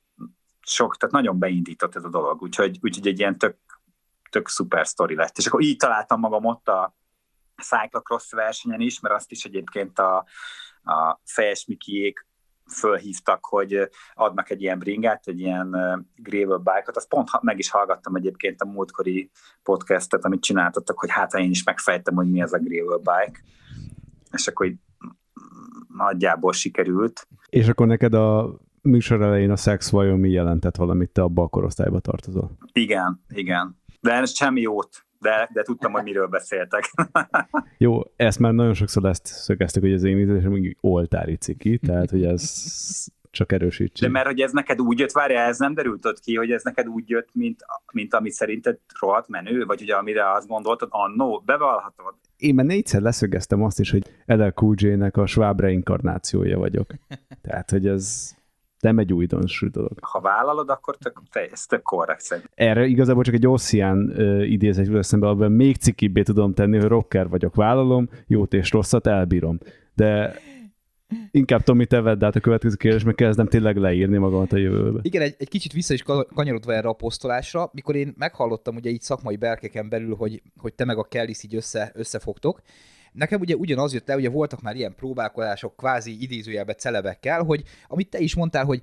sok, 0.60 0.96
tehát 0.96 1.14
nagyon 1.14 1.38
beindított 1.38 1.96
ez 1.96 2.04
a 2.04 2.08
dolog, 2.08 2.42
úgyhogy, 2.42 2.78
úgyhogy 2.82 3.06
egy 3.06 3.18
ilyen 3.18 3.38
tök, 3.38 3.56
tök 4.30 4.48
szuper 4.48 4.86
sztori 4.86 5.14
lett. 5.14 5.38
És 5.38 5.46
akkor 5.46 5.62
így 5.62 5.76
találtam 5.76 6.20
magam 6.20 6.44
ott 6.44 6.68
a 6.68 6.96
cyclocross 7.62 8.32
versenyen 8.32 8.80
is, 8.80 9.00
mert 9.00 9.14
azt 9.14 9.30
is 9.30 9.44
egyébként 9.44 9.98
a, 9.98 10.16
a 10.82 11.20
Fejes 11.24 11.66
Mikiék 11.66 12.26
fölhívtak, 12.72 13.46
hogy 13.46 13.88
adnak 14.14 14.50
egy 14.50 14.62
ilyen 14.62 14.78
bringát, 14.78 15.26
egy 15.26 15.40
ilyen 15.40 15.70
gravel 16.16 16.58
bike-ot. 16.58 16.96
Azt 16.96 17.08
pont 17.08 17.42
meg 17.42 17.58
is 17.58 17.70
hallgattam 17.70 18.16
egyébként 18.16 18.60
a 18.60 18.66
múltkori 18.66 19.30
podcastet, 19.62 20.24
amit 20.24 20.42
csináltattak, 20.42 20.98
hogy 20.98 21.10
hát 21.10 21.34
én 21.34 21.50
is 21.50 21.62
megfejtem, 21.62 22.14
hogy 22.14 22.30
mi 22.30 22.42
az 22.42 22.52
a 22.52 22.58
gravel 22.58 22.98
bike. 22.98 23.40
És 24.32 24.48
akkor 24.48 24.66
így 24.66 24.78
nagyjából 25.96 26.52
sikerült. 26.52 27.28
És 27.48 27.68
akkor 27.68 27.86
neked 27.86 28.14
a 28.14 28.58
műsor 28.82 29.22
elején 29.22 29.50
a 29.50 29.56
szex 29.56 29.90
vajon 29.90 30.18
mi 30.18 30.30
jelentett 30.30 30.76
valamit, 30.76 31.10
te 31.10 31.22
abba 31.22 31.42
a 31.42 31.48
korosztályba 31.48 32.00
tartozol? 32.00 32.56
Igen, 32.72 33.24
igen. 33.28 33.76
De 34.00 34.12
ez 34.12 34.34
semmi 34.36 34.60
jót 34.60 35.06
de, 35.20 35.48
de 35.52 35.62
tudtam, 35.62 35.92
hogy 35.92 36.02
miről 36.02 36.26
beszéltek. 36.26 36.92
Jó, 37.78 38.00
ezt 38.16 38.38
már 38.38 38.52
nagyon 38.52 38.74
sokszor 38.74 39.04
ezt 39.04 39.26
szögeztük, 39.26 39.82
hogy 39.82 39.92
az 39.92 40.04
én 40.04 40.18
ízlésem 40.18 40.76
oltári 40.80 41.36
ciki, 41.36 41.78
tehát 41.78 42.10
hogy 42.10 42.24
ez 42.24 42.42
csak 43.36 43.52
erősítse. 43.52 44.06
De 44.06 44.12
mert 44.12 44.26
hogy 44.26 44.40
ez 44.40 44.52
neked 44.52 44.80
úgy 44.80 44.98
jött, 44.98 45.12
várja, 45.12 45.38
ez 45.38 45.58
nem 45.58 45.74
derült 45.74 46.04
ott 46.06 46.20
ki, 46.20 46.36
hogy 46.36 46.50
ez 46.50 46.62
neked 46.62 46.88
úgy 46.88 47.08
jött, 47.08 47.28
mint, 47.32 47.64
mint 47.92 48.14
amit 48.14 48.32
szerinted 48.32 48.78
rohadt 49.00 49.28
menő, 49.28 49.64
vagy 49.64 49.78
hogy 49.78 49.90
amire 49.90 50.32
azt 50.32 50.48
gondoltad, 50.48 50.88
annó, 50.92 51.42
bevallhatod? 51.46 52.14
Én 52.36 52.54
már 52.54 52.66
négyszer 52.66 53.00
leszögeztem 53.00 53.62
azt 53.62 53.80
is, 53.80 53.90
hogy 53.90 54.02
Edel 54.26 54.52
Cool 54.52 54.74
nek 54.76 55.16
a 55.16 55.26
sváb 55.26 55.60
reinkarnációja 55.60 56.58
vagyok. 56.58 56.86
Tehát, 57.46 57.70
hogy 57.70 57.86
ez 57.86 58.34
nem 58.80 58.98
egy 58.98 59.12
újdonsú 59.12 59.70
dolog. 59.70 59.92
Ha 60.00 60.20
vállalod, 60.20 60.68
akkor 60.68 60.96
tök, 60.96 61.22
te, 61.30 61.48
ez 61.52 61.66
tök 61.66 61.82
korrekt 61.82 62.20
szerint. 62.20 62.50
Erre 62.54 62.84
igazából 62.84 63.22
csak 63.22 63.34
egy 63.34 63.46
Ossian 63.46 63.98
uh, 63.98 64.50
idézet 64.50 64.86
jut 64.86 64.96
eszembe, 64.96 65.28
abban 65.28 65.52
még 65.52 65.76
cikibbé 65.76 66.22
tudom 66.22 66.54
tenni, 66.54 66.78
hogy 66.78 66.88
rocker 66.88 67.28
vagyok, 67.28 67.54
vállalom, 67.54 68.08
jót 68.26 68.54
és 68.54 68.70
rosszat 68.70 69.06
elbírom. 69.06 69.58
De 69.94 70.34
Inkább 71.30 71.62
Tomi, 71.62 71.86
te 71.86 72.00
vedd 72.00 72.24
át 72.24 72.36
a 72.36 72.40
következő 72.40 72.74
kérdés, 72.74 73.04
mert 73.04 73.16
kezdem 73.16 73.46
tényleg 73.46 73.76
leírni 73.76 74.16
magamat 74.16 74.52
a 74.52 74.56
jövőbe. 74.56 74.98
Igen, 75.02 75.22
egy, 75.22 75.34
egy 75.38 75.48
kicsit 75.48 75.72
vissza 75.72 75.94
is 75.94 76.02
kanyarodva 76.34 76.74
erre 76.74 76.88
a 76.88 76.92
posztolásra, 76.92 77.70
mikor 77.72 77.96
én 77.96 78.14
meghallottam 78.16 78.76
ugye 78.76 78.90
így 78.90 79.00
szakmai 79.00 79.36
berkeken 79.36 79.88
belül, 79.88 80.14
hogy, 80.14 80.42
hogy 80.56 80.74
te 80.74 80.84
meg 80.84 80.98
a 80.98 81.04
Kellis 81.04 81.44
így 81.44 81.54
össze, 81.54 81.92
összefogtok, 81.94 82.62
Nekem 83.16 83.40
ugye 83.40 83.54
ugyanaz 83.54 83.92
jött 83.92 84.06
le, 84.06 84.16
ugye 84.16 84.28
voltak 84.28 84.62
már 84.62 84.76
ilyen 84.76 84.94
próbálkozások 84.94 85.76
kvázi 85.76 86.22
idézőjelbe 86.22 86.74
celebekkel, 86.74 87.42
hogy 87.42 87.62
amit 87.88 88.10
te 88.10 88.18
is 88.18 88.34
mondtál, 88.34 88.64
hogy 88.64 88.80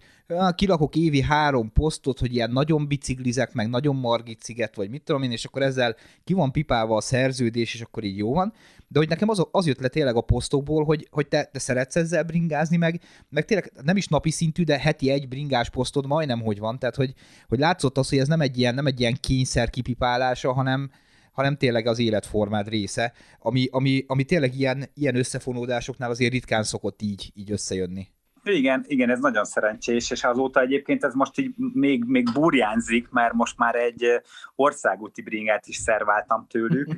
kilakok 0.55 0.95
évi 0.95 1.21
három 1.21 1.71
posztot, 1.73 2.19
hogy 2.19 2.33
ilyen 2.33 2.51
nagyon 2.51 2.87
biciklizek, 2.87 3.53
meg 3.53 3.69
nagyon 3.69 3.95
margiciget, 3.95 4.75
vagy 4.75 4.89
mit 4.89 5.03
tudom 5.03 5.23
én, 5.23 5.31
és 5.31 5.45
akkor 5.45 5.61
ezzel 5.61 5.95
ki 6.23 6.33
van 6.33 6.51
pipálva 6.51 6.95
a 6.95 7.01
szerződés, 7.01 7.73
és 7.73 7.81
akkor 7.81 8.03
így 8.03 8.17
jó 8.17 8.33
van. 8.33 8.53
De 8.87 8.99
hogy 8.99 9.09
nekem 9.09 9.29
az, 9.29 9.47
az 9.51 9.67
jött 9.67 9.79
le 9.79 9.87
tényleg 9.87 10.15
a 10.15 10.21
posztokból, 10.21 10.83
hogy, 10.83 11.07
hogy 11.11 11.27
te, 11.27 11.43
te 11.43 11.59
szeretsz 11.59 11.95
ezzel 11.95 12.23
bringázni, 12.23 12.77
meg, 12.77 13.01
meg 13.29 13.45
tényleg 13.45 13.71
nem 13.83 13.97
is 13.97 14.07
napi 14.07 14.31
szintű, 14.31 14.63
de 14.63 14.79
heti 14.79 15.09
egy 15.09 15.27
bringás 15.27 15.69
posztod 15.69 16.07
majdnem 16.07 16.41
hogy 16.41 16.59
van. 16.59 16.79
Tehát, 16.79 16.95
hogy, 16.95 17.13
hogy 17.47 17.59
látszott 17.59 17.97
az, 17.97 18.09
hogy 18.09 18.17
ez 18.17 18.27
nem 18.27 18.41
egy 18.41 18.57
ilyen, 18.57 18.75
nem 18.75 18.85
egy 18.85 18.99
ilyen 18.99 19.17
kényszer 19.19 19.69
kipipálása, 19.69 20.53
hanem, 20.53 20.89
hanem 21.33 21.57
tényleg 21.57 21.87
az 21.87 21.99
életformád 21.99 22.67
része, 22.67 23.13
ami, 23.39 23.67
ami, 23.71 24.03
ami 24.07 24.23
tényleg 24.23 24.55
ilyen, 24.55 24.83
ilyen 24.93 25.15
összefonódásoknál 25.15 26.09
azért 26.09 26.31
ritkán 26.31 26.63
szokott 26.63 27.01
így, 27.01 27.31
így 27.35 27.51
összejönni. 27.51 28.07
Igen, 28.43 28.83
igen, 28.87 29.09
ez 29.09 29.19
nagyon 29.19 29.45
szerencsés, 29.45 30.11
és 30.11 30.23
azóta 30.23 30.59
egyébként 30.59 31.03
ez 31.03 31.13
most 31.13 31.37
így 31.37 31.53
még, 31.73 32.03
még 32.03 32.31
burjánzik, 32.33 33.09
mert 33.09 33.33
most 33.33 33.57
már 33.57 33.75
egy 33.75 34.21
országúti 34.55 35.21
bringát 35.21 35.67
is 35.67 35.75
szerváltam 35.75 36.47
tőlük, 36.49 36.89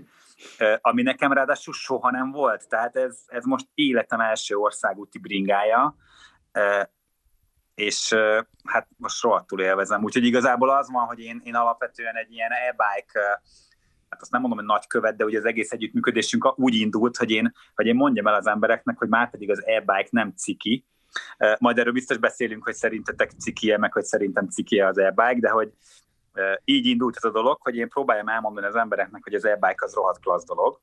ami 0.82 1.02
nekem 1.02 1.32
ráadásul 1.32 1.74
soha 1.74 2.12
nem 2.12 2.32
volt. 2.32 2.68
Tehát 2.70 2.96
ez, 2.96 3.20
ez 3.28 3.44
most 3.44 3.68
életem 3.74 4.20
első 4.20 4.56
országúti 4.56 5.20
bringája, 5.20 5.96
és 7.76 8.16
hát 8.64 8.88
most 8.98 9.22
rohadtul 9.22 9.62
élvezem. 9.62 10.04
Úgyhogy 10.04 10.26
igazából 10.26 10.70
az 10.70 10.92
van, 10.92 11.06
hogy 11.06 11.20
én, 11.20 11.42
én 11.44 11.56
alapvetően 11.56 12.16
egy 12.16 12.32
ilyen 12.32 12.52
e-bike 12.52 13.42
hát 14.16 14.24
azt 14.24 14.32
nem 14.32 14.41
mondom, 14.41 14.59
hogy 14.59 14.68
nagykövet, 14.68 15.16
de 15.16 15.26
ugye 15.26 15.38
az 15.38 15.45
egész 15.45 15.72
együttműködésünk 15.72 16.59
úgy 16.59 16.76
indult, 16.76 17.18
hogy 17.18 17.32
én, 17.32 17.53
hogy 17.76 17.86
én 17.86 17.95
mondjam 17.95 18.28
el 18.28 18.34
az 18.34 18.47
embereknek, 18.47 18.97
hogy 18.97 19.09
már 19.09 19.30
pedig 19.30 19.51
az 19.51 19.66
e-bike 19.66 20.09
nem 20.09 20.34
ciki, 20.36 20.86
majd 21.59 21.78
erről 21.78 21.93
biztos 21.93 22.18
beszélünk, 22.18 22.63
hogy 22.63 22.74
szerintetek 22.74 23.32
ciki 23.32 23.78
meg 23.78 23.93
hogy 23.93 24.03
szerintem 24.03 24.49
ciki 24.49 24.80
az 24.80 24.97
e-bike, 24.97 25.39
de 25.39 25.49
hogy 25.49 25.72
így 26.63 26.86
indult 26.86 27.16
ez 27.16 27.24
a 27.24 27.32
dolog, 27.32 27.57
hogy 27.61 27.76
én 27.76 27.89
próbáljam 27.89 28.28
elmondani 28.28 28.66
az 28.66 28.76
embereknek, 28.76 29.24
hogy 29.24 29.34
az 29.34 29.45
e-bike 29.45 29.86
az 29.86 29.93
rohadt 29.93 30.20
klassz 30.20 30.45
dolog, 30.45 30.80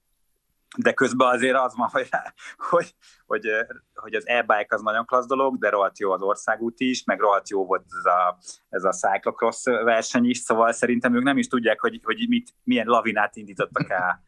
de 0.78 0.92
közben 0.92 1.28
azért 1.28 1.56
az 1.56 1.76
van, 1.76 1.88
hogy, 1.88 2.08
hogy, 2.70 2.94
hogy, 3.26 3.48
hogy 3.94 4.14
az 4.14 4.26
e-bike 4.26 4.74
az 4.74 4.82
nagyon 4.82 5.06
klassz 5.06 5.26
dolog, 5.26 5.58
de 5.58 5.68
rohadt 5.68 5.98
jó 5.98 6.10
az 6.10 6.22
országút 6.22 6.80
is, 6.80 7.04
meg 7.04 7.20
rohadt 7.20 7.48
jó 7.48 7.66
volt 7.66 7.84
ez 7.98 8.04
a, 8.04 8.38
ez 8.68 8.84
a 8.84 8.92
cyclocross 8.92 9.64
verseny 9.64 10.24
is, 10.24 10.38
szóval 10.38 10.72
szerintem 10.72 11.14
ők 11.14 11.22
nem 11.22 11.38
is 11.38 11.48
tudják, 11.48 11.80
hogy, 11.80 12.00
hogy 12.02 12.24
mit, 12.28 12.54
milyen 12.64 12.86
lavinát 12.86 13.36
indítottak 13.36 13.90
el 13.90 14.22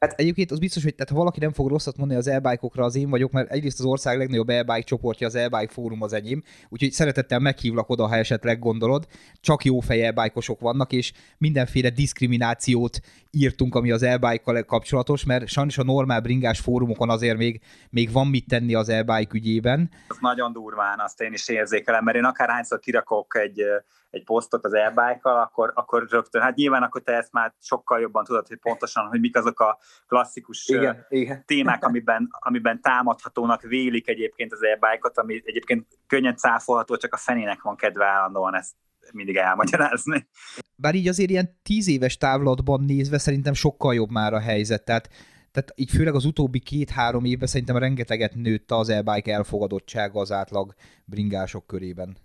hát 0.00 0.12
egyébként 0.16 0.50
az 0.50 0.58
biztos, 0.58 0.82
hogy 0.82 0.94
tehát, 0.94 1.12
ha 1.12 1.18
valaki 1.18 1.40
nem 1.40 1.52
fog 1.52 1.68
rosszat 1.68 1.96
mondani 1.96 2.20
az 2.20 2.26
e 2.26 2.58
az 2.72 2.96
én 2.96 3.10
vagyok, 3.10 3.32
mert 3.32 3.50
egyrészt 3.50 3.78
az 3.78 3.84
ország 3.84 4.18
legnagyobb 4.18 4.48
e 4.48 4.80
csoportja, 4.80 5.26
az 5.26 5.34
e 5.34 5.66
fórum 5.68 6.02
az 6.02 6.12
enyém, 6.12 6.42
úgyhogy 6.68 6.92
szeretettel 6.92 7.38
meghívlak 7.38 7.88
oda, 7.88 8.06
ha 8.06 8.16
esetleg 8.16 8.58
gondolod. 8.58 9.06
Csak 9.40 9.64
jó 9.64 9.80
fej 9.80 10.06
e 10.06 10.32
vannak, 10.58 10.92
és 10.92 11.12
mindenféle 11.38 11.90
diszkriminációt 11.90 13.00
írtunk, 13.30 13.74
ami 13.74 13.90
az 13.90 14.02
e 14.02 14.40
kapcsolatos, 14.66 15.24
mert 15.24 15.46
sajnos 15.46 15.78
a 15.78 15.84
normál 15.84 16.20
bringás 16.20 16.60
fórumokon 16.60 17.10
azért 17.10 17.36
még, 17.36 17.60
még 17.90 18.12
van 18.12 18.26
mit 18.26 18.46
tenni 18.48 18.74
az 18.74 18.88
e 18.88 19.26
ügyében. 19.32 19.90
Az 20.08 20.16
nagyon 20.20 20.52
durván, 20.52 21.00
azt 21.00 21.20
én 21.20 21.32
is 21.32 21.48
érzékelem, 21.48 22.04
mert 22.04 22.16
én 22.16 22.24
akárhányszor 22.24 22.78
kirakok 22.78 23.36
egy 23.36 23.62
egy 24.10 24.24
posztot 24.24 24.64
az 24.64 24.74
e 24.74 24.92
akkor, 25.22 25.72
akkor 25.74 26.06
rögtön, 26.10 26.42
hát 26.42 26.54
nyilván 26.54 26.82
akkor 26.82 27.02
te 27.02 27.12
ezt 27.12 27.32
már 27.32 27.54
sokkal 27.60 28.00
jobban 28.00 28.24
tudod, 28.24 28.46
hogy 28.46 28.58
pontosan, 28.58 29.06
hogy 29.06 29.20
mik 29.20 29.36
azok 29.36 29.60
a 29.60 29.78
klasszikus 30.06 30.68
igen, 30.68 31.06
igen. 31.08 31.42
témák, 31.46 31.84
amiben, 31.84 32.28
amiben 32.38 32.80
támadhatónak 32.80 33.62
vélik 33.62 34.08
egyébként 34.08 34.52
az 34.52 34.62
e 34.62 34.98
ami 35.14 35.42
egyébként 35.44 35.86
könnyen 36.06 36.36
cáfolható, 36.36 36.96
csak 36.96 37.12
a 37.12 37.16
fenének 37.16 37.62
van 37.62 37.76
kedve 37.76 38.04
állandóan 38.06 38.54
ezt 38.54 38.74
mindig 39.12 39.36
elmagyarázni. 39.36 40.28
Bár 40.76 40.94
így 40.94 41.08
azért 41.08 41.30
ilyen 41.30 41.58
tíz 41.62 41.88
éves 41.88 42.16
távlatban 42.16 42.84
nézve 42.84 43.18
szerintem 43.18 43.52
sokkal 43.52 43.94
jobb 43.94 44.10
már 44.10 44.32
a 44.32 44.40
helyzet, 44.40 44.84
tehát 44.84 45.08
tehát 45.52 45.72
így 45.74 45.90
főleg 45.90 46.14
az 46.14 46.24
utóbbi 46.24 46.58
két-három 46.58 47.24
évben 47.24 47.48
szerintem 47.48 47.76
rengeteget 47.76 48.34
nőtt 48.34 48.70
az 48.70 48.88
e-bike 48.88 49.32
elfogadottsága 49.32 50.20
az 50.20 50.32
átlag 50.32 50.74
bringások 51.04 51.66
körében 51.66 52.16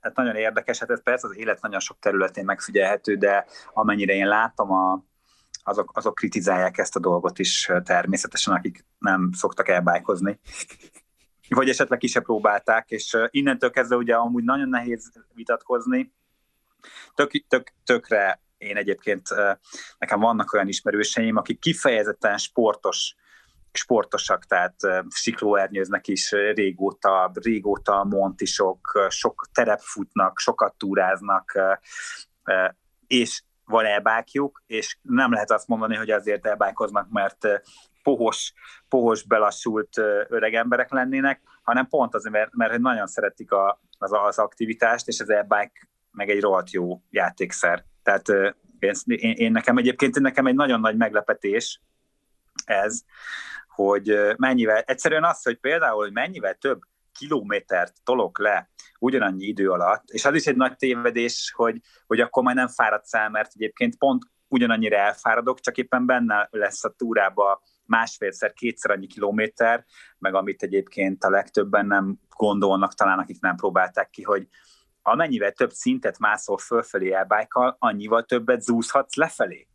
hát 0.00 0.14
nagyon 0.14 0.36
érdekes, 0.36 0.78
hát 0.78 0.90
ez 0.90 1.02
persze 1.02 1.26
az 1.26 1.36
élet 1.36 1.60
nagyon 1.60 1.80
sok 1.80 1.98
területén 1.98 2.44
megfigyelhető, 2.44 3.16
de 3.16 3.46
amennyire 3.72 4.14
én 4.14 4.26
látom, 4.26 4.72
a, 4.72 5.04
azok, 5.62 5.90
azok 5.94 6.14
kritizálják 6.14 6.78
ezt 6.78 6.96
a 6.96 7.00
dolgot 7.00 7.38
is 7.38 7.70
természetesen, 7.84 8.54
akik 8.54 8.84
nem 8.98 9.30
szoktak 9.32 9.68
elbájkozni. 9.68 10.40
Vagy 11.48 11.68
esetleg 11.68 11.98
ki 11.98 12.06
se 12.06 12.20
próbálták, 12.20 12.90
és 12.90 13.16
innentől 13.30 13.70
kezdve 13.70 13.96
ugye 13.96 14.14
amúgy 14.14 14.44
nagyon 14.44 14.68
nehéz 14.68 15.12
vitatkozni. 15.34 16.14
Tök, 17.14 17.30
tök, 17.48 17.72
tökre 17.84 18.42
én 18.58 18.76
egyébként, 18.76 19.28
nekem 19.98 20.20
vannak 20.20 20.52
olyan 20.52 20.68
ismerőseim, 20.68 21.36
akik 21.36 21.58
kifejezetten 21.58 22.38
sportos 22.38 23.14
sportosak, 23.72 24.44
tehát 24.44 24.74
siklóernyőznek 25.08 26.08
is 26.08 26.30
régóta, 26.30 27.30
régóta 27.34 28.04
montisok, 28.04 29.06
sok 29.08 29.46
terepfutnak, 29.52 30.38
sokat 30.38 30.74
túráznak, 30.74 31.58
és 33.06 33.42
van 33.64 33.84
elbákjuk, 33.84 34.62
és 34.66 34.98
nem 35.02 35.32
lehet 35.32 35.50
azt 35.50 35.68
mondani, 35.68 35.96
hogy 35.96 36.10
azért 36.10 36.46
elbákoznak, 36.46 37.08
mert 37.10 37.46
pohos, 38.02 38.52
pohos 38.88 39.22
belassult 39.22 39.98
öreg 40.28 40.54
emberek 40.54 40.90
lennének, 40.90 41.40
hanem 41.62 41.86
pont 41.86 42.14
azért, 42.14 42.34
mert, 42.34 42.54
mert 42.54 42.78
nagyon 42.78 43.06
szeretik 43.06 43.52
a, 43.52 43.80
az, 43.98 44.12
az 44.12 44.38
aktivitást, 44.38 45.08
és 45.08 45.20
az 45.20 45.30
elbike 45.30 45.88
meg 46.10 46.30
egy 46.30 46.40
rohadt 46.40 46.70
jó 46.70 47.02
játékszer. 47.10 47.84
Tehát 48.02 48.28
én, 48.78 48.94
én, 49.04 49.32
én 49.32 49.52
nekem 49.52 49.76
egyébként 49.76 50.20
nekem 50.20 50.46
egy 50.46 50.54
nagyon 50.54 50.80
nagy 50.80 50.96
meglepetés 50.96 51.80
ez, 52.64 53.04
hogy 53.74 54.34
mennyivel, 54.36 54.80
egyszerűen 54.80 55.24
az, 55.24 55.42
hogy 55.42 55.56
például, 55.56 56.02
hogy 56.02 56.12
mennyivel 56.12 56.54
több 56.54 56.80
kilométert 57.18 57.92
tolok 58.04 58.38
le 58.38 58.70
ugyanannyi 58.98 59.44
idő 59.44 59.70
alatt, 59.70 60.08
és 60.10 60.24
az 60.24 60.34
is 60.34 60.46
egy 60.46 60.56
nagy 60.56 60.76
tévedés, 60.76 61.52
hogy, 61.56 61.80
hogy 62.06 62.20
akkor 62.20 62.42
majd 62.42 62.56
nem 62.56 62.68
fáradsz 62.68 63.14
el, 63.14 63.30
mert 63.30 63.50
egyébként 63.54 63.98
pont 63.98 64.22
ugyanannyira 64.48 64.96
elfáradok, 64.96 65.60
csak 65.60 65.76
éppen 65.76 66.06
benne 66.06 66.48
lesz 66.50 66.84
a 66.84 66.94
túrába 66.96 67.62
másfélszer, 67.84 68.52
kétszer 68.52 68.90
annyi 68.90 69.06
kilométer, 69.06 69.84
meg 70.18 70.34
amit 70.34 70.62
egyébként 70.62 71.24
a 71.24 71.30
legtöbben 71.30 71.86
nem 71.86 72.18
gondolnak, 72.36 72.94
talán 72.94 73.18
akik 73.18 73.40
nem 73.40 73.56
próbálták 73.56 74.10
ki, 74.10 74.22
hogy 74.22 74.48
amennyivel 75.02 75.52
több 75.52 75.70
szintet 75.70 76.18
mászol 76.18 76.58
fölfelé 76.58 77.12
elbájkal, 77.12 77.76
annyival 77.78 78.24
többet 78.24 78.62
zúzhatsz 78.62 79.14
lefelé. 79.14 79.68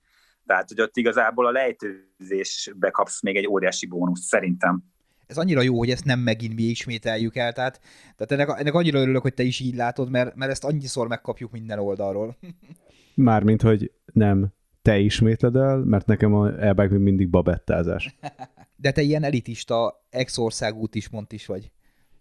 Tehát, 0.48 0.68
hogy 0.68 0.82
ott 0.82 0.98
igazából 0.98 1.46
a 1.46 1.52
lejtőzésbe 1.52 2.90
kapsz 2.90 3.22
még 3.22 3.36
egy 3.36 3.48
óriási 3.48 3.86
bónusz, 3.86 4.22
szerintem. 4.22 4.84
Ez 5.28 5.38
annyira 5.38 5.62
jó, 5.62 5.78
hogy 5.78 5.90
ezt 5.90 6.06
nem 6.06 6.20
megint 6.20 6.56
mi 6.56 6.64
ismételjük 6.64 7.36
el, 7.36 7.54
tehát, 7.54 7.80
tehát 8.16 8.32
ennek, 8.32 8.60
ennek 8.60 8.74
annyira 8.74 9.00
örülök, 9.00 9.22
hogy 9.22 9.34
te 9.34 9.44
is 9.44 9.60
így 9.60 9.76
látod, 9.76 10.10
mert, 10.10 10.36
mert 10.36 10.52
ezt 10.52 10.64
annyiszor 10.64 11.08
megkapjuk 11.08 11.52
minden 11.52 11.80
oldalról. 11.80 12.38
Mármint, 13.16 13.62
hogy 13.62 13.92
nem 14.14 14.48
te 14.82 14.98
ismétled 14.98 15.56
el, 15.56 15.78
mert 15.78 16.06
nekem 16.06 16.34
a 16.34 16.46
airbag 16.46 16.92
mindig 16.92 17.30
babettázás. 17.30 18.16
De 18.76 18.92
te 18.92 19.02
ilyen 19.02 19.24
elitista, 19.24 20.06
ex-országút 20.10 20.96
is 20.96 21.10
mond 21.10 21.28
is 21.30 21.46
vagy. 21.46 21.72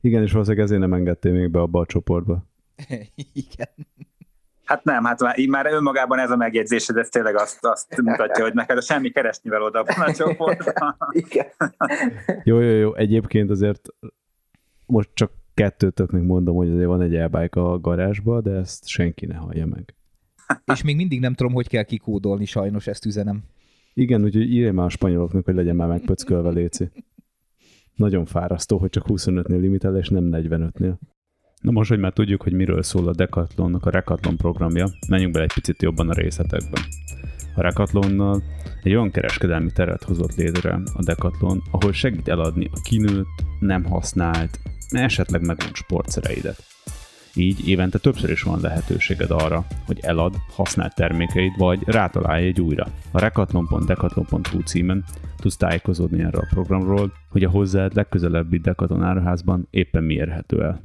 Igen, 0.00 0.22
és 0.22 0.32
valószínűleg 0.32 0.64
ezért 0.64 0.80
nem 0.80 0.92
engedtél 0.92 1.32
még 1.32 1.50
be 1.50 1.60
abba 1.60 1.80
a 1.80 1.86
csoportba. 1.86 2.46
Igen. 3.32 3.68
Hát 4.66 4.84
nem, 4.84 5.04
hát 5.04 5.20
már, 5.20 5.38
így 5.38 5.48
már 5.48 5.66
önmagában 5.66 6.18
ez 6.18 6.30
a 6.30 6.36
megjegyzésed, 6.36 6.96
ez 6.96 7.08
tényleg 7.08 7.36
azt, 7.36 7.64
azt 7.64 8.02
mutatja, 8.02 8.44
hogy 8.44 8.54
neked 8.54 8.76
a 8.76 8.80
semmi 8.80 9.10
keresnivel 9.10 9.62
oda 9.62 9.80
a 9.80 10.12
csoportban. 10.12 10.96
Igen. 11.30 11.46
jó, 12.44 12.60
jó, 12.60 12.70
jó. 12.70 12.94
Egyébként 12.94 13.50
azért 13.50 13.88
most 14.86 15.10
csak 15.14 15.32
kettőtöknek 15.54 16.22
mondom, 16.22 16.56
hogy 16.56 16.70
azért 16.70 16.86
van 16.86 17.00
egy 17.00 17.14
elbike 17.14 17.60
a 17.60 17.78
garázsba, 17.80 18.40
de 18.40 18.50
ezt 18.50 18.86
senki 18.86 19.26
ne 19.26 19.34
hallja 19.34 19.66
meg. 19.66 19.94
És 20.74 20.82
még 20.82 20.96
mindig 20.96 21.20
nem 21.20 21.34
tudom, 21.34 21.52
hogy 21.52 21.68
kell 21.68 21.82
kikódolni, 21.82 22.44
sajnos 22.44 22.86
ezt 22.86 23.04
üzenem. 23.04 23.42
Igen, 23.94 24.22
úgyhogy 24.22 24.50
írj 24.50 24.70
már 24.70 24.86
a 24.86 24.88
spanyoloknak, 24.88 25.44
hogy 25.44 25.54
legyen 25.54 25.76
már 25.76 25.88
megpöckölve 25.88 26.50
léci. 26.50 26.90
Nagyon 27.94 28.24
fárasztó, 28.24 28.78
hogy 28.78 28.90
csak 28.90 29.04
25-nél 29.08 29.60
limitel, 29.60 29.96
és 29.96 30.08
nem 30.08 30.28
45-nél. 30.32 30.94
Na 31.60 31.70
most, 31.70 31.88
hogy 31.88 31.98
már 31.98 32.12
tudjuk, 32.12 32.42
hogy 32.42 32.52
miről 32.52 32.82
szól 32.82 33.08
a 33.08 33.14
Decathlonnak 33.14 33.86
a 33.86 33.90
Recathlon 33.90 34.36
programja, 34.36 34.88
menjünk 35.08 35.32
bele 35.32 35.44
egy 35.44 35.52
picit 35.54 35.82
jobban 35.82 36.08
a 36.08 36.14
részletekbe. 36.14 36.80
A 37.54 37.60
Recathlonnal 37.60 38.42
egy 38.82 38.94
olyan 38.94 39.10
kereskedelmi 39.10 39.72
teret 39.72 40.02
hozott 40.02 40.34
létre 40.34 40.80
a 40.94 41.02
Decathlon, 41.04 41.62
ahol 41.70 41.92
segít 41.92 42.28
eladni 42.28 42.68
a 42.72 42.80
kinőtt, 42.82 43.44
nem 43.60 43.84
használt, 43.84 44.60
esetleg 44.90 45.46
megvont 45.46 45.74
sportszereidet. 45.74 46.64
Így 47.34 47.68
évente 47.68 47.98
többször 47.98 48.30
is 48.30 48.42
van 48.42 48.60
lehetőséged 48.60 49.30
arra, 49.30 49.66
hogy 49.86 49.98
elad 50.02 50.34
használt 50.48 50.94
termékeid, 50.94 51.52
vagy 51.56 51.82
rátalálj 51.84 52.46
egy 52.46 52.60
újra. 52.60 52.86
A 53.10 53.18
recathlon.decathlon.hu 53.18 54.60
címen 54.60 55.04
tudsz 55.36 55.56
tájékozódni 55.56 56.22
erről 56.22 56.40
a 56.40 56.54
programról, 56.54 57.12
hogy 57.30 57.44
a 57.44 57.50
hozzád 57.50 57.94
legközelebbi 57.94 58.58
Decathlon 58.58 59.02
áruházban 59.02 59.66
éppen 59.70 60.02
mi 60.02 60.14
érhető 60.14 60.62
el. 60.62 60.84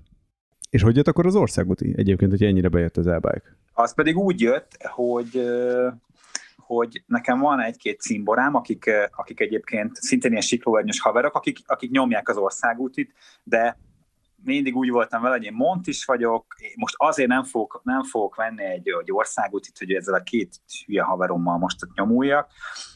És 0.72 0.82
hogy 0.82 0.96
jött 0.96 1.08
akkor 1.08 1.26
az 1.26 1.36
országúti 1.36 1.94
egyébként, 1.98 2.32
hogy 2.32 2.44
ennyire 2.44 2.68
bejött 2.68 2.98
az 2.98 3.08
e-bike? 3.08 3.58
Az 3.74 3.94
pedig 3.94 4.18
úgy 4.18 4.42
jött, 4.42 4.78
hogy 4.84 5.42
hogy 6.58 7.04
nekem 7.06 7.40
van 7.40 7.60
egy-két 7.60 8.00
címborám, 8.00 8.56
akik, 8.56 8.90
akik 9.12 9.40
egyébként 9.40 9.96
szintén 9.96 10.32
ilyen 10.32 10.44
siklóernyős 10.44 11.00
haverok, 11.00 11.36
akik, 11.36 11.58
akik 11.66 11.92
nyomják 11.92 12.30
az 12.30 12.38
országútit, 12.38 13.14
de 13.44 13.78
mindig 14.44 14.76
úgy 14.76 14.90
voltam 14.90 15.22
vele, 15.22 15.36
hogy 15.36 15.46
én 15.46 15.54
mont 15.54 15.88
is 15.88 16.06
vagyok, 16.06 16.56
most 16.76 16.96
azért 16.98 17.30
nem 17.30 17.44
fogok, 17.44 17.82
nem 17.84 18.04
fogok 18.04 18.36
venni 18.36 18.64
egy, 18.64 18.88
egy 19.02 19.12
országútit, 19.12 19.78
hogy 19.78 19.92
ezzel 19.92 20.14
a 20.14 20.24
két 20.24 20.56
hülye 20.86 21.04
haverommal 21.04 21.58
most 21.58 21.84
ott 21.84 21.94
nyomuljak, 21.94 22.50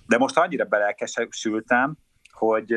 de 0.08 0.18
most 0.18 0.38
annyira 0.38 0.66
belelkesültem, 0.66 1.98
hogy, 2.32 2.74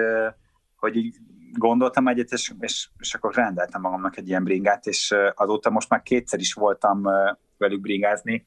hogy 0.76 0.96
így 0.96 1.16
gondoltam 1.52 2.08
egyet, 2.08 2.32
és, 2.32 2.52
és, 2.58 2.88
és 2.98 3.14
akkor 3.14 3.34
rendeltem 3.34 3.80
magamnak 3.80 4.16
egy 4.16 4.28
ilyen 4.28 4.44
bringát, 4.44 4.86
és 4.86 5.14
azóta 5.34 5.70
most 5.70 5.88
már 5.88 6.02
kétszer 6.02 6.38
is 6.38 6.52
voltam 6.52 7.02
velük 7.56 7.80
bringázni, 7.80 8.46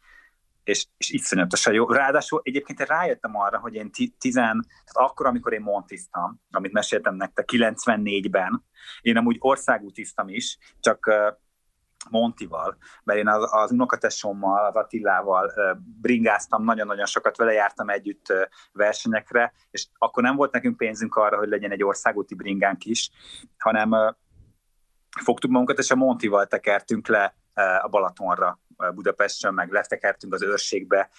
és, 0.63 0.85
és 0.97 1.09
iszonyatosan 1.09 1.73
jó. 1.73 1.89
Ráadásul 1.89 2.41
egyébként 2.43 2.79
én 2.79 2.85
rájöttem 2.85 3.35
arra, 3.35 3.59
hogy 3.59 3.73
én 3.73 3.91
tizen, 4.17 4.65
tehát 4.85 5.09
akkor, 5.09 5.25
amikor 5.25 5.53
én 5.53 5.61
montiztam, 5.61 6.41
amit 6.51 6.71
meséltem 6.71 7.15
nektek 7.15 7.49
94-ben, 7.51 8.63
én 9.01 9.17
amúgy 9.17 9.37
országútiztam 9.39 10.29
is, 10.29 10.57
csak 10.79 11.11
Montival, 12.09 12.77
mert 13.03 13.19
én 13.19 13.27
az, 13.27 13.47
az 13.51 13.71
unokatesommal, 13.71 14.65
az 14.65 14.75
Attilával 14.75 15.51
bringáztam, 16.01 16.63
nagyon-nagyon 16.63 17.05
sokat 17.05 17.37
vele 17.37 17.51
jártam 17.51 17.89
együtt 17.89 18.33
versenyekre, 18.73 19.53
és 19.71 19.87
akkor 19.97 20.23
nem 20.23 20.35
volt 20.35 20.51
nekünk 20.51 20.77
pénzünk 20.77 21.15
arra, 21.15 21.37
hogy 21.37 21.49
legyen 21.49 21.71
egy 21.71 21.83
országúti 21.83 22.35
bringánk 22.35 22.85
is, 22.85 23.09
hanem 23.57 24.15
fogtuk 25.23 25.51
magunkat, 25.51 25.79
és 25.79 25.91
a 25.91 25.95
Montival 25.95 26.47
tekertünk 26.47 27.07
le 27.07 27.35
a 27.81 27.87
Balatonra 27.87 28.59
Budapesten, 28.93 29.53
meg 29.53 29.71
letekertünk 29.71 30.33
az 30.33 30.43
őrségbe 30.43 31.09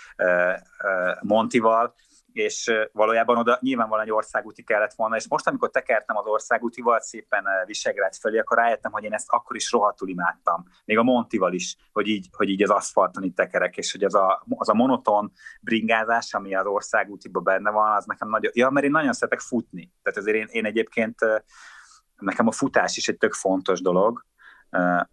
Montival, 1.20 1.95
és 2.33 2.72
valójában 2.93 3.37
oda 3.37 3.59
nyilvánvalóan 3.61 4.07
egy 4.07 4.12
országúti 4.12 4.62
kellett 4.62 4.95
volna, 4.95 5.16
és 5.16 5.28
most, 5.28 5.47
amikor 5.47 5.70
tekertem 5.70 6.16
az 6.16 6.26
országútival 6.26 7.01
szépen 7.01 7.45
Visegrád 7.66 8.14
felé, 8.14 8.39
akkor 8.39 8.57
rájöttem, 8.57 8.93
hogy 8.93 9.05
én 9.05 9.12
ezt 9.12 9.28
akkor 9.30 9.57
is 9.57 9.70
rohadtul 9.70 10.09
imádtam, 10.09 10.64
még 10.85 10.99
a 10.99 11.03
Montival 11.03 11.53
is, 11.53 11.76
hogy 11.93 12.09
így, 12.09 12.28
hogy 12.33 12.49
így 12.49 12.62
az 12.62 12.70
aszfalton 12.70 13.22
itt 13.22 13.37
tekerek, 13.37 13.76
és 13.76 13.93
hogy 13.93 14.05
az 14.05 14.14
a, 14.14 14.45
az 14.49 14.68
a 14.68 14.74
monoton 14.74 15.33
bringázás, 15.61 16.35
ami 16.35 16.55
az 16.55 16.66
országútiban 16.66 17.43
benne 17.43 17.70
van, 17.70 17.97
az 17.97 18.05
nekem 18.05 18.28
nagyon, 18.28 18.53
ja, 18.55 18.70
mert 18.70 18.87
én 18.87 18.91
nagyon 18.91 19.12
szeretek 19.12 19.41
futni, 19.41 19.93
tehát 20.03 20.18
azért 20.18 20.37
én, 20.37 20.47
én 20.51 20.64
egyébként 20.64 21.18
nekem 22.16 22.47
a 22.47 22.53
futás 22.53 22.97
is 22.97 23.09
egy 23.09 23.18
tök 23.18 23.33
fontos 23.33 23.80
dolog, 23.80 24.24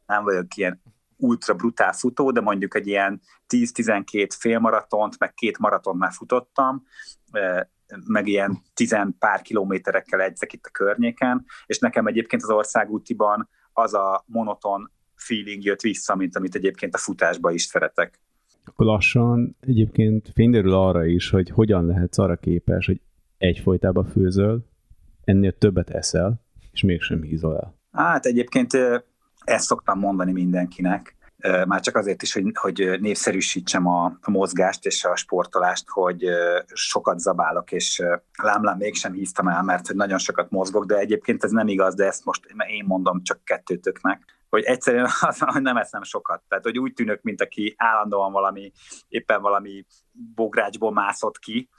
nem 0.06 0.24
vagyok 0.24 0.56
ilyen 0.56 0.82
ultra 1.20 1.54
brutál 1.54 1.94
futó, 1.94 2.32
de 2.32 2.42
mondjuk 2.42 2.76
egy 2.76 2.88
ilyen 2.88 3.22
10-12 3.48 4.30
félmaratont, 4.40 5.20
meg 5.20 5.34
két 5.34 5.58
maraton 5.58 5.98
már 5.98 6.12
futottam, 6.12 6.84
meg 8.06 8.28
ilyen 8.28 8.58
tizen 8.74 9.16
pár 9.20 9.42
kilométerekkel 9.42 10.22
egyzek 10.22 10.54
itt 10.54 10.66
a 10.66 10.72
környéken, 10.72 11.46
és 11.66 11.80
nekem 11.80 12.08
egyébként 12.08 12.44
az 12.44 12.50
országútiban 12.50 13.50
az 13.74 13.94
a 13.94 14.24
monoton 14.26 14.92
feeling 15.16 15.64
jött 15.64 15.82
vissza, 15.82 16.16
mint 16.16 16.36
amit 16.36 16.56
egyébként 16.56 16.94
a 16.94 16.98
futásba 16.98 17.52
is 17.52 17.62
szeretek. 17.62 18.20
Akkor 18.66 18.86
lassan 18.86 19.56
egyébként 19.60 20.32
fényderül 20.34 20.74
arra 20.74 21.06
is, 21.06 21.30
hogy 21.30 21.50
hogyan 21.50 21.86
lehetsz 21.86 22.18
arra 22.18 22.36
képes, 22.36 22.86
hogy 22.86 23.02
egyfolytában 23.38 24.06
főzöl, 24.06 24.66
ennél 25.24 25.58
többet 25.58 25.90
eszel, 25.90 26.46
és 26.72 26.84
mégsem 26.84 27.22
hízol 27.22 27.58
el. 27.58 27.78
Hát 27.92 28.26
egyébként 28.26 28.72
ezt 29.50 29.66
szoktam 29.66 30.00
mondani 30.00 30.32
mindenkinek, 30.32 31.16
már 31.68 31.80
csak 31.80 31.96
azért 31.96 32.22
is, 32.22 32.34
hogy, 32.34 32.52
hogy 32.54 33.00
népszerűsítsem 33.00 33.88
a, 33.88 34.18
mozgást 34.28 34.86
és 34.86 35.04
a 35.04 35.16
sportolást, 35.16 35.90
hogy 35.90 36.26
sokat 36.74 37.20
zabálok, 37.20 37.72
és 37.72 38.04
lámlám 38.44 38.78
mégsem 38.78 39.14
híztam 39.14 39.48
el, 39.48 39.64
mert 39.64 39.88
hogy 39.88 39.96
nagyon 39.96 40.18
sokat 40.18 40.50
mozgok, 40.50 40.86
de 40.86 40.98
egyébként 40.98 41.44
ez 41.44 41.52
nem 41.52 41.68
igaz, 41.68 41.96
de 41.96 42.06
ezt 42.06 42.26
most 42.26 42.46
én 42.68 42.86
mondom 42.88 43.24
csak 43.24 43.44
kettőtöknek, 43.44 44.40
hogy 44.50 44.64
egyszerűen 44.64 45.06
az, 45.28 45.40
hogy 45.40 45.62
nem 45.62 45.78
eszem 45.78 46.04
sokat. 46.04 46.44
Tehát, 46.48 46.64
hogy 46.64 46.80
úgy 46.80 46.94
tűnök, 46.94 47.22
mint 47.22 47.42
aki 47.42 47.76
állandóan 47.78 48.32
valami, 48.32 48.72
éppen 49.08 49.42
valami 49.42 49.86
bográcsból 50.12 50.92
mászott 50.92 51.40
ki, 51.40 51.70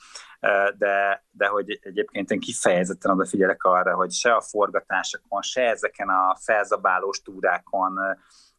de, 0.79 1.25
de 1.31 1.47
hogy 1.47 1.79
egyébként 1.83 2.31
én 2.31 2.41
kifejezetten 2.41 3.13
odafigyelek 3.13 3.65
arra, 3.65 3.95
hogy 3.95 4.13
se 4.13 4.35
a 4.35 4.41
forgatásokon, 4.41 5.43
se 5.43 5.63
ezeken 5.63 6.09
a 6.09 6.37
felzabálós 6.45 7.23
túrákon 7.23 7.99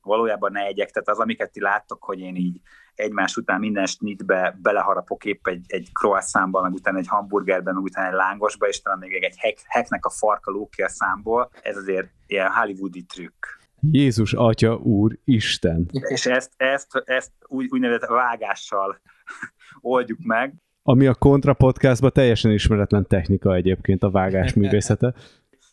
valójában 0.03 0.51
ne 0.51 0.65
egyek, 0.65 0.89
tehát 0.89 1.09
az, 1.09 1.19
amiket 1.19 1.51
ti 1.51 1.61
láttok, 1.61 2.03
hogy 2.03 2.19
én 2.19 2.35
így 2.35 2.61
egymás 2.95 3.35
után 3.35 3.59
minden 3.59 3.85
snitbe 3.85 4.57
beleharapok 4.61 5.25
épp 5.25 5.47
egy, 5.47 5.65
egy 5.67 5.89
croissantba, 5.93 6.61
meg 6.61 6.73
utána 6.73 6.97
egy 6.97 7.07
hamburgerben, 7.07 7.73
meg 7.73 7.83
utána 7.83 8.07
egy 8.07 8.13
lángosba, 8.13 8.67
és 8.67 8.81
talán 8.81 8.99
még 8.99 9.23
egy 9.23 9.37
hek, 9.37 9.57
heknek 9.67 10.05
a 10.05 10.09
farka 10.09 10.51
lók 10.51 10.69
ki 10.69 10.81
a 10.81 10.89
számból, 10.89 11.49
ez 11.61 11.77
azért 11.77 12.09
ilyen 12.27 12.51
hollywoodi 12.51 13.03
trükk. 13.03 13.45
Jézus, 13.91 14.33
Atya, 14.33 14.75
Úr, 14.75 15.17
Isten. 15.23 15.89
És 15.91 16.25
ezt, 16.25 16.51
ezt, 16.57 17.03
ezt 17.05 17.31
úgy, 17.47 17.67
úgynevezett 17.69 18.09
vágással 18.09 19.01
oldjuk 19.81 20.19
meg. 20.23 20.53
Ami 20.83 21.07
a 21.07 21.13
Kontra 21.13 21.53
podcastban 21.53 22.11
teljesen 22.11 22.51
ismeretlen 22.51 23.07
technika 23.07 23.55
egyébként 23.55 24.03
a 24.03 24.09
vágás 24.11 24.53
művészete. 24.53 25.13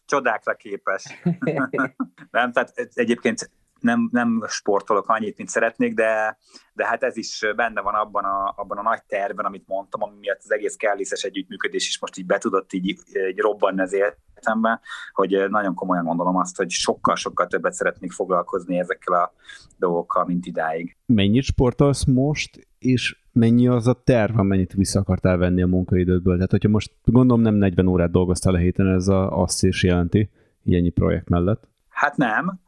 Csodákra 0.06 0.54
képes. 0.54 1.04
Nem, 2.30 2.52
tehát 2.52 2.72
egyébként 2.94 3.50
nem, 3.80 4.08
nem 4.12 4.44
sportolok 4.48 5.08
annyit, 5.08 5.36
mint 5.36 5.48
szeretnék, 5.48 5.94
de, 5.94 6.38
de 6.72 6.86
hát 6.86 7.02
ez 7.02 7.16
is 7.16 7.44
benne 7.56 7.80
van 7.80 7.94
abban 7.94 8.24
a, 8.24 8.54
abban 8.56 8.78
a 8.78 8.82
nagy 8.82 9.02
tervben, 9.06 9.44
amit 9.44 9.66
mondtam, 9.66 10.02
ami 10.02 10.16
miatt 10.20 10.40
az 10.42 10.52
egész 10.52 10.76
kellészes 10.76 11.22
együttműködés 11.22 11.88
is 11.88 12.00
most 12.00 12.18
így 12.18 12.26
betudott 12.26 12.72
így, 12.72 12.86
így 13.28 13.38
robbanni 13.38 13.80
az 13.80 13.92
életemben, 13.92 14.80
hogy 15.12 15.44
nagyon 15.48 15.74
komolyan 15.74 16.04
gondolom 16.04 16.36
azt, 16.36 16.56
hogy 16.56 16.70
sokkal-sokkal 16.70 17.46
többet 17.46 17.72
szeretnék 17.72 18.12
foglalkozni 18.12 18.78
ezekkel 18.78 19.14
a 19.14 19.32
dolgokkal, 19.78 20.24
mint 20.24 20.46
idáig. 20.46 20.96
Mennyit 21.06 21.44
sportolsz 21.44 22.04
most, 22.04 22.68
és 22.78 23.16
mennyi 23.32 23.68
az 23.68 23.86
a 23.86 24.02
terv, 24.04 24.38
amennyit 24.38 24.72
vissza 24.72 25.00
akartál 25.00 25.36
venni 25.36 25.62
a 25.62 25.66
munkaidődből? 25.66 26.34
Tehát, 26.34 26.50
hogyha 26.50 26.68
most 26.68 26.92
gondolom 27.04 27.42
nem 27.42 27.54
40 27.54 27.86
órát 27.86 28.10
dolgoztál 28.10 28.54
a 28.54 28.58
héten, 28.58 28.86
ez 28.86 29.08
a, 29.08 29.40
azt 29.42 29.64
is 29.64 29.82
jelenti, 29.82 30.30
ennyi 30.64 30.90
projekt 30.90 31.28
mellett. 31.28 31.68
Hát 31.99 32.16
nem, 32.16 32.61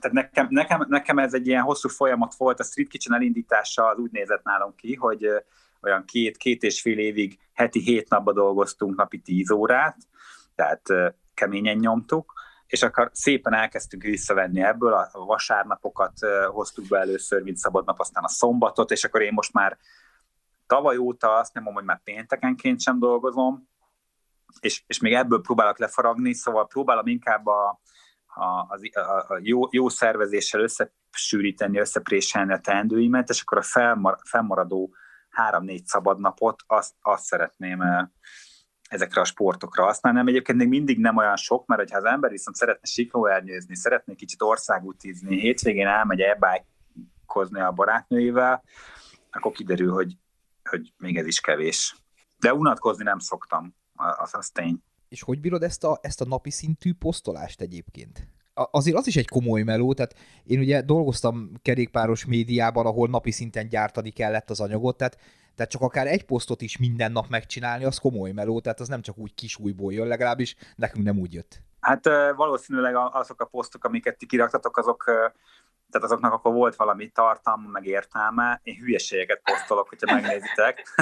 tehát 0.00 0.12
nekem, 0.12 0.46
nekem, 0.50 0.84
nekem 0.88 1.18
ez 1.18 1.34
egy 1.34 1.46
ilyen 1.46 1.62
hosszú 1.62 1.88
folyamat 1.88 2.34
volt, 2.34 2.60
a 2.60 2.62
Street 2.62 2.88
Kitchen 2.88 3.14
elindítása 3.14 3.86
az 3.86 3.98
úgy 3.98 4.10
nézett 4.10 4.44
nálunk 4.44 4.76
ki, 4.76 4.94
hogy 4.94 5.28
olyan 5.82 6.04
két, 6.04 6.36
két 6.36 6.62
és 6.62 6.80
fél 6.80 6.98
évig 6.98 7.38
heti 7.52 7.80
hét 7.80 8.08
napba 8.08 8.32
dolgoztunk 8.32 8.96
napi 8.96 9.18
tíz 9.18 9.50
órát, 9.50 9.96
tehát 10.54 10.82
keményen 11.34 11.76
nyomtuk, 11.76 12.32
és 12.66 12.82
akkor 12.82 13.10
szépen 13.12 13.52
elkezdtünk 13.54 14.02
visszavenni 14.02 14.62
ebből, 14.62 14.92
a 14.92 15.10
vasárnapokat 15.12 16.12
hoztuk 16.46 16.88
be 16.88 16.98
először, 16.98 17.42
mint 17.42 17.56
szabadnap, 17.56 18.00
aztán 18.00 18.24
a 18.24 18.28
szombatot, 18.28 18.90
és 18.90 19.04
akkor 19.04 19.22
én 19.22 19.32
most 19.32 19.52
már 19.52 19.78
tavaly 20.66 20.96
óta 20.96 21.34
azt 21.34 21.54
mondom, 21.54 21.74
hogy 21.74 21.84
már 21.84 22.00
péntekenként 22.04 22.80
sem 22.80 22.98
dolgozom, 22.98 23.68
és, 24.60 24.82
és 24.86 25.00
még 25.00 25.14
ebből 25.14 25.40
próbálok 25.40 25.78
lefaragni, 25.78 26.32
szóval 26.32 26.66
próbálom 26.66 27.06
inkább 27.06 27.46
a, 27.46 27.80
a, 28.38 28.78
a, 28.92 29.24
a 29.28 29.38
jó, 29.42 29.62
jó 29.70 29.88
szervezéssel 29.88 30.60
összesűríteni, 30.60 31.78
összepréselni 31.78 32.52
a 32.52 32.60
teendőimet, 32.60 33.28
és 33.28 33.40
akkor 33.40 33.58
a 33.58 33.62
felmar, 33.62 34.18
felmaradó 34.24 34.94
három-négy 35.30 35.86
szabad 35.86 36.20
napot 36.20 36.62
azt, 36.66 36.94
azt 37.00 37.24
szeretném 37.24 37.82
ezekre 38.88 39.20
a 39.20 39.24
sportokra 39.24 39.84
használni. 39.84 40.18
Nem 40.18 40.26
egyébként 40.26 40.58
még 40.58 40.68
mindig 40.68 40.98
nem 40.98 41.16
olyan 41.16 41.36
sok, 41.36 41.66
mert 41.66 41.90
ha 41.90 41.96
az 41.96 42.04
ember 42.04 42.30
viszont 42.30 42.56
szeretne 42.56 42.86
siklóernyőzni, 42.86 43.76
szeretne 43.76 44.14
kicsit 44.14 44.42
országútízni, 44.42 45.40
hétvégén 45.40 45.86
elmegy 45.86 46.20
elbájkozni 46.20 47.60
a 47.60 47.72
barátnőivel, 47.72 48.62
akkor 49.30 49.52
kiderül, 49.52 49.92
hogy, 49.92 50.16
hogy 50.70 50.92
még 50.96 51.16
ez 51.16 51.26
is 51.26 51.40
kevés. 51.40 51.96
De 52.38 52.54
unatkozni 52.54 53.04
nem 53.04 53.18
szoktam, 53.18 53.74
az, 53.94 54.34
az 54.34 54.50
tény. 54.50 54.82
És 55.08 55.22
hogy 55.22 55.40
bírod 55.40 55.62
ezt 55.62 55.84
a, 55.84 55.98
ezt 56.02 56.20
a 56.20 56.24
napi 56.24 56.50
szintű 56.50 56.94
posztolást 56.94 57.60
egyébként? 57.60 58.28
azért 58.70 58.96
az 58.96 59.06
is 59.06 59.16
egy 59.16 59.28
komoly 59.28 59.62
meló, 59.62 59.94
tehát 59.94 60.14
én 60.44 60.58
ugye 60.58 60.82
dolgoztam 60.82 61.52
kerékpáros 61.62 62.24
médiában, 62.24 62.86
ahol 62.86 63.08
napi 63.08 63.30
szinten 63.30 63.68
gyártani 63.68 64.10
kellett 64.10 64.50
az 64.50 64.60
anyagot, 64.60 64.96
tehát, 64.96 65.18
tehát 65.54 65.70
csak 65.70 65.82
akár 65.82 66.06
egy 66.06 66.24
posztot 66.24 66.62
is 66.62 66.78
minden 66.78 67.12
nap 67.12 67.28
megcsinálni, 67.28 67.84
az 67.84 67.98
komoly 67.98 68.30
meló, 68.30 68.60
tehát 68.60 68.80
az 68.80 68.88
nem 68.88 69.02
csak 69.02 69.18
úgy 69.18 69.34
kis 69.34 69.58
újból 69.58 69.92
jön, 69.92 70.06
legalábbis 70.06 70.56
nekünk 70.76 71.04
nem 71.04 71.18
úgy 71.18 71.34
jött. 71.34 71.62
Hát 71.80 72.04
valószínűleg 72.36 72.94
azok 73.12 73.40
a 73.40 73.44
posztok, 73.44 73.84
amiket 73.84 74.18
ti 74.18 74.26
kiraktatok, 74.26 74.76
azok 74.76 75.04
tehát 75.90 76.06
azoknak 76.06 76.32
akkor 76.32 76.52
volt 76.52 76.76
valami 76.76 77.08
tartalma, 77.08 77.68
meg 77.68 77.86
értelme. 77.86 78.60
Én 78.62 78.74
hülyeségeket 78.74 79.40
posztolok, 79.44 79.88
hogyha 79.88 80.14
megnézitek. 80.14 80.82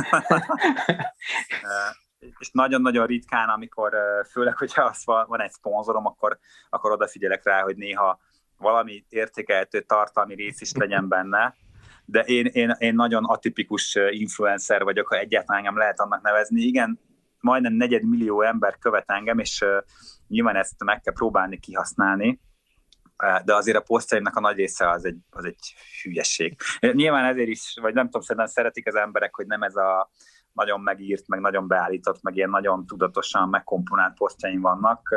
és 2.19 2.51
nagyon-nagyon 2.53 3.07
ritkán, 3.07 3.49
amikor 3.49 3.93
főleg, 4.31 4.57
hogyha 4.57 4.83
az 4.83 5.03
van 5.05 5.41
egy 5.41 5.51
szponzorom, 5.51 6.07
akkor, 6.07 6.39
akkor 6.71 6.91
odafigyelek 6.91 7.45
rá, 7.45 7.63
hogy 7.63 7.77
néha 7.77 8.21
valami 8.59 9.05
értékelhető 9.09 9.81
tartalmi 9.81 10.35
rész 10.35 10.61
is 10.61 10.73
legyen 10.73 11.09
benne, 11.09 11.55
de 12.05 12.21
én, 12.21 12.47
én, 12.47 12.75
én 12.79 12.95
nagyon 12.95 13.25
atipikus 13.25 13.99
influencer 14.11 14.83
vagyok, 14.83 15.09
ha 15.09 15.19
egyáltalán 15.19 15.59
engem 15.59 15.79
lehet 15.79 16.01
annak 16.01 16.23
nevezni. 16.23 16.61
Igen, 16.61 17.01
majdnem 17.41 17.73
negyed 17.73 18.09
millió 18.09 18.43
ember 18.43 18.79
követ 18.79 19.11
engem, 19.11 19.39
és 19.39 19.61
uh, 19.61 19.77
nyilván 20.29 20.57
ezt 20.57 20.85
meg 20.85 21.01
kell 21.01 21.13
próbálni 21.13 21.59
kihasználni, 21.59 22.41
de 23.45 23.55
azért 23.55 23.77
a 23.77 23.81
posztjaimnak 23.81 24.37
a 24.37 24.41
nagy 24.41 24.57
része 24.57 24.91
az 24.91 25.05
egy, 25.05 25.19
az 25.31 25.45
egy 25.45 25.75
hülyesség. 26.03 26.57
Nyilván 26.81 27.25
ezért 27.25 27.49
is, 27.49 27.77
vagy 27.81 27.95
nem 27.95 28.05
tudom, 28.05 28.21
szerintem 28.21 28.53
szeretik 28.53 28.87
az 28.87 28.95
emberek, 28.95 29.35
hogy 29.35 29.47
nem 29.47 29.63
ez 29.63 29.77
a 29.77 30.11
nagyon 30.57 30.81
megírt, 30.81 31.29
meg 31.29 31.41
nagyon 31.41 31.67
beállított, 31.69 32.23
meg 32.23 32.37
ilyen 32.37 32.51
nagyon 32.51 32.87
tudatosan 32.87 33.49
megkomponált 33.49 34.17
posztjaim 34.17 34.61
vannak, 34.61 35.15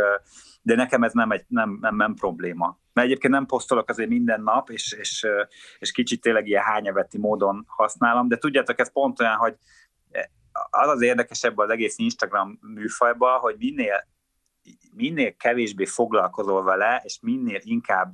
de 0.61 0.75
nekem 0.75 1.03
ez 1.03 1.13
nem, 1.13 1.31
egy, 1.31 1.45
nem, 1.47 1.77
nem, 1.81 1.95
nem 1.95 2.13
probléma. 2.13 2.79
Mert 2.93 3.07
egyébként 3.07 3.33
nem 3.33 3.45
posztolok 3.45 3.89
azért 3.89 4.09
minden 4.09 4.41
nap, 4.41 4.69
és, 4.69 4.93
és, 4.93 5.27
és 5.79 5.91
kicsit 5.91 6.21
tényleg 6.21 6.47
ilyen 6.47 6.63
hányaveti 6.63 7.17
módon 7.17 7.63
használom, 7.67 8.27
de 8.27 8.37
tudjátok, 8.37 8.79
ez 8.79 8.91
pont 8.91 9.19
olyan, 9.19 9.35
hogy 9.35 9.55
az 10.69 10.87
az 10.87 11.01
érdekesebb 11.01 11.57
az 11.57 11.69
egész 11.69 11.97
Instagram 11.97 12.59
műfajban, 12.61 13.39
hogy 13.39 13.55
minél, 13.57 14.07
minél 14.95 15.35
kevésbé 15.35 15.85
foglalkozol 15.85 16.63
vele, 16.63 17.01
és 17.03 17.19
minél 17.21 17.59
inkább 17.63 18.13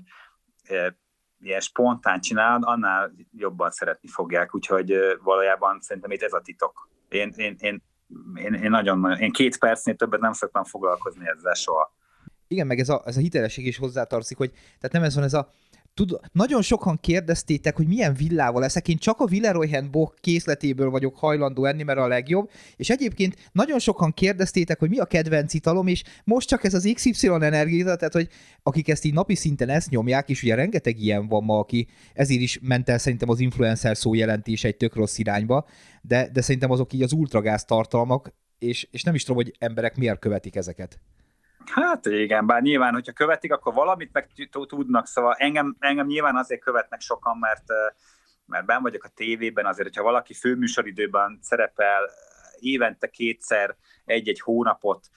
e, 0.63 0.97
ilyen 1.39 1.59
spontán 1.59 2.19
csinálod, 2.19 2.63
annál 2.65 3.11
jobban 3.31 3.71
szeretni 3.71 4.07
fogják, 4.07 4.55
úgyhogy 4.55 4.91
e, 4.91 5.17
valójában 5.17 5.81
szerintem 5.81 6.11
itt 6.11 6.21
ez 6.21 6.33
a 6.33 6.41
titok. 6.41 6.89
Én, 7.09 7.33
én, 7.35 7.55
én, 7.59 7.83
én, 8.35 8.53
én 8.53 8.69
nagyon, 8.69 9.17
én 9.19 9.31
két 9.31 9.57
percnél 9.57 9.95
többet 9.95 10.19
nem 10.19 10.33
szoktam 10.33 10.63
foglalkozni 10.63 11.27
ezzel 11.27 11.53
soha. 11.53 11.93
Igen, 12.47 12.67
meg 12.67 12.79
ez 12.79 12.89
a, 12.89 13.01
ez 13.05 13.17
a 13.17 13.19
hitelesség 13.19 13.65
is 13.65 13.77
hozzátartozik, 13.77 14.37
hogy 14.37 14.51
tehát 14.51 14.91
nem 14.91 15.03
ez 15.03 15.15
van 15.15 15.23
ez 15.23 15.33
a 15.33 15.53
tud, 15.95 16.19
nagyon 16.31 16.61
sokan 16.61 16.99
kérdeztétek, 16.99 17.75
hogy 17.75 17.87
milyen 17.87 18.13
villával 18.13 18.61
leszek. 18.61 18.87
Én 18.87 18.97
csak 18.97 19.19
a 19.19 19.25
Villeroy 19.25 19.79
Bock 19.91 20.19
készletéből 20.21 20.89
vagyok 20.89 21.17
hajlandó 21.17 21.65
enni, 21.65 21.83
mert 21.83 21.99
a 21.99 22.07
legjobb. 22.07 22.49
És 22.75 22.89
egyébként 22.89 23.49
nagyon 23.51 23.79
sokan 23.79 24.13
kérdeztétek, 24.13 24.79
hogy 24.79 24.89
mi 24.89 24.97
a 24.97 25.05
kedvenc 25.05 25.53
italom, 25.53 25.87
és 25.87 26.03
most 26.23 26.47
csak 26.47 26.63
ez 26.63 26.73
az 26.73 26.91
XY 26.93 27.27
energia, 27.27 27.83
tehát 27.95 28.13
hogy 28.13 28.29
akik 28.63 28.89
ezt 28.89 29.05
így 29.05 29.13
napi 29.13 29.35
szinten 29.35 29.69
ezt 29.69 29.89
nyomják, 29.89 30.29
és 30.29 30.43
ugye 30.43 30.55
rengeteg 30.55 30.99
ilyen 30.99 31.27
van 31.27 31.43
ma, 31.43 31.59
aki 31.59 31.87
ezért 32.13 32.41
is 32.41 32.59
ment 32.61 32.89
el 32.89 32.97
szerintem 32.97 33.29
az 33.29 33.39
influencer 33.39 33.97
szó 33.97 34.13
jelentés 34.13 34.63
egy 34.63 34.77
tök 34.77 34.95
rossz 34.95 35.17
irányba, 35.17 35.67
de, 36.01 36.29
de 36.33 36.41
szerintem 36.41 36.71
azok 36.71 36.93
így 36.93 37.03
az 37.03 37.11
ultragáz 37.11 37.65
tartalmak, 37.65 38.33
és, 38.59 38.87
és 38.91 39.03
nem 39.03 39.15
is 39.15 39.23
tudom, 39.23 39.43
hogy 39.43 39.55
emberek 39.59 39.95
miért 39.95 40.19
követik 40.19 40.55
ezeket. 40.55 40.99
Hát 41.71 42.05
igen, 42.05 42.45
bár 42.45 42.61
nyilván, 42.61 42.93
hogyha 42.93 43.11
követik, 43.11 43.53
akkor 43.53 43.73
valamit 43.73 44.13
meg 44.13 44.29
tudnak, 44.67 45.07
szóval 45.07 45.33
engem, 45.33 45.75
engem 45.79 46.05
nyilván 46.05 46.35
azért 46.35 46.61
követnek 46.61 47.01
sokan, 47.01 47.37
mert, 47.37 47.63
mert 48.45 48.65
ben 48.65 48.81
vagyok 48.81 49.03
a 49.03 49.11
tévében, 49.15 49.65
azért, 49.65 49.87
hogyha 49.87 50.03
valaki 50.03 50.33
főműsoridőben 50.33 51.39
szerepel 51.41 52.09
évente 52.59 53.09
kétszer 53.09 53.75
egy-egy 54.05 54.39
hónapot 54.39 55.09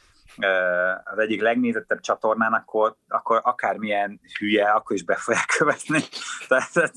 az 1.05 1.19
egyik 1.19 1.41
legnézettebb 1.41 2.01
csatornán, 2.01 2.53
akkor, 2.53 2.97
akkor 3.09 3.41
akármilyen 3.45 4.21
hülye, 4.39 4.71
akkor 4.71 4.97
is 4.97 5.05
be 5.05 5.15
fogják 5.15 5.55
követni. 5.59 6.01
Tehát 6.49 6.93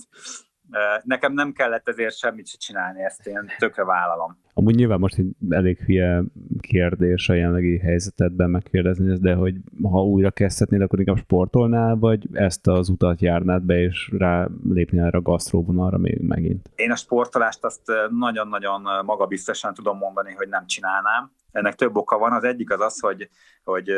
Nekem 1.04 1.34
nem 1.34 1.52
kellett 1.52 1.88
ezért 1.88 2.18
semmit 2.18 2.48
se 2.48 2.58
csinálni, 2.58 3.04
ezt 3.04 3.28
én 3.28 3.52
tökre 3.58 3.84
vállalom. 3.84 4.38
Amúgy 4.54 4.76
nyilván 4.76 5.00
most 5.00 5.18
egy 5.18 5.36
elég 5.50 5.80
hülye 5.80 6.24
kérdés 6.60 7.30
a 7.30 7.34
jelenlegi 7.34 7.80
helyzetedben 7.80 8.50
megkérdezni 8.50 9.18
de 9.20 9.34
hogy 9.34 9.56
ha 9.84 10.04
újra 10.04 10.32
kezdhetnél, 10.32 10.82
akkor 10.82 11.00
inkább 11.00 11.18
sportolnál, 11.18 11.96
vagy 11.96 12.28
ezt 12.32 12.68
az 12.68 12.90
utat 12.90 13.22
járnád 13.22 13.64
be, 13.64 13.82
és 13.82 14.12
rá 14.18 14.48
lépnél 14.70 15.04
erre 15.04 15.18
a 15.18 15.22
gasztróvonalra 15.22 15.98
még 15.98 16.20
megint? 16.22 16.70
Én 16.76 16.92
a 16.92 16.96
sportolást 16.96 17.64
azt 17.64 17.82
nagyon-nagyon 18.10 18.82
magabiztosan 19.06 19.74
tudom 19.74 19.98
mondani, 19.98 20.34
hogy 20.34 20.48
nem 20.48 20.66
csinálnám. 20.66 21.32
Ennek 21.52 21.76
több 21.76 21.96
oka 21.96 22.18
van. 22.18 22.32
Az 22.32 22.44
egyik 22.44 22.72
az 22.72 22.80
az, 22.80 23.00
hogy, 23.00 23.30
hogy 23.64 23.92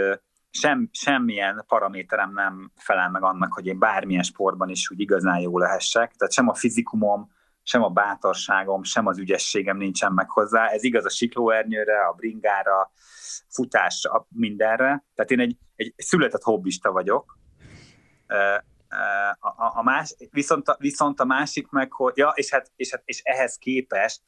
sem, 0.53 0.89
semmilyen 0.91 1.63
paraméterem 1.67 2.33
nem 2.33 2.71
felel 2.75 3.09
meg 3.09 3.23
annak, 3.23 3.53
hogy 3.53 3.65
én 3.65 3.79
bármilyen 3.79 4.23
sportban 4.23 4.69
is 4.69 4.89
úgy 4.89 4.99
igazán 4.99 5.39
jó 5.39 5.57
lehessek. 5.57 6.13
Tehát 6.13 6.33
sem 6.33 6.49
a 6.49 6.53
fizikumom, 6.53 7.31
sem 7.63 7.83
a 7.83 7.89
bátorságom, 7.89 8.83
sem 8.83 9.07
az 9.07 9.17
ügyességem 9.17 9.77
nincsen 9.77 10.13
meg 10.13 10.29
hozzá. 10.29 10.67
Ez 10.67 10.83
igaz 10.83 11.05
a 11.05 11.09
siklóernyőre, 11.09 12.05
a 12.05 12.11
bringára, 12.11 12.91
futásra, 13.49 14.27
mindenre. 14.29 15.05
Tehát 15.15 15.31
én 15.31 15.39
egy, 15.39 15.57
egy 15.75 15.93
született 15.97 16.43
hobbista 16.43 16.91
vagyok. 16.91 17.37
A, 19.39 19.47
a, 19.47 19.71
a 19.77 19.83
más, 19.83 20.15
viszont, 20.31 20.67
a, 20.67 20.75
viszont 20.79 21.19
a 21.19 21.25
másik 21.25 21.69
meg, 21.69 21.91
hogy 21.91 22.13
ja, 22.15 22.33
és, 22.35 22.51
hát, 22.51 22.71
és, 22.75 22.91
hát, 22.91 23.01
és 23.05 23.21
ehhez 23.23 23.57
képest 23.57 24.21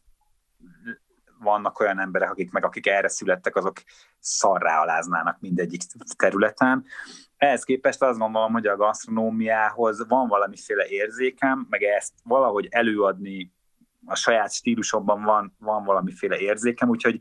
vannak 1.46 1.80
olyan 1.80 2.00
emberek, 2.00 2.32
akik 2.32 2.52
meg 2.52 2.66
akik 2.66 2.88
erre 2.88 3.08
születtek, 3.08 3.56
azok 3.56 3.82
szarrá 4.20 4.82
aláznának 4.82 5.40
mindegyik 5.40 5.82
területen. 6.18 6.86
Ehhez 7.38 7.64
képest 7.64 8.02
azt 8.02 8.20
gondolom, 8.20 8.52
hogy 8.52 8.68
a 8.68 8.76
gasztronómiához 8.76 10.08
van 10.08 10.28
valamiféle 10.28 10.86
érzékem, 10.86 11.68
meg 11.70 11.84
ezt 11.84 12.14
valahogy 12.24 12.68
előadni 12.70 13.54
a 14.06 14.16
saját 14.16 14.54
stílusomban 14.54 15.24
van, 15.24 15.56
van 15.60 15.84
valamiféle 15.84 16.38
érzékem, 16.38 16.90
úgyhogy 16.90 17.20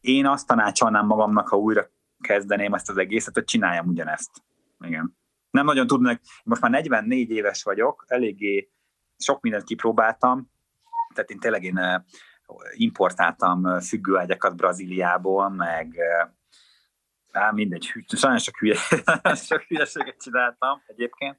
én 0.00 0.26
azt 0.26 0.46
tanácsolnám 0.46 1.06
magamnak, 1.06 1.48
ha 1.48 1.56
újra 1.56 1.90
kezdeném 2.20 2.74
ezt 2.74 2.90
az 2.90 2.96
egészet, 2.96 3.34
hogy 3.34 3.44
csináljam 3.44 3.86
ugyanezt. 3.86 4.30
Igen. 4.80 5.16
Nem 5.50 5.64
nagyon 5.64 5.86
tudnak, 5.86 6.20
most 6.44 6.60
már 6.60 6.70
44 6.70 7.30
éves 7.30 7.62
vagyok, 7.62 8.04
eléggé 8.06 8.70
sok 9.18 9.40
mindent 9.40 9.64
kipróbáltam, 9.64 10.50
tehát 11.14 11.30
én 11.30 11.38
tényleg 11.38 11.62
én 11.62 12.04
importáltam 12.72 13.80
függőágyakat 13.80 14.56
Brazíliából, 14.56 15.48
meg 15.48 15.96
á, 17.32 17.50
mindegy, 17.50 17.92
sajnos 18.06 18.42
sok, 18.42 18.58
hülye, 18.58 18.76
sok 19.50 19.62
hülyeséget 19.62 20.22
csináltam 20.22 20.82
egyébként, 20.86 21.38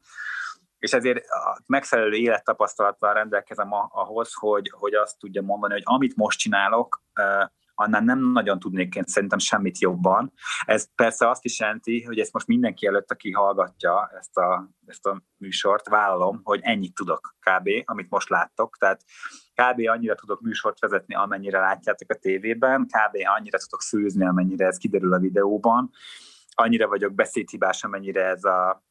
és 0.79 0.93
ezért 0.93 1.25
a 1.29 1.61
megfelelő 1.65 2.15
élettapasztalattal 2.15 3.13
rendelkezem 3.13 3.73
ahhoz, 3.89 4.33
hogy, 4.33 4.71
hogy 4.75 4.93
azt 4.93 5.19
tudja 5.19 5.41
mondani, 5.41 5.73
hogy 5.73 5.83
amit 5.85 6.15
most 6.15 6.39
csinálok, 6.39 7.01
annál 7.79 8.01
nem 8.01 8.31
nagyon 8.31 8.59
tudnék 8.59 8.95
én 8.95 9.03
szerintem 9.03 9.39
semmit 9.39 9.79
jobban. 9.79 10.33
Ez 10.65 10.95
persze 10.95 11.29
azt 11.29 11.45
is 11.45 11.59
jelenti, 11.59 12.03
hogy 12.03 12.19
ezt 12.19 12.33
most 12.33 12.47
mindenki 12.47 12.87
előtt, 12.87 13.11
aki 13.11 13.31
hallgatja 13.31 14.11
ezt 14.19 14.37
a, 14.37 14.69
ezt 14.85 15.05
a 15.05 15.21
műsort, 15.37 15.87
vállalom, 15.87 16.39
hogy 16.43 16.59
ennyit 16.63 16.93
tudok 16.93 17.35
kb., 17.39 17.69
amit 17.83 18.09
most 18.09 18.29
láttok. 18.29 18.77
Tehát 18.77 19.03
kb. 19.53 19.87
annyira 19.87 20.15
tudok 20.15 20.41
műsort 20.41 20.79
vezetni, 20.79 21.15
amennyire 21.15 21.59
látjátok 21.59 22.11
a 22.11 22.15
tévében, 22.15 22.85
kb. 22.85 23.17
annyira 23.37 23.57
tudok 23.57 23.81
főzni, 23.81 24.25
amennyire 24.25 24.65
ez 24.65 24.77
kiderül 24.77 25.13
a 25.13 25.19
videóban, 25.19 25.89
annyira 26.53 26.87
vagyok 26.87 27.13
beszédhibás, 27.13 27.83
amennyire 27.83 28.25
ez 28.25 28.43
a 28.43 28.83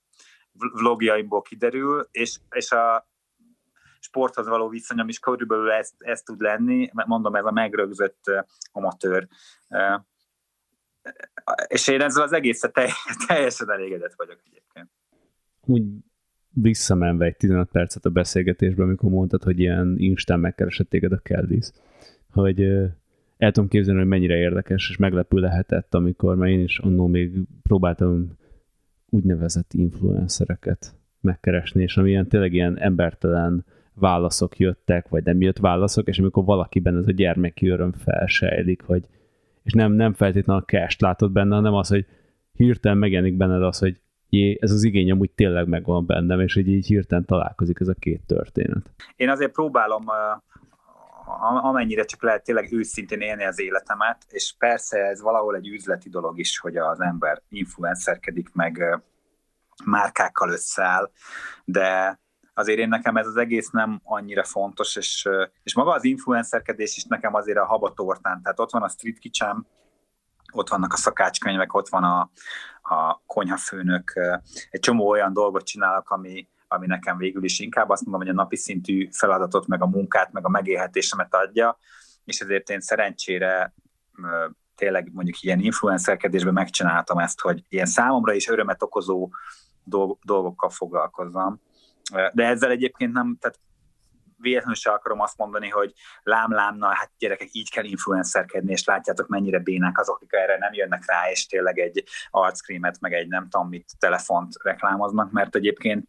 vlogjaimból 0.53 1.43
kiderül, 1.43 2.09
és, 2.11 2.39
és 2.51 2.71
a, 2.71 3.09
sporthoz 4.07 4.49
való 4.49 4.69
viszonyom 4.69 5.09
is 5.09 5.19
körülbelül 5.19 5.71
ez, 5.71 5.91
ez 5.99 6.23
tud 6.23 6.41
lenni, 6.41 6.91
mondom, 6.93 7.35
ez 7.35 7.45
a 7.45 7.51
megrögzött 7.51 8.21
amatőr. 8.73 9.29
És 11.67 11.89
én 11.89 12.01
ezzel 12.01 12.23
az 12.23 12.33
egészet 12.33 12.73
teljesen 13.27 13.71
elégedett 13.71 14.15
vagyok 14.17 14.39
egyébként. 14.45 14.91
Úgy 15.61 15.83
visszamenve 16.49 17.25
egy 17.25 17.37
15 17.37 17.71
percet 17.71 18.05
a 18.05 18.11
beszélgetésbe, 18.11 18.83
amikor 18.83 19.11
mondtad, 19.11 19.43
hogy 19.43 19.59
ilyen 19.59 19.95
Instán 19.99 20.41
megkeresett 20.41 20.89
téged 20.89 21.13
a 21.13 21.19
Kellis, 21.19 21.71
hogy 22.31 22.61
el 23.37 23.53
tudom 23.53 23.69
képzelni, 23.69 24.01
hogy 24.01 24.09
mennyire 24.09 24.37
érdekes 24.37 24.91
és 24.91 24.97
meglepő 24.97 25.39
lehetett, 25.39 25.95
amikor 25.95 26.37
már 26.37 26.49
én 26.49 26.61
is 26.61 26.79
annól 26.79 27.09
még 27.09 27.33
próbáltam 27.63 28.37
úgynevezett 29.09 29.73
influencereket 29.73 30.95
megkeresni, 31.21 31.83
és 31.83 31.97
amilyen 31.97 32.29
tényleg 32.29 32.53
ilyen 32.53 32.79
embertelen 32.79 33.65
válaszok 33.99 34.59
jöttek, 34.59 35.09
vagy 35.09 35.25
nem 35.25 35.41
jött 35.41 35.59
válaszok, 35.59 36.09
és 36.09 36.19
amikor 36.19 36.45
valakiben 36.45 36.97
ez 36.97 37.07
a 37.07 37.13
gyermeki 37.13 37.69
öröm 37.69 37.93
felsejlik, 37.93 38.83
hogy 38.83 39.03
és 39.63 39.73
nem, 39.73 39.93
nem 39.93 40.13
feltétlenül 40.13 40.63
a 40.63 40.65
cash 40.65 41.03
látod 41.03 41.33
benne, 41.33 41.55
hanem 41.55 41.75
az, 41.75 41.89
hogy 41.89 42.07
hirtelen 42.53 42.99
megjelenik 42.99 43.37
benned 43.37 43.63
az, 43.63 43.79
hogy 43.79 44.01
jé, 44.29 44.59
ez 44.61 44.71
az 44.71 44.85
igény 44.85 45.11
amúgy 45.11 45.31
tényleg 45.31 45.69
megvan 45.69 46.07
bennem, 46.07 46.41
és 46.41 46.55
hogy 46.55 46.69
így 46.69 46.87
hirtelen 46.87 47.25
találkozik 47.25 47.81
ez 47.81 47.89
a 47.89 47.95
két 47.99 48.23
történet. 48.27 48.91
Én 49.17 49.29
azért 49.29 49.53
próbálom 49.53 50.05
amennyire 51.63 52.05
csak 52.05 52.23
lehet 52.23 52.45
tényleg 52.45 52.73
őszintén 52.73 53.21
élni 53.21 53.45
az 53.45 53.61
életemet, 53.61 54.27
és 54.29 54.55
persze 54.59 54.99
ez 54.99 55.23
valahol 55.23 55.57
egy 55.57 55.69
üzleti 55.69 56.09
dolog 56.09 56.39
is, 56.39 56.59
hogy 56.59 56.77
az 56.77 57.01
ember 57.01 57.43
influencerkedik, 57.49 58.53
meg 58.53 59.01
márkákkal 59.85 60.51
összeáll, 60.51 61.11
de 61.65 62.21
azért 62.59 62.79
én 62.79 62.89
nekem 62.89 63.17
ez 63.17 63.27
az 63.27 63.37
egész 63.37 63.71
nem 63.71 64.01
annyira 64.05 64.45
fontos, 64.45 64.97
és, 64.97 65.29
és 65.63 65.75
maga 65.75 65.93
az 65.93 66.05
influencerkedés 66.05 66.97
is 66.97 67.05
nekem 67.05 67.35
azért 67.35 67.59
a 67.59 67.67
habatortán, 67.67 68.43
tehát 68.43 68.61
ott 68.61 68.71
van 68.71 68.83
a 68.83 68.89
street 68.89 69.19
kitchen, 69.19 69.67
ott 70.53 70.69
vannak 70.69 70.93
a 70.93 70.97
szakácskönyvek, 70.97 71.75
ott 71.75 71.89
van 71.89 72.05
a, 72.05 72.31
a 72.83 73.23
konyhafőnök, 73.27 74.13
egy 74.71 74.81
csomó 74.81 75.09
olyan 75.09 75.33
dolgot 75.33 75.65
csinálok, 75.65 76.11
ami, 76.11 76.49
ami 76.69 76.87
nekem 76.87 77.17
végül 77.17 77.45
is 77.45 77.59
inkább 77.59 77.89
azt 77.89 78.03
mondom, 78.03 78.21
hogy 78.21 78.31
a 78.31 78.43
napi 78.43 78.57
szintű 78.57 79.09
feladatot, 79.13 79.67
meg 79.67 79.83
a 79.83 79.87
munkát, 79.87 80.33
meg 80.33 80.45
a 80.45 80.49
megélhetésemet 80.49 81.35
adja, 81.35 81.79
és 82.25 82.41
ezért 82.41 82.71
én 82.71 82.81
szerencsére 82.81 83.75
tényleg 84.75 85.11
mondjuk 85.13 85.43
ilyen 85.43 85.61
influencerkedésben 85.61 86.53
megcsináltam 86.53 87.19
ezt, 87.19 87.41
hogy 87.41 87.65
ilyen 87.69 87.87
számomra 87.87 88.33
is 88.33 88.49
örömet 88.49 88.83
okozó 88.83 89.31
dolgokkal 90.23 90.71
foglalkozzam. 90.71 91.61
De 92.33 92.47
ezzel 92.47 92.71
egyébként 92.71 93.13
nem, 93.13 93.37
tehát 93.41 93.59
véletlenül 94.39 94.75
se 94.75 94.91
akarom 94.91 95.21
azt 95.21 95.39
mondani, 95.39 95.69
hogy 95.69 95.93
lám-lám, 96.23 96.77
na 96.77 96.87
hát 96.87 97.11
gyerekek, 97.19 97.49
így 97.53 97.71
kell 97.71 97.85
influencerkedni, 97.85 98.73
és 98.73 98.85
látjátok, 98.85 99.29
mennyire 99.29 99.59
bénák 99.59 99.99
azok, 99.99 100.17
akik 100.17 100.33
erre 100.33 100.59
nem 100.59 100.73
jönnek 100.73 101.07
rá, 101.07 101.31
és 101.31 101.47
tényleg 101.47 101.79
egy 101.79 102.05
arckrémet, 102.31 103.01
meg 103.01 103.13
egy 103.13 103.29
nem 103.29 103.49
tudom 103.49 103.69
mit, 103.69 103.93
telefont 103.99 104.55
reklámoznak, 104.63 105.31
mert 105.31 105.55
egyébként 105.55 106.07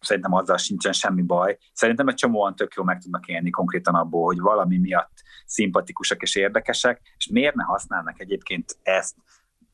szerintem 0.00 0.32
azzal 0.32 0.56
sincsen 0.56 0.92
semmi 0.92 1.22
baj. 1.22 1.58
Szerintem 1.72 2.08
egy 2.08 2.14
csomóan 2.14 2.54
tök 2.54 2.74
jó 2.74 2.82
meg 2.82 2.98
tudnak 2.98 3.26
élni 3.26 3.50
konkrétan 3.50 3.94
abból, 3.94 4.24
hogy 4.24 4.40
valami 4.40 4.78
miatt 4.78 5.12
szimpatikusak 5.46 6.22
és 6.22 6.34
érdekesek, 6.34 7.00
és 7.16 7.26
miért 7.26 7.54
ne 7.54 7.64
használnak 7.64 8.20
egyébként 8.20 8.76
ezt 8.82 9.16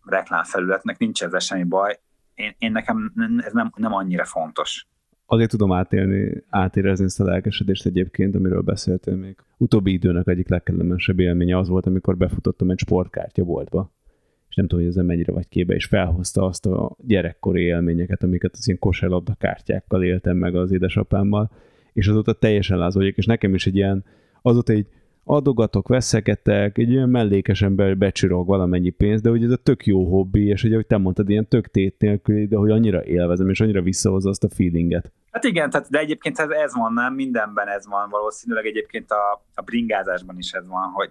reklámfelületnek, 0.02 0.98
nincs 0.98 1.22
ezzel 1.22 1.38
semmi 1.38 1.64
baj. 1.64 2.00
Én, 2.34 2.54
én 2.58 2.72
nekem 2.72 3.12
ez 3.44 3.52
nem, 3.52 3.72
nem 3.76 3.92
annyira 3.92 4.24
fontos 4.24 4.86
azért 5.26 5.50
tudom 5.50 5.72
átélni, 5.72 6.44
átérezni 6.48 7.04
ezt 7.04 7.20
a 7.20 7.24
lelkesedést 7.24 7.86
egyébként, 7.86 8.34
amiről 8.34 8.60
beszéltél 8.60 9.16
még. 9.16 9.36
Utóbbi 9.56 9.92
időnek 9.92 10.28
egyik 10.28 10.48
legkellemesebb 10.48 11.20
élménye 11.20 11.58
az 11.58 11.68
volt, 11.68 11.86
amikor 11.86 12.16
befutottam 12.16 12.70
egy 12.70 12.78
sportkártya 12.78 13.44
boltba, 13.44 13.92
és 14.48 14.56
nem 14.56 14.66
tudom, 14.66 14.84
hogy 14.84 14.92
ezzel 14.92 15.04
mennyire 15.04 15.32
vagy 15.32 15.48
kébe, 15.48 15.74
és 15.74 15.84
felhozta 15.84 16.44
azt 16.44 16.66
a 16.66 16.96
gyerekkori 17.06 17.62
élményeket, 17.62 18.22
amiket 18.22 18.54
az 18.54 18.66
ilyen 18.66 18.78
kosárlabda 18.78 19.34
kártyákkal 19.38 20.02
éltem 20.02 20.36
meg 20.36 20.54
az 20.54 20.72
édesapámmal, 20.72 21.50
és 21.92 22.06
azóta 22.06 22.32
teljesen 22.32 22.78
lázoljuk, 22.78 23.16
és 23.16 23.26
nekem 23.26 23.54
is 23.54 23.66
egy 23.66 23.76
ilyen, 23.76 24.04
azóta 24.42 24.72
egy 24.72 24.86
adogatok, 25.28 25.88
veszegetek, 25.88 26.78
egy 26.78 26.90
ilyen 26.90 27.08
mellékes 27.08 27.62
ember 27.62 27.96
becsirog 27.96 28.46
valamennyi 28.46 28.90
pénzt, 28.90 29.22
de 29.22 29.30
hogy 29.30 29.44
ez 29.44 29.50
a 29.50 29.56
tök 29.56 29.86
jó 29.86 30.08
hobbi, 30.10 30.46
és 30.46 30.62
hogy 30.62 30.86
te 30.86 30.96
mondtad, 30.96 31.28
ilyen 31.30 31.48
tök 31.48 31.66
tét 31.68 31.98
nélkül, 31.98 32.46
de 32.46 32.56
hogy 32.56 32.70
annyira 32.70 33.04
élvezem, 33.04 33.48
és 33.48 33.60
annyira 33.60 33.82
visszahozza 33.82 34.28
azt 34.28 34.44
a 34.44 34.48
feelinget. 34.48 35.12
Hát 35.30 35.44
igen, 35.44 35.70
tehát, 35.70 35.90
de 35.90 35.98
egyébként 35.98 36.38
ez, 36.38 36.48
ez 36.48 36.74
van, 36.74 36.92
nem? 36.92 37.14
Mindenben 37.14 37.68
ez 37.68 37.86
van, 37.86 38.08
valószínűleg 38.10 38.66
egyébként 38.66 39.10
a, 39.10 39.44
a 39.54 39.62
bringázásban 39.62 40.38
is 40.38 40.52
ez 40.52 40.68
van, 40.68 40.90
hogy, 40.92 41.10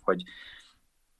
hogy 0.00 0.22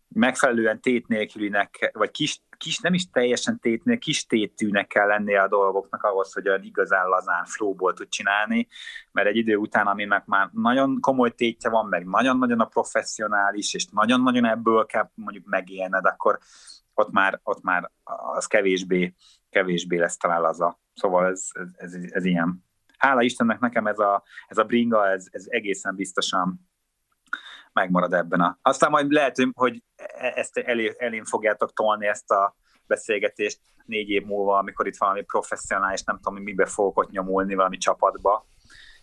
megfelelően 0.09 0.81
tét 0.81 1.09
nélkülinek, 1.09 1.91
vagy 1.93 2.11
kis, 2.11 2.41
kis, 2.57 2.79
nem 2.79 2.95
is 2.95 3.11
teljesen 3.11 3.59
tétnél, 3.59 3.99
kis 3.99 4.27
tétűnek 4.27 4.87
kell 4.87 5.07
lennie 5.07 5.43
a 5.43 5.49
dolgoknak 5.49 6.03
ahhoz, 6.03 6.33
hogy 6.33 6.49
olyan 6.49 6.63
igazán 6.63 7.09
lazán 7.09 7.45
flowból 7.45 7.93
tud 7.93 8.09
csinálni, 8.09 8.69
mert 9.13 9.29
egy 9.29 9.37
idő 9.37 9.57
után, 9.57 9.87
aminek 9.87 10.27
már 10.27 10.51
nagyon 10.53 11.01
komoly 11.01 11.31
tétje 11.31 11.71
van, 11.71 11.87
meg 11.87 12.07
nagyon-nagyon 12.07 12.61
a 12.61 12.65
professzionális, 12.65 13.75
és 13.75 13.87
nagyon-nagyon 13.87 14.45
ebből 14.45 14.87
kell 14.87 15.11
mondjuk 15.15 15.47
megélned, 15.47 16.05
akkor 16.05 16.39
ott 16.95 17.11
már, 17.11 17.41
ott 17.43 17.63
már 17.63 17.91
az 18.35 18.47
kevésbé, 18.47 19.15
kevésbé 19.51 19.99
lesz 19.99 20.17
talán 20.17 20.41
laza. 20.41 20.81
Szóval 20.95 21.27
ez, 21.27 21.49
ez, 21.53 21.93
ez, 21.95 22.11
ez 22.11 22.25
ilyen. 22.25 22.65
Hála 22.99 23.23
Istennek 23.23 23.61
nekem 23.61 23.87
ez 23.87 23.99
a, 23.99 24.23
ez 24.47 24.59
a 24.59 24.65
bringa, 24.65 25.09
ez, 25.09 25.27
ez 25.31 25.45
egészen 25.49 25.95
biztosan 25.95 26.69
megmarad 27.75 28.13
ebben 28.13 28.41
a... 28.41 28.59
Aztán 28.63 28.91
majd 28.91 29.13
lehet, 29.13 29.37
hogy 29.53 29.83
e- 29.97 30.33
ezt 30.35 30.57
elé, 30.57 30.95
elén 30.99 31.25
fogjátok 31.25 31.73
tolni 31.73 32.07
ezt 32.07 32.31
a 32.31 32.57
beszélgetést 32.87 33.61
négy 33.85 34.09
év 34.09 34.25
múlva, 34.25 34.59
amikor 34.59 34.87
itt 34.87 34.97
valami 34.99 35.23
professzionális, 35.23 36.03
nem 36.03 36.19
tudom, 36.23 36.43
mibe 36.43 36.67
fogok 36.67 36.99
ott 36.99 37.11
nyomulni 37.11 37.55
valami 37.55 37.77
csapatba, 37.77 38.47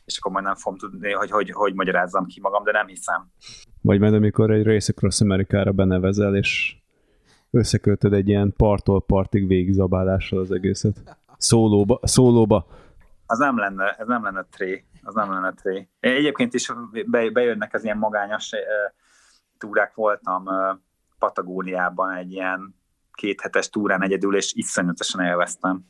és 0.06 0.18
akkor 0.18 0.32
majd 0.32 0.46
nem 0.46 0.56
fogom 0.56 0.78
tudni, 0.78 1.12
hogy 1.12 1.32
hogy, 1.32 1.52
hogy 1.52 1.74
magyarázzam 1.74 2.26
ki 2.26 2.40
magam, 2.40 2.64
de 2.64 2.72
nem 2.72 2.88
hiszem. 2.88 3.32
Vagy 3.82 4.00
majd 4.00 4.14
amikor 4.14 4.52
egy 4.52 4.64
Race 4.64 4.94
Across 4.96 5.22
America-ra 5.22 5.72
benevezel, 5.72 6.36
és 6.36 6.76
összekötöd 7.52 8.14
egy 8.14 8.28
ilyen 8.28 8.54
parttól 8.58 9.02
partig 9.02 9.48
végigzabálással 9.48 10.40
az 10.40 10.52
egészet. 10.52 11.18
Szólóba, 11.38 12.00
szólóba. 12.04 12.68
Az 13.32 13.38
nem 13.38 13.58
lenne, 13.58 13.92
ez 13.92 14.08
nem 14.08 14.24
lenne 14.24 14.48
tré 14.52 14.86
az 15.04 15.14
nem 15.14 15.32
lenne 15.32 15.54
tré. 15.54 15.88
Egyébként 16.00 16.54
is 16.54 16.72
bejönnek 17.34 17.74
az 17.74 17.84
ilyen 17.84 17.98
magányos 17.98 18.52
túrák 19.58 19.96
voltam 19.96 20.44
Patagóniában 21.20 22.16
egy 22.16 22.32
ilyen 22.32 22.76
kéthetes 23.14 23.70
túrán 23.70 24.04
egyedül, 24.04 24.36
és 24.36 24.54
iszonyatosan 24.54 25.26
élveztem. 25.26 25.86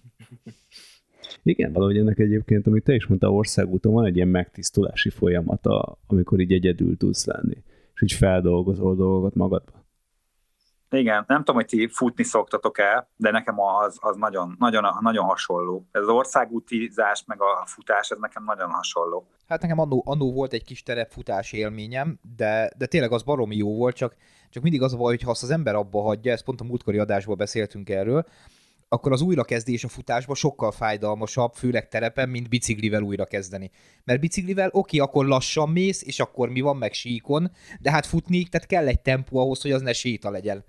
Igen, 1.44 1.74
valahogy 1.74 1.98
ennek 1.98 2.20
egyébként, 2.20 2.68
amit 2.68 2.84
te 2.84 2.94
is 2.94 3.08
mondtál, 3.08 3.30
országúton 3.30 3.94
van 3.94 4.06
egy 4.06 4.16
ilyen 4.16 4.28
megtisztulási 4.28 5.10
folyamata, 5.10 5.98
amikor 6.08 6.40
így 6.40 6.52
egyedül 6.52 6.98
tudsz 6.98 7.26
lenni, 7.26 7.64
és 7.94 8.02
így 8.02 8.12
feldolgozol 8.12 8.96
dolgokat 8.96 9.36
magadba. 9.36 9.81
Igen, 10.94 11.24
nem 11.28 11.38
tudom, 11.38 11.56
hogy 11.56 11.66
ti 11.66 11.88
futni 11.88 12.24
szoktatok 12.24 12.80
el, 12.80 13.08
de 13.16 13.32
nekem 13.32 13.60
az, 13.60 13.98
az 14.02 14.16
nagyon, 14.16 14.56
nagyon, 14.60 14.98
nagyon 15.00 15.26
hasonló. 15.26 15.88
Ez 15.92 16.02
az 16.02 16.08
országútizás, 16.08 17.24
meg 17.26 17.42
a 17.42 17.66
futás, 17.66 18.10
ez 18.10 18.18
nekem 18.20 18.44
nagyon 18.44 18.70
hasonló. 18.70 19.28
Hát 19.48 19.62
nekem 19.62 19.80
annó, 19.80 20.04
annó 20.06 20.34
volt 20.34 20.54
egy 20.54 20.64
kis 20.64 20.84
terepfutás 20.84 21.52
élményem, 21.52 22.20
de, 22.36 22.72
de 22.78 22.86
tényleg 22.86 23.12
az 23.12 23.24
baromi 23.24 23.56
jó 23.56 23.76
volt, 23.76 23.96
csak, 23.96 24.16
csak 24.50 24.64
mindig 24.64 24.82
az 24.82 24.94
a 24.94 24.98
baj, 24.98 25.10
hogy 25.16 25.22
ha 25.22 25.32
azt 25.32 25.44
az 25.44 25.52
ember 25.52 25.76
abba 25.76 26.02
hagyja, 26.02 26.32
ezt 26.32 26.44
pont 26.44 26.62
a 26.62 26.64
múltkori 26.64 26.98
adásból 26.98 27.36
beszéltünk 27.36 27.90
erről, 27.90 28.26
akkor 28.94 29.12
az 29.12 29.22
újrakezdés 29.22 29.84
a 29.84 29.88
futásba 29.88 30.36
sokkal 30.36 30.72
fájdalmasabb, 30.72 31.54
főleg 31.54 31.88
terepen, 31.88 32.30
mint 32.30 32.50
biciklivel 32.50 33.02
újrakezdeni. 33.02 33.72
Mert 34.04 34.20
biciklivel 34.20 34.70
oké, 34.72 34.98
akkor 34.98 35.26
lassan 35.26 35.70
mész, 35.70 36.04
és 36.04 36.20
akkor 36.20 36.50
mi 36.50 36.62
van 36.62 36.78
meg 36.78 36.94
síkon, 36.94 37.52
de 37.80 37.92
hát 37.92 38.06
futni, 38.06 38.44
tehát 38.44 38.68
kell 38.68 38.88
egy 38.88 39.02
tempó 39.02 39.38
ahhoz, 39.40 39.62
hogy 39.62 39.72
az 39.72 39.82
ne 39.82 39.94
séta 39.94 40.30
legyen. 40.30 40.64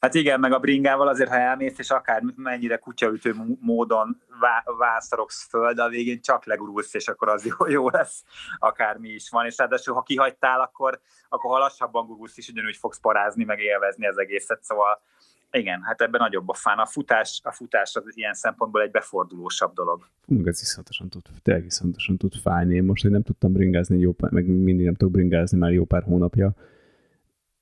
Hát 0.00 0.14
igen, 0.14 0.40
meg 0.40 0.52
a 0.52 0.58
bringával 0.58 1.08
azért, 1.08 1.28
ha 1.28 1.36
elmész, 1.36 1.78
és 1.78 1.90
akár 1.90 2.22
mennyire 2.36 2.76
kutyaütő 2.76 3.34
módon 3.60 4.22
vá- 4.40 4.76
vászorogsz 4.78 5.48
föl, 5.48 5.72
de 5.72 5.82
a 5.82 5.88
végén 5.88 6.20
csak 6.20 6.44
legurulsz, 6.44 6.94
és 6.94 7.08
akkor 7.08 7.28
az 7.28 7.44
jó, 7.44 7.66
jó 7.68 7.88
lesz, 7.88 8.24
akármi 8.58 9.08
is 9.08 9.30
van. 9.30 9.46
És 9.46 9.56
ráadásul, 9.56 9.94
ha 9.94 10.02
kihagytál, 10.02 10.60
akkor, 10.60 11.00
akkor 11.28 11.50
ha 11.50 11.58
lassabban 11.58 12.06
gurulsz 12.06 12.36
is, 12.36 12.48
ugyanúgy 12.48 12.76
fogsz 12.76 13.00
parázni, 13.00 13.44
meg 13.44 13.60
élvezni 13.60 14.06
az 14.06 14.18
egészet. 14.18 14.64
Szóval 14.64 15.02
igen, 15.50 15.82
hát 15.82 16.00
ebben 16.00 16.20
nagyobb 16.20 16.48
a 16.48 16.54
fán. 16.54 16.78
A 16.78 16.86
futás, 16.86 17.40
a 17.44 17.52
futás 17.52 17.94
az 17.94 18.16
ilyen 18.16 18.34
szempontból 18.34 18.82
egy 18.82 18.90
befordulósabb 18.90 19.72
dolog. 19.72 20.06
Fú, 20.20 20.46
ez 20.46 20.60
iszonyatosan 20.60 21.08
tud, 21.08 21.22
tényleg 21.42 21.64
iszonyatosan 21.64 22.16
tud 22.16 22.34
fájni. 22.34 22.74
Én 22.74 22.84
most, 22.84 23.02
hogy 23.02 23.10
nem 23.10 23.22
tudtam 23.22 23.52
bringázni 23.52 23.98
jó 23.98 24.12
pár, 24.12 24.30
meg 24.30 24.46
mindig 24.46 24.84
nem 24.84 24.94
tudok 24.94 25.12
bringázni 25.12 25.58
már 25.58 25.72
jó 25.72 25.84
pár 25.84 26.02
hónapja, 26.02 26.54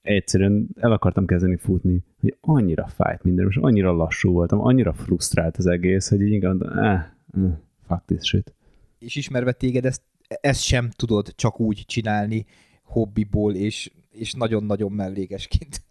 egyszerűen 0.05 0.68
el 0.80 0.93
akartam 0.93 1.26
kezdeni 1.26 1.57
futni, 1.57 2.05
hogy 2.20 2.37
annyira 2.41 2.87
fájt 2.87 3.22
minden, 3.22 3.47
és 3.49 3.57
annyira 3.57 3.93
lassú 3.93 4.32
voltam, 4.32 4.61
annyira 4.61 4.93
frusztrált 4.93 5.57
az 5.57 5.66
egész, 5.66 6.09
hogy 6.09 6.20
így 6.20 6.32
inkább, 6.32 6.62
eh, 6.62 6.93
eh, 6.93 7.09
fuck 7.87 8.05
this 8.07 8.22
shit. 8.22 8.55
És 8.99 9.16
ismerve 9.16 9.53
téged, 9.53 9.85
ezt, 9.85 10.03
ezt 10.28 10.62
sem 10.62 10.91
tudod 10.91 11.35
csak 11.35 11.61
úgy 11.61 11.85
csinálni 11.87 12.47
hobbiból, 12.82 13.55
és, 13.55 13.91
és 14.11 14.32
nagyon-nagyon 14.32 14.93
mellékesként. 14.93 15.82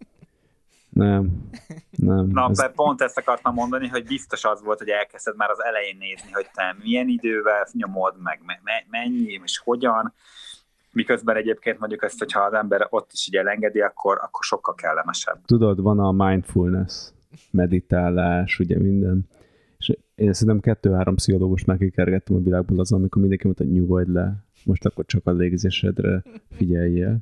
Nem, 0.94 1.50
nem. 1.91 2.26
Na, 2.26 2.50
ez... 2.50 2.72
pont 2.76 3.02
ezt 3.02 3.18
akartam 3.18 3.54
mondani, 3.54 3.88
hogy 3.88 4.04
biztos 4.04 4.44
az 4.44 4.64
volt, 4.64 4.80
hogy 4.80 4.89
elkezded 4.89 5.36
már 5.36 5.50
az 5.50 5.64
elején 5.64 5.98
nézni, 6.00 6.32
hogy 6.32 6.48
te 6.54 6.76
milyen 6.84 7.08
idővel 7.08 7.68
nyomod, 7.72 8.14
meg 8.22 8.41
me- 8.46 8.86
mennyi, 8.89 9.39
és 9.44 9.58
hogyan, 9.58 10.14
miközben 10.91 11.36
egyébként 11.36 11.80
mondjuk 11.80 12.04
ezt, 12.04 12.20
hogyha 12.20 12.41
az 12.41 12.54
ember 12.54 12.88
ott 12.89 13.10
is 13.12 13.28
így 13.28 13.36
elengedi, 13.36 13.82
akkor, 13.82 14.18
akkor 14.22 14.44
sokkal 14.44 14.76
kellemesebb. 14.76 15.46
Tudod, 15.46 15.82
van 15.82 16.00
a 16.00 16.12
mindfulness, 16.12 17.10
meditálás, 17.52 18.60
ugye 18.60 18.80
minden. 18.80 19.28
És 19.78 19.98
én 20.16 20.34
szerintem 20.34 20.60
kettő-három 20.60 21.16
pszichológus 21.16 21.66
már 21.66 21.78
kikergettem 21.78 22.36
a 22.36 22.39
világból 22.39 22.80
az, 22.80 22.91
amikor 22.91 23.22
mindenki 23.22 23.46
mondta, 23.46 23.64
hogy 23.64 23.74
nyugodj 23.74 24.12
le, 24.12 24.44
most 24.66 24.86
akkor 24.86 25.06
csak 25.06 25.26
a 25.26 25.32
légzésedre 25.32 26.24
figyeljél. 26.50 27.18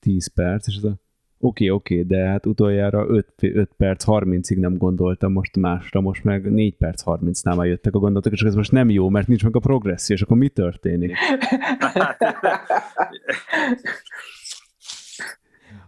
10 0.00 0.32
perc, 0.34 0.66
és 0.66 0.76
ez 0.76 0.84
a 0.84 1.03
Oké, 1.44 1.68
oké, 1.68 2.02
de 2.02 2.26
hát 2.26 2.46
utoljára 2.46 3.06
5, 3.08 3.32
5 3.40 3.70
perc 3.76 4.04
30-ig 4.06 4.58
nem 4.58 4.76
gondoltam 4.76 5.32
most 5.32 5.56
másra, 5.56 6.00
most 6.00 6.24
meg 6.24 6.52
4 6.52 6.76
perc 6.76 7.02
30-nál 7.06 7.56
már 7.56 7.66
jöttek 7.66 7.94
a 7.94 7.98
gondolatok, 7.98 8.32
és 8.32 8.42
ez 8.42 8.54
most 8.54 8.72
nem 8.72 8.90
jó, 8.90 9.08
mert 9.08 9.28
nincs 9.28 9.44
meg 9.44 9.56
a 9.56 9.58
progresszió, 9.58 10.14
és 10.14 10.22
akkor 10.22 10.36
mi 10.36 10.48
történik? 10.48 11.16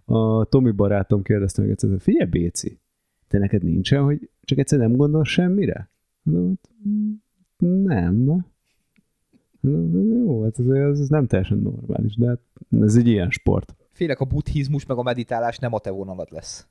A 0.05 0.45
Tomi 0.45 0.71
barátom 0.71 1.23
kérdezte 1.23 1.63
meg 1.63 1.71
egyszer, 1.71 1.91
figyelj 1.99 2.31
Béci, 2.31 2.81
te 3.29 3.39
neked 3.39 3.63
nincsen, 3.63 4.03
hogy 4.03 4.31
csak 4.45 4.59
egyszer 4.59 4.79
nem 4.79 4.93
gondol 4.93 5.25
semmire? 5.25 5.89
Nem. 7.57 8.45
Jó, 9.61 10.43
hát 10.43 10.59
ez, 10.59 10.67
ez 11.01 11.09
nem 11.09 11.27
teljesen 11.27 11.59
normális, 11.59 12.17
de 12.17 12.27
hát 12.27 12.41
ez 12.81 12.97
egy 12.97 13.07
ilyen 13.07 13.31
sport. 13.31 13.76
Félek 13.97 14.21
a 14.21 14.25
buddhizmus 14.25 14.87
meg 14.87 14.97
a 14.97 15.03
meditálás 15.03 15.59
nem 15.59 15.73
a 15.73 15.79
te 15.79 15.91
vonalad 15.91 16.29
lesz. 16.31 16.67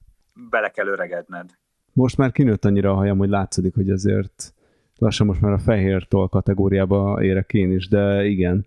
Bele 0.49 0.69
kell 0.69 0.88
öregedned. 0.88 1.49
Most 1.93 2.17
már 2.17 2.32
kinőtt 2.32 2.65
annyira 2.65 2.91
a 2.91 2.95
hajam, 2.95 3.17
hogy 3.17 3.30
látszik, 3.30 3.73
hogy 3.73 3.89
azért 3.89 4.53
lassan 4.97 5.28
most 5.28 5.41
már 5.41 5.51
a 5.51 5.57
fehér 5.57 6.07
toll 6.07 6.28
kategóriába 6.28 7.23
érek 7.23 7.53
én 7.53 7.71
is, 7.71 7.88
de 7.88 8.26
igen. 8.26 8.65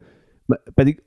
Pedig 0.75 1.03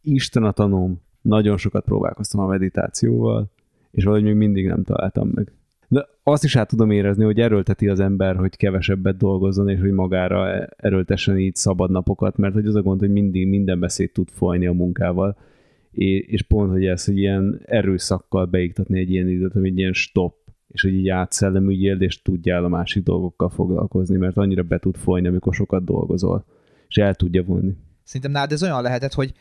Isten 0.00 0.44
a 0.44 0.52
tanom, 0.52 1.00
nagyon 1.22 1.56
sokat 1.56 1.84
próbálkoztam 1.84 2.40
a 2.40 2.46
meditációval, 2.46 3.50
és 3.90 4.04
valahogy 4.04 4.24
még 4.24 4.34
mindig 4.34 4.66
nem 4.66 4.84
találtam 4.84 5.28
meg. 5.28 5.52
De 5.88 6.08
azt 6.22 6.44
is 6.44 6.56
át 6.56 6.68
tudom 6.68 6.90
érezni, 6.90 7.24
hogy 7.24 7.40
erőlteti 7.40 7.88
az 7.88 8.00
ember, 8.00 8.36
hogy 8.36 8.56
kevesebbet 8.56 9.16
dolgozzon, 9.16 9.68
és 9.68 9.80
hogy 9.80 9.92
magára 9.92 10.64
erőltessen 10.64 11.38
így 11.38 11.54
szabad 11.54 11.90
napokat, 11.90 12.36
mert 12.36 12.54
hogy 12.54 12.66
az 12.66 12.74
a 12.74 12.82
gond, 12.82 13.00
hogy 13.00 13.12
mindig 13.12 13.48
minden 13.48 13.80
beszéd 13.80 14.12
tud 14.12 14.28
folyni 14.28 14.66
a 14.66 14.72
munkával, 14.72 15.36
és 16.26 16.42
pont, 16.42 16.70
hogy 16.70 16.86
ez, 16.86 17.04
hogy 17.04 17.18
ilyen 17.18 17.60
erőszakkal 17.64 18.44
beiktatni 18.44 18.98
egy 18.98 19.10
ilyen 19.10 19.28
időt, 19.28 19.54
ami 19.54 19.68
egy 19.68 19.78
ilyen 19.78 19.92
stop, 19.92 20.34
és 20.68 20.82
hogy 20.82 20.94
így 20.94 21.08
átszellemügyél, 21.08 22.00
és 22.00 22.22
tudjál 22.22 22.64
a 22.64 22.68
másik 22.68 23.02
dolgokkal 23.02 23.48
foglalkozni, 23.48 24.16
mert 24.16 24.36
annyira 24.36 24.62
be 24.62 24.78
tud 24.78 24.96
folyni, 24.96 25.26
amikor 25.26 25.54
sokat 25.54 25.84
dolgozol, 25.84 26.44
és 26.88 26.96
el 26.96 27.14
tudja 27.14 27.44
vonni. 27.44 27.76
Szerintem 28.02 28.30
nálad 28.30 28.52
ez 28.52 28.62
olyan 28.62 28.82
lehetett, 28.82 29.12
hogy 29.12 29.32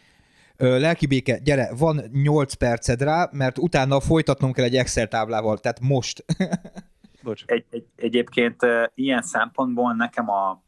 lelki 0.58 1.06
béke, 1.06 1.39
gyere, 1.39 1.70
van 1.78 2.01
8 2.12 2.54
perced 2.54 3.01
rá, 3.01 3.30
mert 3.32 3.58
utána 3.58 3.99
folytatnom 3.99 4.51
kell 4.51 4.66
egy 4.66 4.76
Excel 4.76 5.08
táblával, 5.08 5.58
tehát 5.58 5.80
most. 5.80 6.26
Bocs. 7.24 7.43
Egy, 7.45 7.66
egy, 7.70 7.86
egyébként 7.95 8.62
ilyen 8.95 9.22
szempontból 9.22 9.93
nekem 9.93 10.30
a, 10.30 10.64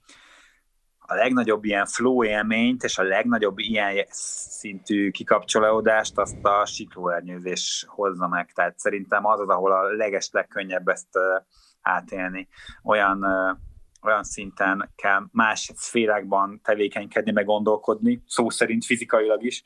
a 1.08 1.14
legnagyobb 1.14 1.64
ilyen 1.64 1.86
flow 1.86 2.24
élményt 2.24 2.84
és 2.84 2.98
a 2.98 3.04
legnagyobb 3.04 3.60
ilyen 3.60 4.06
szintű 4.10 5.12
kikapcsolódást 5.12 6.18
azt 6.18 6.44
a 6.44 6.66
siklóernyőzés 6.66 7.86
hozza 7.88 8.28
meg. 8.28 8.52
Tehát 8.52 8.80
szerintem 8.80 9.26
az 9.26 9.40
az, 9.40 9.50
ahol 9.50 9.72
a 9.72 9.96
leges 9.96 10.30
legkönnyebb 10.32 10.88
ezt 10.88 11.18
átélni. 11.82 12.48
Olyan, 12.84 13.26
olyan 14.02 14.24
szinten 14.24 14.92
kell 14.96 15.26
más 15.32 15.72
szférákban 15.76 16.62
tevékenykedni, 16.64 17.32
meg 17.32 17.46
gondolkodni, 17.46 18.24
szó 18.28 18.50
szerint 18.50 18.86
fizikailag 18.86 19.44
is, 19.44 19.64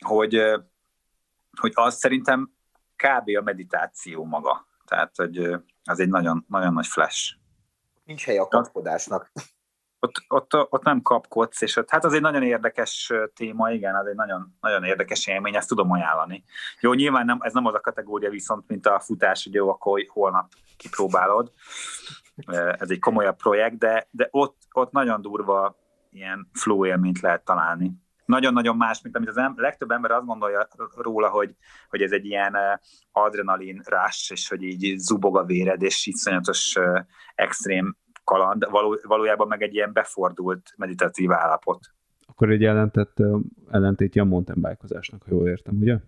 hogy, 0.00 0.42
hogy 1.60 1.72
az 1.74 1.96
szerintem 1.96 2.50
kb. 2.96 3.36
a 3.38 3.42
meditáció 3.42 4.24
maga. 4.24 4.66
Tehát, 4.84 5.16
hogy 5.16 5.38
az 5.84 6.00
egy 6.00 6.08
nagyon, 6.08 6.44
nagyon 6.48 6.72
nagy 6.72 6.86
flash. 6.86 7.34
Nincs 8.04 8.24
hely 8.24 8.38
a 8.38 8.48
kapkodásnak 8.48 9.32
ott, 10.00 10.24
ott, 10.28 10.54
ott 10.72 10.82
nem 10.82 11.02
kapkodsz, 11.02 11.60
és 11.60 11.76
ott, 11.76 11.90
hát 11.90 12.04
az 12.04 12.12
egy 12.12 12.20
nagyon 12.20 12.42
érdekes 12.42 13.12
téma, 13.34 13.70
igen, 13.70 13.94
az 13.94 14.06
egy 14.06 14.14
nagyon, 14.14 14.56
nagyon 14.60 14.84
érdekes 14.84 15.26
élmény, 15.26 15.56
ezt 15.56 15.68
tudom 15.68 15.90
ajánlani. 15.90 16.44
Jó, 16.80 16.92
nyilván 16.92 17.24
nem, 17.24 17.38
ez 17.40 17.52
nem 17.52 17.66
az 17.66 17.74
a 17.74 17.80
kategória 17.80 18.30
viszont, 18.30 18.68
mint 18.68 18.86
a 18.86 19.00
futás, 19.00 19.44
hogy 19.44 19.54
jó, 19.54 19.68
akkor 19.68 20.06
holnap 20.08 20.52
kipróbálod. 20.76 21.52
Ez 22.78 22.90
egy 22.90 22.98
komolyabb 22.98 23.36
projekt, 23.36 23.78
de, 23.78 24.08
de 24.10 24.28
ott, 24.30 24.56
ott 24.72 24.92
nagyon 24.92 25.22
durva 25.22 25.76
ilyen 26.10 26.50
flow 26.52 26.86
élményt 26.86 27.20
lehet 27.20 27.44
találni. 27.44 27.92
Nagyon-nagyon 28.24 28.76
más, 28.76 29.02
mint 29.02 29.16
amit 29.16 29.28
az 29.28 29.36
em- 29.36 29.58
legtöbb 29.58 29.90
ember 29.90 30.10
azt 30.10 30.26
gondolja 30.26 30.68
róla, 30.96 31.28
hogy, 31.28 31.54
hogy 31.88 32.02
ez 32.02 32.12
egy 32.12 32.24
ilyen 32.24 32.56
adrenalin 33.12 33.82
rush, 33.84 34.32
és 34.32 34.48
hogy 34.48 34.62
így 34.62 34.98
zubog 34.98 35.36
a 35.36 35.44
véred, 35.44 35.82
és 35.82 36.06
iszonyatos 36.06 36.78
extrém 37.34 37.96
kaland, 38.30 38.66
való, 38.70 38.98
valójában 39.02 39.48
meg 39.48 39.62
egy 39.62 39.74
ilyen 39.74 39.92
befordult 39.92 40.72
meditatív 40.76 41.32
állapot. 41.32 41.80
Akkor 42.26 42.50
egy 42.50 42.64
ellentett, 42.64 43.16
ellentétje 43.70 44.22
a 44.22 44.24
mountain 44.24 44.60
bike-ozásnak, 44.60 45.22
ha 45.22 45.28
jól 45.30 45.48
értem, 45.48 45.76
ugye? 45.76 45.98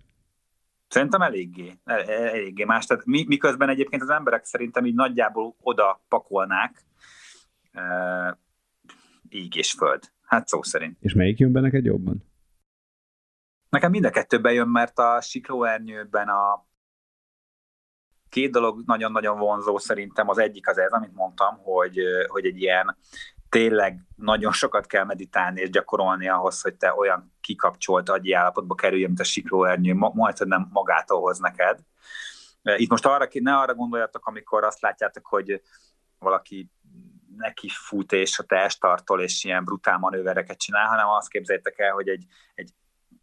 Szerintem 0.89 1.21
eléggé, 1.23 1.73
e, 1.85 1.95
e, 1.95 2.13
eléggé 2.13 2.65
más. 2.65 2.87
Tehát 2.87 3.05
mi, 3.05 3.25
miközben 3.27 3.69
egyébként 3.69 4.03
az 4.03 4.11
emberek 4.11 4.45
szerintem 4.45 4.85
így 4.85 4.95
nagyjából 4.95 5.55
oda 5.61 6.05
pakolnák 6.09 6.85
e, 7.73 7.83
íg 9.29 9.55
és 9.55 9.73
föld. 9.73 10.03
Hát 10.23 10.49
szó 10.49 10.63
szerint. 10.63 10.97
És 11.01 11.15
melyik 11.15 11.39
jön 11.39 11.53
be 11.53 11.61
neked 11.61 11.85
jobban? 11.85 12.25
Nekem 13.69 13.91
mind 13.91 14.05
a 14.05 14.11
kettőben 14.11 14.53
jön, 14.53 14.69
mert 14.69 14.99
a 14.99 15.21
siklóernyőben 15.21 16.29
a, 16.29 16.67
Két 18.33 18.51
dolog 18.51 18.83
nagyon-nagyon 18.87 19.39
vonzó 19.39 19.79
szerintem. 19.79 20.29
Az 20.29 20.39
egyik 20.39 20.69
az 20.69 20.79
ez, 20.79 20.93
amit 20.93 21.15
mondtam, 21.15 21.59
hogy, 21.59 21.99
hogy 22.29 22.47
egy 22.47 22.61
ilyen 22.61 22.97
tényleg 23.49 24.01
nagyon 24.17 24.53
sokat 24.53 24.87
kell 24.87 25.05
meditálni 25.05 25.61
és 25.61 25.71
gyakorolni 25.71 26.29
ahhoz, 26.29 26.61
hogy 26.61 26.75
te 26.75 26.95
olyan 26.95 27.33
kikapcsolt 27.41 28.09
agyi 28.09 28.33
állapotba 28.33 28.75
kerülj, 28.75 29.05
mint 29.05 29.21
a 29.21 29.25
siklóernyő, 29.25 29.95
majd, 29.95 30.47
nem 30.47 30.69
magától 30.71 31.21
hoz 31.21 31.39
neked. 31.39 31.79
Itt 32.63 32.91
most 32.91 33.07
arra, 33.07 33.29
ne 33.33 33.57
arra 33.57 33.75
gondoljatok, 33.75 34.27
amikor 34.27 34.65
azt 34.65 34.81
látjátok, 34.81 35.27
hogy 35.27 35.63
valaki 36.19 36.71
neki 37.37 37.69
fut 37.69 38.13
és 38.13 38.39
a 38.39 38.43
testartol, 38.43 39.23
és 39.23 39.45
ilyen 39.45 39.65
brutál 39.65 39.99
manővereket 39.99 40.59
csinál, 40.59 40.87
hanem 40.87 41.09
azt 41.09 41.29
képzeljétek 41.29 41.79
el, 41.79 41.93
hogy 41.93 42.09
egy, 42.09 42.25
egy, 42.55 42.71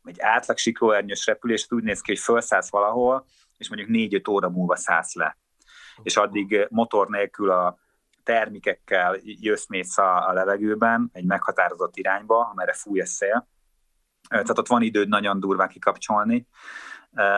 egy 0.03 0.19
átlag 0.19 0.57
siklóernyős 0.57 1.25
repülés 1.25 1.67
úgy 1.69 1.83
néz 1.83 2.01
ki, 2.01 2.11
hogy 2.11 2.21
felszállsz 2.21 2.69
valahol, 2.71 3.25
és 3.59 3.69
mondjuk 3.69 3.89
4-5 4.23 4.29
óra 4.29 4.49
múlva 4.49 4.75
szállsz 4.75 5.13
le. 5.13 5.37
És 6.03 6.17
addig 6.17 6.53
eh, 6.53 6.65
motor 6.69 7.07
nélkül 7.07 7.51
a 7.51 7.77
termikekkel 8.23 9.17
jössz 9.23 9.67
mész 9.67 9.97
a, 9.97 10.27
a 10.29 10.33
levegőben 10.33 11.09
egy 11.13 11.25
meghatározott 11.25 11.97
irányba, 11.97 12.49
amerre 12.51 12.73
fúj 12.73 13.01
a 13.01 13.05
szél. 13.05 13.47
Tehát 14.29 14.57
ott 14.57 14.67
van 14.67 14.81
időd 14.81 15.07
nagyon 15.07 15.39
durván 15.39 15.67
kikapcsolni. 15.67 16.47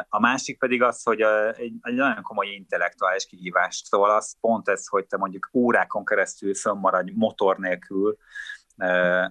A 0.10 0.20
másik 0.20 0.60
pedig 0.60 0.82
az, 0.82 1.04
hogy 1.04 1.22
egy, 1.22 1.74
egy 1.82 1.94
nagyon 1.94 2.22
komoly 2.22 2.48
intellektuális 2.48 3.26
kihívás. 3.26 3.82
Szóval 3.86 4.10
az 4.10 4.36
pont 4.40 4.70
ez, 4.70 4.88
hogy 4.88 5.06
te 5.06 5.18
mondjuk 5.18 5.50
órákon 5.54 6.06
keresztül 6.06 6.54
fönnmaradj 6.56 7.12
motor 7.16 7.58
nélkül, 7.58 8.18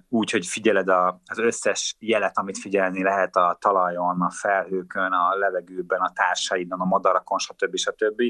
úgy, 0.09 0.31
hogy 0.31 0.47
figyeled 0.47 0.87
a, 0.87 1.21
az 1.25 1.37
összes 1.37 1.95
jelet, 1.99 2.37
amit 2.37 2.57
figyelni 2.57 3.03
lehet 3.03 3.35
a 3.35 3.57
talajon, 3.59 4.21
a 4.21 4.31
felhőkön, 4.31 5.11
a 5.11 5.35
levegőben, 5.37 5.99
a 5.99 6.11
társaidon, 6.13 6.79
a 6.79 6.85
madarakon, 6.85 7.37
stb. 7.39 7.77
stb. 7.77 8.21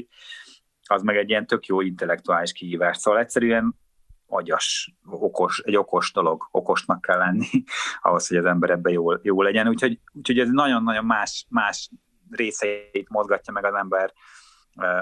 Az 0.88 1.02
meg 1.02 1.16
egy 1.16 1.28
ilyen 1.28 1.46
tök 1.46 1.66
jó 1.66 1.80
intellektuális 1.80 2.52
kihívás. 2.52 2.96
Szóval 2.96 3.20
egyszerűen 3.20 3.80
agyas, 4.26 4.94
okos, 5.04 5.58
egy 5.58 5.76
okos 5.76 6.12
dolog, 6.12 6.48
okosnak 6.50 7.00
kell 7.00 7.18
lenni 7.18 7.46
ahhoz, 8.02 8.28
hogy 8.28 8.36
az 8.36 8.44
ember 8.44 8.70
ebben 8.70 8.92
jó, 8.92 9.12
jó 9.22 9.42
legyen. 9.42 9.68
Úgyhogy, 9.68 10.00
úgyhogy 10.12 10.38
ez 10.38 10.48
nagyon-nagyon 10.48 11.04
más, 11.04 11.46
más 11.50 11.90
részeit 12.30 13.08
mozgatja 13.08 13.52
meg 13.52 13.64
az 13.64 13.74
ember 13.74 14.12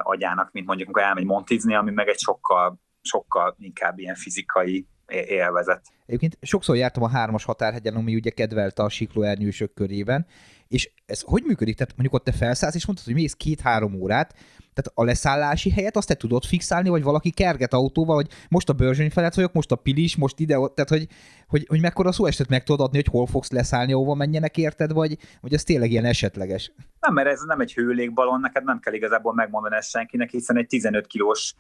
agyának, 0.03 0.53
mint 0.53 0.67
mondjuk, 0.67 0.89
amikor 0.89 1.09
elmegy 1.09 1.25
montizni, 1.25 1.75
ami 1.75 1.91
meg 1.91 2.09
egy 2.09 2.19
sokkal, 2.19 2.81
sokkal 3.01 3.55
inkább 3.59 3.99
ilyen 3.99 4.15
fizikai 4.15 4.89
élvezet. 5.11 5.83
Egyébként 6.07 6.39
sokszor 6.41 6.77
jártam 6.77 7.03
a 7.03 7.09
hármas 7.09 7.45
határhegyen, 7.45 7.95
ami 7.95 8.15
ugye 8.15 8.31
kedvelte 8.31 8.83
a 8.83 8.89
siklóernyősök 8.89 9.75
körében, 9.75 10.27
és 10.69 10.91
ez 11.07 11.21
hogy 11.21 11.43
működik? 11.47 11.77
Tehát 11.77 11.93
mondjuk 11.97 12.15
ott 12.15 12.25
te 12.25 12.33
felszállsz, 12.33 12.75
és 12.75 12.87
mondtad, 12.87 13.07
hogy 13.07 13.17
mész 13.17 13.35
két-három 13.35 13.95
órát, 13.95 14.35
tehát 14.75 14.93
a 14.95 15.05
leszállási 15.05 15.71
helyet 15.71 15.97
azt 15.97 16.09
te 16.09 16.15
tudod 16.15 16.45
fixálni, 16.45 16.89
vagy 16.89 17.03
valaki 17.03 17.31
kerget 17.31 17.73
autóval, 17.73 18.15
hogy 18.15 18.29
most 18.49 18.69
a 18.69 18.73
Börzsöny 18.73 19.11
felett 19.11 19.35
vagyok, 19.35 19.53
most 19.53 19.71
a 19.71 19.77
Pilis, 19.77 20.17
most 20.17 20.39
ide, 20.39 20.59
ott, 20.59 20.75
tehát 20.75 20.91
hogy, 20.91 21.07
hogy, 21.49 21.67
hogy 21.69 21.81
mekkora 21.81 22.13
szó 22.13 22.27
estet 22.27 22.49
meg 22.49 22.63
tudod 22.63 22.87
adni, 22.87 22.97
hogy 22.97 23.07
hol 23.11 23.27
fogsz 23.27 23.51
leszállni, 23.51 23.93
ahova 23.93 24.15
menjenek 24.15 24.57
érted, 24.57 24.93
vagy, 24.93 25.19
vagy 25.41 25.55
ez 25.55 25.63
tényleg 25.63 25.91
ilyen 25.91 26.05
esetleges? 26.05 26.73
Nem, 27.01 27.15
mert 27.15 27.29
ez 27.29 27.41
nem 27.41 27.61
egy 27.61 27.75
hőlékbalon, 27.75 28.41
neked 28.41 28.65
nem 28.65 28.79
kell 28.79 28.95
igazából 28.95 29.35
megmondani 29.35 29.77
ezt 29.77 29.91
senkinek, 29.91 30.31
hiszen 30.31 30.57
egy 30.57 30.67
15 30.67 31.07
kilós 31.07 31.55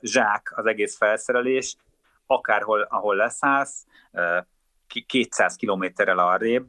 zsák 0.00 0.52
az 0.54 0.66
egész 0.66 0.96
felszerelés, 0.96 1.76
akárhol, 2.30 2.80
ahol 2.80 3.16
leszállsz, 3.16 3.86
200 5.06 5.56
kilométerrel 5.56 6.18
arrébb, 6.18 6.68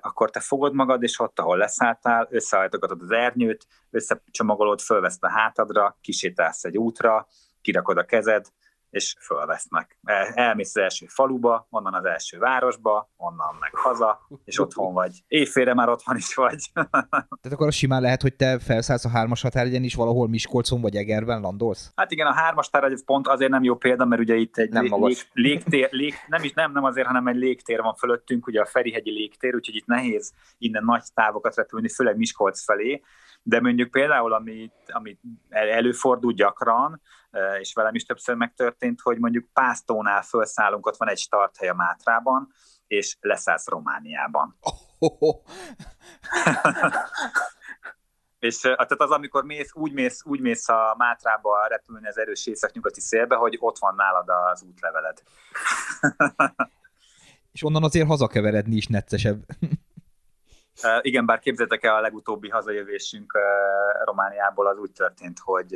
akkor 0.00 0.30
te 0.30 0.40
fogod 0.40 0.74
magad, 0.74 1.02
és 1.02 1.18
ott, 1.20 1.38
ahol 1.38 1.56
leszálltál, 1.56 2.26
összehajtogatod 2.30 3.02
az 3.02 3.10
ernyőt, 3.10 3.66
összecsomagolod, 3.90 4.80
fölveszed 4.80 5.22
a 5.24 5.30
hátadra, 5.30 5.98
kisétálsz 6.00 6.64
egy 6.64 6.76
útra, 6.76 7.26
kirakod 7.60 7.98
a 7.98 8.04
kezed, 8.04 8.46
és 8.96 9.16
fölvesznek. 9.20 9.98
Elmész 10.34 10.76
az 10.76 10.82
első 10.82 11.06
faluba, 11.08 11.66
onnan 11.70 11.94
az 11.94 12.04
első 12.04 12.38
városba, 12.38 13.10
onnan 13.16 13.56
meg 13.60 13.74
haza, 13.74 14.26
és 14.44 14.60
otthon 14.60 14.92
vagy. 14.92 15.22
Éjfélre 15.26 15.74
már 15.74 15.88
otthon 15.88 16.16
is 16.16 16.34
vagy. 16.34 16.70
Tehát 17.42 17.52
akkor 17.52 17.72
simán 17.72 18.02
lehet, 18.02 18.22
hogy 18.22 18.34
te 18.34 18.58
felszállsz 18.58 19.04
a 19.04 19.08
hármas 19.08 19.42
határgyen 19.42 19.82
is 19.82 19.94
valahol 19.94 20.28
Miskolcon 20.28 20.80
vagy 20.80 20.96
Egerben 20.96 21.40
landolsz? 21.40 21.92
Hát 21.96 22.10
igen, 22.10 22.26
a 22.26 22.32
hármas 22.32 22.68
határhegy 22.72 23.04
pont 23.04 23.28
azért 23.28 23.50
nem 23.50 23.62
jó 23.62 23.76
példa, 23.76 24.04
mert 24.04 24.20
ugye 24.20 24.34
itt 24.34 24.56
egy 24.56 24.70
nem 24.70 24.82
lég, 24.82 24.92
lég, 25.02 25.16
légtér, 25.32 25.88
lég, 25.90 26.14
nem 26.26 26.42
is 26.42 26.52
nem, 26.52 26.72
nem 26.72 26.84
azért, 26.84 27.06
hanem 27.06 27.26
egy 27.26 27.36
légtér 27.36 27.82
van 27.82 27.94
fölöttünk, 27.94 28.46
ugye 28.46 28.60
a 28.60 28.66
Ferihegyi 28.66 29.10
légtér, 29.10 29.54
úgyhogy 29.54 29.76
itt 29.76 29.86
nehéz 29.86 30.32
innen 30.58 30.84
nagy 30.84 31.02
távokat 31.14 31.56
repülni, 31.56 31.88
főleg 31.88 32.16
Miskolc 32.16 32.64
felé, 32.64 33.02
de 33.42 33.60
mondjuk 33.60 33.90
például, 33.90 34.32
ami, 34.32 34.70
ami 34.86 35.18
előfordul 35.48 36.32
gyakran, 36.32 37.00
és 37.60 37.72
velem 37.74 37.94
is 37.94 38.04
többször 38.04 38.34
megtörtént, 38.34 39.00
hogy 39.00 39.18
mondjuk 39.18 39.48
Pásztónál 39.52 40.22
felszállunk, 40.22 40.86
ott 40.86 40.96
van 40.96 41.08
egy 41.08 41.18
starthely 41.18 41.68
a 41.68 41.74
Mátrában, 41.74 42.52
és 42.86 43.16
leszállsz 43.20 43.68
Romániában. 43.68 44.58
És 48.38 48.60
tehát 48.60 48.92
az, 48.92 49.10
amikor 49.10 49.44
mész, 49.44 49.74
úgy, 49.74 49.92
mész, 49.92 50.24
úgy 50.24 50.40
mész 50.40 50.68
a 50.68 50.94
Mátrába 50.98 51.66
repülni 51.68 52.06
az 52.06 52.18
erős 52.18 52.46
észak-nyugati 52.46 53.00
szélbe, 53.00 53.36
hogy 53.36 53.56
ott 53.60 53.78
van 53.78 53.94
nálad 53.94 54.28
az 54.28 54.62
útleveled. 54.62 55.22
és 57.52 57.62
onnan 57.62 57.84
azért 57.84 58.06
hazakeveredni 58.06 58.76
is 58.76 58.86
neccesebb. 58.86 59.44
Igen, 61.00 61.26
bár 61.26 61.38
képzeltek 61.38 61.84
el 61.84 61.94
a 61.94 62.00
legutóbbi 62.00 62.48
hazajövésünk 62.48 63.38
Romániából, 64.04 64.66
az 64.66 64.78
úgy 64.78 64.92
történt, 64.92 65.38
hogy 65.38 65.74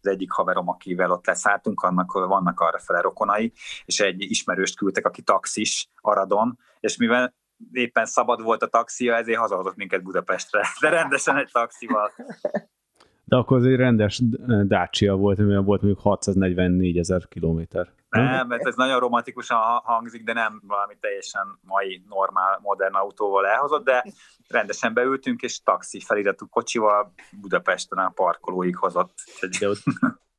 az 0.00 0.06
egyik 0.06 0.30
haverom, 0.30 0.68
akivel 0.68 1.10
ott 1.10 1.26
leszálltunk, 1.26 1.82
annak 1.82 2.12
vannak 2.12 2.60
arra 2.60 2.78
fele 2.78 3.00
rokonai, 3.00 3.52
és 3.84 4.00
egy 4.00 4.22
ismerőst 4.22 4.76
küldtek, 4.76 5.06
aki 5.06 5.22
taxis 5.22 5.88
Aradon, 6.00 6.58
és 6.80 6.96
mivel 6.96 7.34
éppen 7.72 8.06
szabad 8.06 8.42
volt 8.42 8.62
a 8.62 8.66
taxia, 8.66 9.14
ezért 9.14 9.38
hazahozott 9.38 9.76
minket 9.76 10.02
Budapestre, 10.02 10.62
de 10.80 10.88
rendesen 10.88 11.36
egy 11.36 11.50
taxival. 11.52 12.12
De 13.28 13.36
akkor 13.36 13.56
azért 13.56 13.78
rendes 13.78 14.22
Dacia 14.66 15.14
volt, 15.14 15.38
amivel 15.38 15.60
volt 15.60 15.82
mondjuk 15.82 16.02
644 16.02 16.98
ezer 16.98 17.28
kilométer. 17.28 17.92
Nem, 18.08 18.46
mert 18.46 18.66
ez 18.66 18.76
nagyon 18.76 18.98
romantikusan 18.98 19.58
hangzik, 19.82 20.24
de 20.24 20.32
nem 20.32 20.62
valami 20.66 20.94
teljesen 21.00 21.58
mai, 21.62 22.02
normál, 22.08 22.58
modern 22.62 22.94
autóval 22.94 23.46
elhozott, 23.46 23.84
de 23.84 24.04
rendesen 24.48 24.94
beültünk, 24.94 25.42
és 25.42 25.62
taxi 25.62 26.00
feliratú 26.00 26.46
kocsival 26.48 27.12
Budapesten 27.40 27.98
a 27.98 28.10
parkolóig 28.14 28.76
hozott. 28.76 29.14
De, 29.58 29.68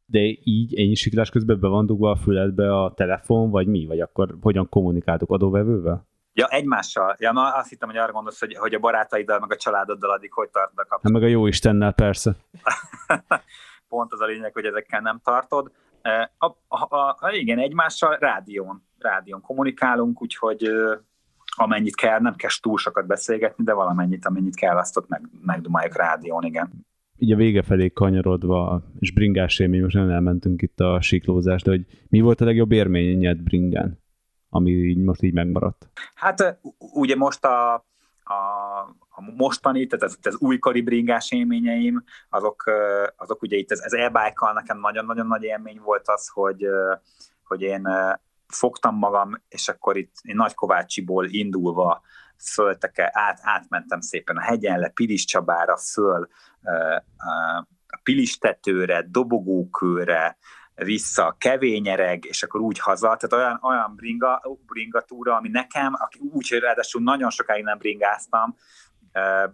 de 0.06 0.20
így 0.44 0.80
ennyi 0.80 0.96
siklás 0.96 1.30
közben 1.30 1.60
be 1.60 1.68
van 1.68 1.86
dugva 1.86 2.12
a 2.12 2.16
füledbe 2.16 2.84
a 2.84 2.94
telefon, 2.94 3.50
vagy 3.50 3.68
mi? 3.68 3.86
Vagy 3.86 4.00
akkor 4.00 4.38
hogyan 4.42 4.70
kommunikáltok 4.70 5.32
adóvevővel? 5.32 6.08
Ja, 6.40 6.48
egymással. 6.48 7.16
Ja, 7.20 7.32
na, 7.32 7.56
azt 7.56 7.70
hittem, 7.70 7.90
hogy 7.90 7.98
arra 7.98 8.12
gondolsz, 8.12 8.40
hogy, 8.40 8.56
hogy 8.56 8.74
a 8.74 8.80
barátaiddal, 8.80 9.40
meg 9.40 9.52
a 9.52 9.56
családoddal 9.56 10.12
addig 10.12 10.32
hogy 10.32 10.50
tartod 10.50 10.80
a 10.80 10.82
kapcsolatot. 10.82 11.12
Hát 11.12 11.22
meg 11.22 11.24
a 11.24 11.28
jó 11.28 11.48
Istennel, 11.48 11.94
persze. 11.94 12.36
Pont 13.90 14.14
az 14.14 14.22
a 14.22 14.26
lényeg, 14.26 14.54
hogy 14.54 14.66
ezekkel 14.66 15.02
nem 15.02 15.20
tartod. 15.24 15.72
A, 16.38 16.46
a, 16.68 16.96
a, 16.96 17.18
a, 17.20 17.32
igen, 17.32 17.60
egymással 17.60 18.18
rádión, 18.20 18.84
rádión 19.00 19.42
kommunikálunk, 19.42 20.22
úgyhogy 20.22 20.70
amennyit 21.56 21.96
kell, 21.96 22.20
nem 22.20 22.36
kell 22.36 22.50
túl 22.62 22.78
sokat 22.78 23.08
beszélgetni, 23.08 23.64
de 23.64 23.74
valamennyit, 23.74 24.26
amennyit 24.26 24.56
kell, 24.56 24.78
azt 24.78 24.98
ott 24.98 25.08
meg, 25.08 25.30
megdumáljuk 25.42 25.98
rádión, 25.98 26.44
igen. 26.44 26.86
Így 27.16 27.32
a 27.32 27.36
vége 27.36 27.62
felé 27.62 27.90
kanyarodva, 27.90 28.84
és 29.00 29.14
bringás 29.14 29.60
élmény, 29.60 29.82
most 29.82 29.96
nem 29.96 30.10
elmentünk 30.10 30.62
itt 30.62 30.80
a 30.80 31.02
siklózást, 31.02 31.66
de 31.66 31.72
hogy 31.72 31.86
mi 32.10 32.20
volt 32.20 32.42
a 32.42 32.46
legjobb 32.46 32.72
élményed 32.72 33.42
bringán? 33.42 34.06
Ami 34.58 34.72
így 34.72 34.98
most 34.98 35.22
így 35.22 35.34
megmaradt? 35.34 35.90
Hát 36.16 36.60
ugye 36.78 37.16
most 37.16 37.46
a, 37.46 37.74
a, 38.24 38.80
a 39.10 39.22
mostani, 39.36 39.88
tehát 39.88 40.06
az, 40.06 40.18
az 40.22 40.38
újkori 40.40 40.82
bringás 40.82 41.32
élményeim, 41.32 42.04
azok, 42.30 42.64
azok 43.16 43.42
ugye 43.42 43.58
itt 43.58 43.72
az, 43.72 43.82
az 43.86 43.94
e 43.94 44.34
nekem 44.54 44.80
nagyon-nagyon 44.80 45.28
nagy 45.28 45.44
élmény 45.44 45.80
volt 45.84 46.08
az, 46.10 46.28
hogy, 46.28 46.66
hogy 47.44 47.62
én 47.62 47.88
fogtam 48.48 48.96
magam, 48.96 49.42
és 49.50 49.68
akkor 49.68 49.98
itt 49.98 50.14
Nagykovácsiból 50.22 51.26
indulva 51.26 52.02
fölteke, 52.54 53.10
át, 53.14 53.40
átmentem 53.42 54.02
szépen 54.02 54.38
a 54.38 54.42
hegyen 54.42 54.80
le, 54.80 54.90
Pilis 54.90 55.26
Csabára, 55.26 55.78
föl 55.78 56.28
a 57.88 58.00
Pilis 58.04 58.38
tetőre, 58.38 59.06
Dobogókőre, 59.10 60.38
vissza, 60.84 61.36
kevényereg, 61.38 62.26
és 62.26 62.44
akkor 62.44 62.62
úgy 62.62 62.80
haza, 62.80 63.18
tehát 63.20 63.46
olyan, 63.46 63.60
olyan 63.62 63.94
bringa, 64.66 65.02
túra, 65.02 65.36
ami 65.36 65.50
nekem, 65.50 65.94
aki 65.98 66.20
úgy, 66.32 66.50
hogy 66.50 66.60
ráadásul 66.60 67.02
nagyon 67.02 67.30
sokáig 67.30 67.64
nem 67.64 67.78
bringáztam, 67.78 68.56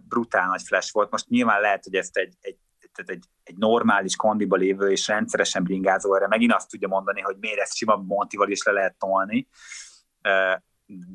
brutál 0.08 0.46
nagy 0.46 0.62
flash 0.62 0.92
volt. 0.92 1.10
Most 1.10 1.28
nyilván 1.28 1.60
lehet, 1.60 1.84
hogy 1.84 1.94
ezt 1.94 2.16
egy, 2.16 2.34
egy 2.40 2.56
tehát 2.92 3.10
egy, 3.10 3.24
egy 3.44 3.56
normális 3.56 4.16
kondiba 4.16 4.56
lévő 4.56 4.90
és 4.90 5.08
rendszeresen 5.08 5.62
bringázó 5.62 6.14
erre 6.14 6.26
megint 6.28 6.52
azt 6.52 6.70
tudja 6.70 6.88
mondani, 6.88 7.20
hogy 7.20 7.36
miért 7.40 7.60
ezt 7.60 7.76
sima 7.76 7.96
Montival 7.96 8.50
is 8.50 8.62
le 8.62 8.72
lehet 8.72 8.98
tolni, 8.98 9.48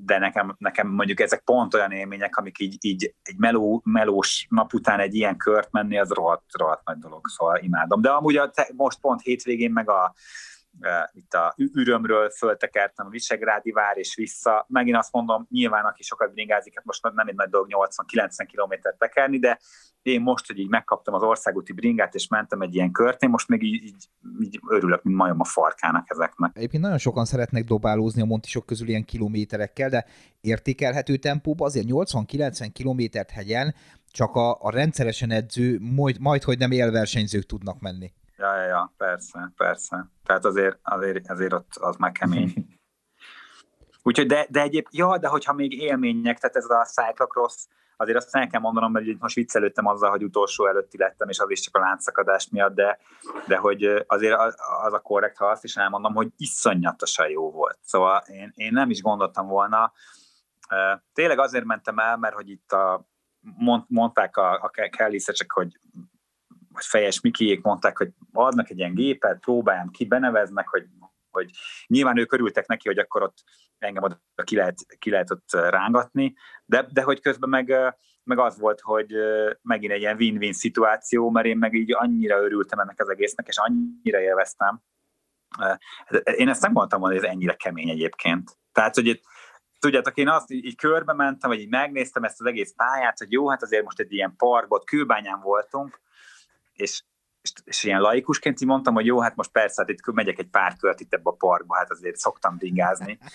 de 0.06 0.18
nekem, 0.18 0.56
nekem 0.58 0.88
mondjuk 0.88 1.20
ezek 1.20 1.44
pont 1.44 1.74
olyan 1.74 1.92
élmények, 1.92 2.38
amik 2.38 2.60
így, 2.60 2.78
így 2.80 3.16
egy 3.24 3.38
meló, 3.38 3.82
melós 3.86 4.48
nap 4.50 4.74
után 4.74 5.00
egy 5.00 5.16
ilyen 5.16 5.38
kört 5.38 5.72
menni, 5.72 5.98
az 5.98 6.10
rohadt, 6.10 6.44
rohadt 6.52 6.86
nagy 6.86 6.98
dolog, 6.98 7.28
szóval 7.28 7.58
imádom. 7.58 8.02
De 8.02 8.10
amúgy 8.10 8.38
a, 8.38 8.52
most 8.76 9.00
pont 9.00 9.22
hétvégén 9.22 9.72
meg 9.72 9.90
a, 9.90 10.14
itt 11.12 11.34
a 11.34 11.54
ürömről 11.58 12.30
föltekertem 12.30 13.06
a 13.06 13.10
Visegrádi 13.10 13.72
vár 13.72 13.98
és 13.98 14.16
vissza. 14.16 14.66
Megint 14.70 14.98
azt 14.98 15.12
mondom, 15.12 15.48
nyilván 15.50 15.86
aki 15.86 16.04
sokat 16.04 16.34
bringázik, 16.34 16.76
hát 16.76 16.86
most 16.86 17.04
nem 17.04 17.28
egy 17.28 17.36
nagy 17.36 17.50
dolog 17.50 17.68
80-90 18.14 18.46
kilométert 18.48 18.98
tekerni, 18.98 19.40
de 19.40 19.60
én 20.02 20.22
most, 20.22 20.48
hogy 20.48 20.60
így 20.60 20.70
megkaptam 20.70 21.14
az 21.14 21.22
országúti 21.22 21.74
bringát, 21.74 22.16
és 22.16 22.28
mentem 22.28 22.62
egy 22.62 22.76
ilyen 22.76 22.92
kört, 22.92 23.24
én 23.24 23.30
most 23.30 23.48
még 23.48 23.64
így, 23.64 23.84
így, 23.84 24.10
így 24.40 24.60
örülök, 24.70 25.04
mint 25.04 25.18
majom 25.18 25.40
a 25.40 25.46
farkának 25.46 26.06
ezeknek. 26.10 26.52
Egyébként 26.54 26.84
nagyon 26.84 26.98
sokan 26.98 27.26
szeretnek 27.26 27.64
dobálózni 27.64 28.22
a 28.22 28.26
montisok 28.26 28.66
közül 28.66 28.88
ilyen 28.88 29.06
kilométerekkel, 29.06 29.90
de 29.90 30.06
értékelhető 30.42 31.18
tempóban 31.18 31.68
azért 31.68 31.86
80-90 31.90 32.70
kilométert 32.74 33.30
hegyen 33.30 33.76
csak 34.12 34.36
a, 34.36 34.58
a 34.62 34.72
rendszeresen 34.72 35.32
edző, 35.32 35.80
majd, 35.80 36.20
majd, 36.20 36.44
hogy 36.44 36.58
nem 36.58 36.72
élversenyzők 36.72 37.46
tudnak 37.46 37.80
menni. 37.80 38.12
Ja, 38.40 38.56
ja, 38.56 38.66
ja, 38.66 38.94
persze, 38.98 39.52
persze. 39.56 40.10
Tehát 40.26 40.46
azért, 40.46 40.80
azért, 40.82 41.30
azért 41.30 41.54
ott 41.54 41.76
az 41.76 41.96
már 41.96 42.12
kemény. 42.12 42.54
Úgyhogy, 44.04 44.28
de, 44.28 44.48
de 44.50 44.62
egyéb, 44.62 44.88
ja, 44.92 45.18
de 45.18 45.28
hogyha 45.28 45.54
még 45.54 45.82
élmények, 45.82 46.40
tehát 46.40 46.56
ez 46.56 46.70
a 46.70 46.86
cyclocross, 46.86 47.66
azért 47.98 48.18
azt 48.18 48.36
el 48.36 48.48
kell 48.48 48.62
mondanom, 48.62 48.92
mert 48.92 49.20
most 49.20 49.36
viccelődtem 49.36 49.86
azzal, 49.86 50.10
hogy 50.10 50.24
utolsó 50.24 50.68
előtti 50.68 50.98
lettem, 50.98 51.30
és 51.30 51.40
az 51.40 51.50
is 51.50 51.60
csak 51.60 51.76
a 51.76 51.80
láncszakadás 51.80 52.50
miatt, 52.50 52.76
de, 52.76 53.00
de 53.48 53.58
hogy 53.58 54.04
azért 54.08 54.40
az, 54.40 54.56
az 54.84 54.94
a 54.94 55.00
korrekt, 55.00 55.38
ha 55.38 55.46
azt 55.46 55.64
is 55.64 55.76
elmondom, 55.76 56.14
hogy 56.14 56.32
iszonyatosan 56.38 57.30
jó 57.30 57.52
volt. 57.52 57.78
Szóval 57.82 58.24
én, 58.28 58.52
én 58.56 58.74
nem 58.74 58.90
is 58.90 59.02
gondoltam 59.02 59.48
volna. 59.48 59.92
Tényleg 61.14 61.40
azért 61.40 61.66
mentem 61.66 61.98
el, 61.98 62.18
mert 62.18 62.36
hogy 62.36 62.50
itt 62.50 62.72
a, 62.72 63.08
mond, 63.40 63.84
mondták 63.88 64.38
a, 64.38 64.54
a 64.54 64.70
kelly 64.90 65.20
hogy 65.48 65.80
vagy 66.80 66.88
fejes 66.88 67.22
Mikiék 67.22 67.62
mondták, 67.62 67.98
hogy 67.98 68.10
adnak 68.34 68.70
egy 68.70 68.78
ilyen 68.78 68.94
gépet, 68.94 69.40
próbáljam 69.40 69.90
ki, 69.90 70.06
beneveznek, 70.06 70.68
hogy, 70.68 70.86
hogy 71.30 71.50
nyilván 71.88 72.18
ők 72.18 72.34
örültek 72.34 72.68
neki, 72.68 72.88
hogy 72.88 72.98
akkor 72.98 73.24
ott 73.24 73.44
engem 73.78 74.04
oda 74.04 74.20
ki 74.44 74.56
lehet, 74.56 74.76
ki 74.98 75.10
lehet 75.10 75.32
ott 75.32 75.52
rángatni, 75.52 76.36
de, 76.66 76.88
de 76.92 77.02
hogy 77.02 77.20
közben 77.20 77.50
meg, 77.50 77.74
meg 78.24 78.40
az 78.40 78.60
volt, 78.60 78.82
hogy 78.82 79.14
megint 79.62 79.94
egy 79.94 80.00
ilyen 80.02 80.18
win-win 80.18 80.54
szituáció, 80.54 81.30
mert 81.30 81.46
én 81.46 81.58
meg 81.58 81.74
így 81.74 81.94
annyira 81.94 82.42
örültem 82.42 82.80
ennek 82.80 83.02
az 83.02 83.10
egésznek, 83.10 83.48
és 83.48 83.58
annyira 83.58 84.20
élveztem. 84.20 84.82
Én 86.36 86.50
ezt 86.50 86.62
nem 86.62 86.72
gondoltam 86.72 87.00
volna, 87.00 87.16
hogy 87.16 87.26
ez 87.26 87.32
ennyire 87.32 87.54
kemény 87.54 87.90
egyébként. 87.90 88.58
Tehát, 88.72 88.96
hogy 88.96 89.08
itt, 89.08 89.24
tudjátok, 89.80 90.18
én 90.18 90.30
azt 90.30 90.52
így, 90.52 90.66
így 90.66 90.76
körbe 90.76 91.14
mentem, 91.14 91.50
vagy 91.50 91.60
így 91.60 91.70
megnéztem 91.70 92.24
ezt 92.24 92.40
az 92.40 92.46
egész 92.46 92.74
pályát, 92.76 93.18
hogy 93.18 93.32
jó, 93.32 93.50
hát 93.50 93.64
azért 93.64 93.84
most 93.84 94.00
egy 94.00 94.14
ilyen 94.14 94.36
parkot, 94.36 94.86
kőbányán 94.86 95.40
voltunk, 95.42 96.02
és, 96.80 97.04
és, 97.42 97.52
és 97.64 97.84
ilyen 97.84 98.02
laikusként 98.02 98.62
így 98.62 98.68
mondtam, 98.68 98.94
hogy 98.94 99.06
jó, 99.06 99.20
hát 99.20 99.36
most 99.36 99.52
persze, 99.52 99.82
hát 99.82 99.90
itt 99.90 100.12
megyek 100.14 100.40
egy 100.40 100.50
pár 100.50 100.76
kört 100.76 101.00
itt 101.00 101.14
ebbe 101.14 101.30
a 101.30 101.36
parkba, 101.36 101.76
hát 101.76 101.92
azért 101.92 102.16
szoktam 102.16 102.58
bringázni. 102.58 103.18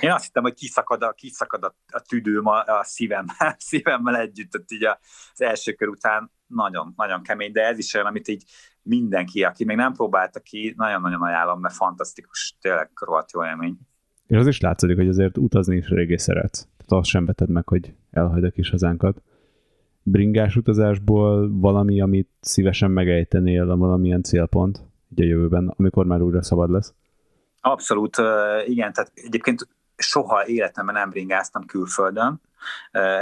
Én 0.00 0.10
azt 0.10 0.24
hittem, 0.24 0.42
hogy 0.42 0.54
kiszakad 0.54 1.02
a, 1.02 1.12
kiszakad 1.12 1.64
a, 1.64 1.76
a 1.86 2.00
tüdőm 2.00 2.46
a, 2.46 2.62
a 2.64 2.84
szívemmel, 2.84 3.56
szívemmel 3.68 4.16
együtt, 4.16 4.54
ott 4.58 4.70
így 4.70 4.84
az 4.84 5.40
első 5.40 5.72
kör 5.72 5.88
után 5.88 6.30
nagyon, 6.46 6.92
nagyon 6.96 7.22
kemény, 7.22 7.52
de 7.52 7.66
ez 7.66 7.78
is 7.78 7.94
olyan, 7.94 8.06
amit 8.06 8.28
így 8.28 8.44
mindenki, 8.82 9.44
aki 9.44 9.64
még 9.64 9.76
nem 9.76 9.92
próbálta 9.92 10.40
ki, 10.40 10.74
nagyon-nagyon 10.76 11.22
ajánlom, 11.22 11.60
mert 11.60 11.74
fantasztikus, 11.74 12.56
tényleg 12.60 12.90
rohadt 12.94 13.32
jó 13.32 13.44
élmény. 13.44 13.78
És 14.26 14.36
az 14.36 14.46
is 14.46 14.60
látszik, 14.60 14.96
hogy 14.96 15.08
azért 15.08 15.38
utazni 15.38 15.76
is 15.76 15.88
régé 15.88 16.16
szeretsz. 16.16 16.60
Tehát 16.60 16.92
azt 16.92 17.08
sem 17.08 17.24
veted 17.24 17.48
meg, 17.48 17.68
hogy 17.68 17.94
elhagyd 18.10 18.44
a 18.44 18.50
kis 18.50 18.70
hazánkat 18.70 19.22
bringás 20.10 20.56
utazásból 20.56 21.50
valami, 21.60 22.00
amit 22.00 22.28
szívesen 22.40 22.90
megejtenél, 22.90 23.76
valamilyen 23.76 24.22
célpont 24.22 24.80
ugye 25.10 25.24
a 25.24 25.26
jövőben, 25.26 25.74
amikor 25.76 26.06
már 26.06 26.20
újra 26.20 26.42
szabad 26.42 26.70
lesz? 26.70 26.94
Abszolút, 27.60 28.16
igen, 28.66 28.92
tehát 28.92 29.12
egyébként 29.14 29.68
soha 29.96 30.46
életemben 30.46 30.94
nem 30.94 31.10
bringáztam 31.10 31.64
külföldön, 31.64 32.40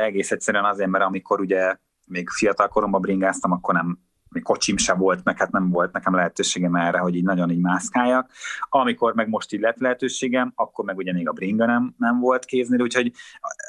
egész 0.01 0.31
egyszerűen 0.31 0.65
azért, 0.65 0.91
mert 0.91 1.05
amikor 1.05 1.41
ugye 1.41 1.77
még 2.07 2.29
fiatal 2.29 2.69
koromban 2.69 3.01
bringáztam, 3.01 3.53
akkor 3.53 3.75
nem 3.75 3.99
még 4.29 4.43
kocsim 4.43 4.77
sem 4.77 4.99
volt, 4.99 5.25
meg 5.25 5.39
hát 5.39 5.51
nem 5.51 5.71
volt 5.71 5.93
nekem 5.93 6.15
lehetőségem 6.15 6.75
erre, 6.75 6.99
hogy 6.99 7.15
így 7.15 7.25
nagyon 7.25 7.51
így 7.51 7.61
mászkáljak. 7.61 8.31
Amikor 8.69 9.15
meg 9.15 9.29
most 9.29 9.53
így 9.53 9.61
lett 9.61 9.79
lehetőségem, 9.79 10.53
akkor 10.55 10.85
meg 10.85 10.97
ugye 10.97 11.13
még 11.13 11.29
a 11.29 11.33
bringa 11.33 11.67
nem, 11.67 11.95
nem 11.99 12.19
volt 12.21 12.45
kéznél, 12.45 12.81
úgyhogy, 12.81 13.13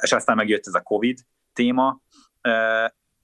és 0.01 0.11
aztán 0.11 0.35
megjött 0.35 0.67
ez 0.67 0.73
a 0.73 0.81
Covid 0.81 1.19
téma, 1.53 2.01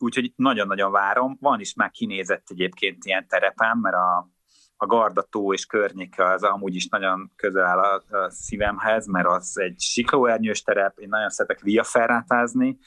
úgyhogy 0.03 0.33
nagyon-nagyon 0.35 0.91
várom. 0.91 1.37
Van 1.39 1.59
is 1.59 1.73
már 1.73 1.91
kinézett 1.91 2.47
egyébként 2.49 3.05
ilyen 3.05 3.27
terepen, 3.27 3.77
mert 3.77 3.95
a, 3.95 4.29
a 4.77 4.85
Gardató 4.85 5.53
és 5.53 5.65
környéke 5.65 6.25
az 6.25 6.43
amúgy 6.43 6.75
is 6.75 6.87
nagyon 6.87 7.31
közel 7.35 7.65
áll 7.65 7.79
a, 7.79 8.17
a 8.17 8.29
szívemhez, 8.29 9.07
mert 9.07 9.27
az 9.27 9.59
egy 9.59 9.79
siklóernyős 9.79 10.61
terep, 10.61 10.97
én 10.97 11.09
nagyon 11.09 11.29
szeretek 11.29 11.59
viaferrátázni, 11.59 12.77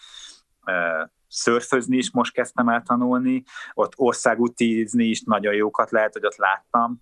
szörfözni 1.29 1.97
is 1.97 2.11
most 2.11 2.33
kezdtem 2.33 2.69
el 2.69 2.83
tanulni, 2.83 3.43
ott 3.73 3.93
országútízni 3.97 5.05
is 5.05 5.23
nagyon 5.23 5.55
jókat 5.55 5.91
lehet, 5.91 6.12
hogy 6.12 6.27
ott 6.27 6.37
láttam, 6.37 7.01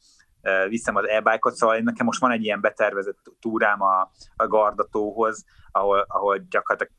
viszem 0.68 0.96
az 0.96 1.08
e-bike-ot, 1.08 1.54
szóval 1.54 1.78
nekem 1.78 2.06
most 2.06 2.20
van 2.20 2.30
egy 2.30 2.42
ilyen 2.42 2.60
betervezett 2.60 3.18
túrám 3.40 3.82
a, 3.82 4.10
a 4.36 4.46
Gardatóhoz, 4.46 5.44
ahol, 5.70 6.04
ahol 6.08 6.38
gyakorlatilag 6.38 6.92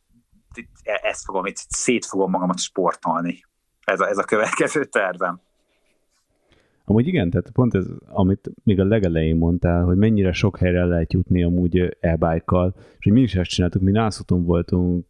ezt 0.83 1.25
fogom, 1.25 1.45
itt 1.45 1.55
szét 1.55 2.05
fogom 2.05 2.29
magamat 2.29 2.59
sportolni. 2.59 3.43
Ez 3.83 3.99
a, 3.99 4.07
ez 4.07 4.17
a 4.17 4.23
következő 4.23 4.85
tervem. 4.85 5.39
Amúgy 6.87 7.07
igen, 7.07 7.29
tehát 7.29 7.49
pont 7.51 7.75
ez, 7.75 7.85
amit 8.07 8.51
még 8.63 8.79
a 8.79 8.85
legelején 8.85 9.35
mondtál, 9.35 9.83
hogy 9.83 9.97
mennyire 9.97 10.31
sok 10.31 10.57
helyre 10.57 10.85
lehet 10.85 11.13
jutni 11.13 11.43
amúgy 11.43 11.97
e-bike-kal, 11.99 12.73
és 12.77 13.03
hogy 13.03 13.13
mi 13.13 13.21
is 13.21 13.35
ezt 13.35 13.49
csináltuk, 13.49 13.81
mi 13.81 13.91
Nászuton 13.91 14.43
voltunk 14.43 15.05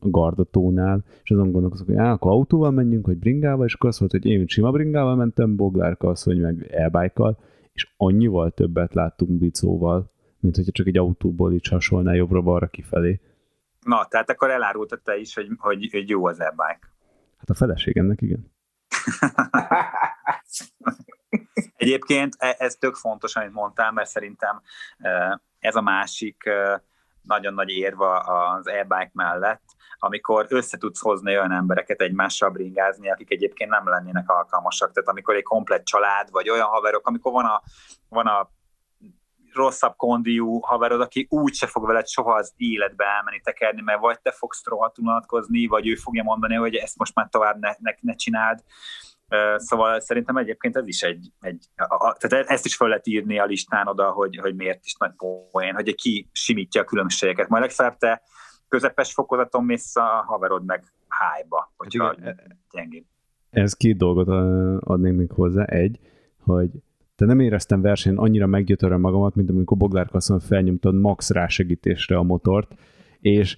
a 0.00 0.08
Gardatónál, 0.08 1.04
és 1.22 1.30
azon 1.30 1.52
gondolkozok, 1.52 1.86
hogy 1.86 1.96
á, 1.96 2.12
akkor 2.12 2.30
autóval 2.30 2.70
menjünk, 2.70 3.06
vagy 3.06 3.16
bringával, 3.16 3.66
és 3.66 3.74
akkor 3.74 3.88
azt 3.88 3.98
volt, 3.98 4.10
hogy 4.10 4.26
én 4.26 4.46
sima 4.46 4.70
bringával 4.70 5.16
mentem, 5.16 5.56
Boglárka 5.56 6.08
az, 6.08 6.22
hogy 6.22 6.40
meg 6.40 6.66
e-bike-kal, 6.70 7.38
és 7.72 7.88
annyival 7.96 8.50
többet 8.50 8.94
láttunk 8.94 9.30
bicóval, 9.30 10.10
mint 10.40 10.56
hogyha 10.56 10.72
csak 10.72 10.86
egy 10.86 10.98
autóból 10.98 11.52
így 11.52 11.68
hasonlná 11.68 12.14
jobbra-balra 12.14 12.66
kifelé. 12.66 13.20
Na, 13.86 14.06
tehát 14.06 14.30
akkor 14.30 14.50
elárultad 14.50 15.02
te 15.02 15.16
is, 15.16 15.34
hogy, 15.34 15.48
hogy, 15.58 15.88
hogy 15.90 16.08
jó 16.08 16.26
az 16.26 16.40
e-bike. 16.40 16.88
Hát 17.38 17.50
a 17.50 17.54
feleségemnek 17.54 18.20
igen. 18.22 18.54
Egyébként 21.76 22.34
e, 22.38 22.54
ez 22.58 22.74
tök 22.74 22.94
fontos, 22.94 23.36
amit 23.36 23.52
mondtál, 23.52 23.92
mert 23.92 24.08
szerintem 24.08 24.62
e, 24.98 25.40
ez 25.58 25.74
a 25.74 25.80
másik 25.80 26.44
e, 26.44 26.82
nagyon 27.22 27.54
nagy 27.54 27.68
érva 27.68 28.18
az 28.18 28.66
e-bike 28.66 29.10
mellett, 29.12 29.64
amikor 29.98 30.46
össze 30.48 30.78
tudsz 30.78 31.00
hozni 31.00 31.36
olyan 31.36 31.52
embereket 31.52 32.00
egymással 32.00 32.50
bringázni, 32.50 33.10
akik 33.10 33.30
egyébként 33.30 33.70
nem 33.70 33.88
lennének 33.88 34.30
alkalmasak. 34.30 34.92
Tehát 34.92 35.08
amikor 35.08 35.34
egy 35.34 35.42
komplet 35.42 35.84
család, 35.84 36.30
vagy 36.30 36.50
olyan 36.50 36.68
haverok, 36.68 37.06
amikor 37.06 37.32
van 37.32 37.44
a, 37.44 37.62
van 38.08 38.26
a 38.26 38.50
rosszabb 39.56 39.96
kondiú 39.96 40.60
haverod, 40.60 41.00
aki 41.00 41.26
úgy 41.30 41.54
se 41.54 41.66
fog 41.66 41.86
veled 41.86 42.08
soha 42.08 42.34
az 42.34 42.52
életbe 42.56 43.04
elmenni 43.04 43.40
tekerni, 43.40 43.82
mert 43.82 44.00
vagy 44.00 44.20
te 44.20 44.30
fogsz 44.30 44.64
rohadt 44.64 44.98
unatkozni, 44.98 45.66
vagy 45.66 45.88
ő 45.88 45.94
fogja 45.94 46.22
mondani, 46.22 46.54
hogy 46.54 46.74
ezt 46.74 46.98
most 46.98 47.14
már 47.14 47.28
tovább 47.30 47.58
ne, 47.58 47.70
ne, 47.78 47.94
ne 48.00 48.14
csináld. 48.14 48.58
Szóval 49.56 50.00
szerintem 50.00 50.36
egyébként 50.36 50.76
ez 50.76 50.86
is 50.86 51.02
egy, 51.02 51.32
egy 51.40 51.64
a, 51.76 52.06
a, 52.08 52.16
tehát 52.18 52.50
ezt 52.50 52.64
is 52.64 52.76
fel 52.76 52.88
lehet 52.88 53.06
írni 53.06 53.38
a 53.38 53.44
listán 53.44 53.86
oda, 53.86 54.10
hogy, 54.10 54.36
hogy 54.36 54.54
miért 54.54 54.84
is 54.84 54.94
nagy 54.94 55.12
poén, 55.50 55.74
hogy 55.74 55.94
ki 55.94 56.28
simítja 56.32 56.80
a 56.80 56.84
különbségeket. 56.84 57.48
Majd 57.48 57.62
legfeljebb 57.62 57.96
te 57.96 58.22
közepes 58.68 59.12
fokozaton 59.12 59.64
mész 59.64 59.96
a 59.96 60.24
haverod 60.26 60.64
meg 60.64 60.84
hájba, 61.08 61.72
hogyha 61.76 62.16
gyengébb. 62.72 63.04
Ez 63.50 63.74
két 63.74 63.96
dolgot 63.96 64.28
adnék 64.84 65.16
még 65.16 65.30
hozzá. 65.30 65.64
Egy, 65.64 65.98
hogy 66.40 66.70
te 67.16 67.24
nem 67.24 67.40
éreztem 67.40 67.80
versenyen 67.80 68.18
annyira 68.18 68.46
meggyötöröm 68.46 69.00
magamat, 69.00 69.34
mint 69.34 69.50
amikor 69.50 69.76
Boglár 69.76 70.08
Kasszon 70.08 70.40
felnyomtad 70.40 70.94
max 70.94 71.30
rásegítésre 71.30 72.16
a 72.16 72.22
motort, 72.22 72.74
és 73.20 73.56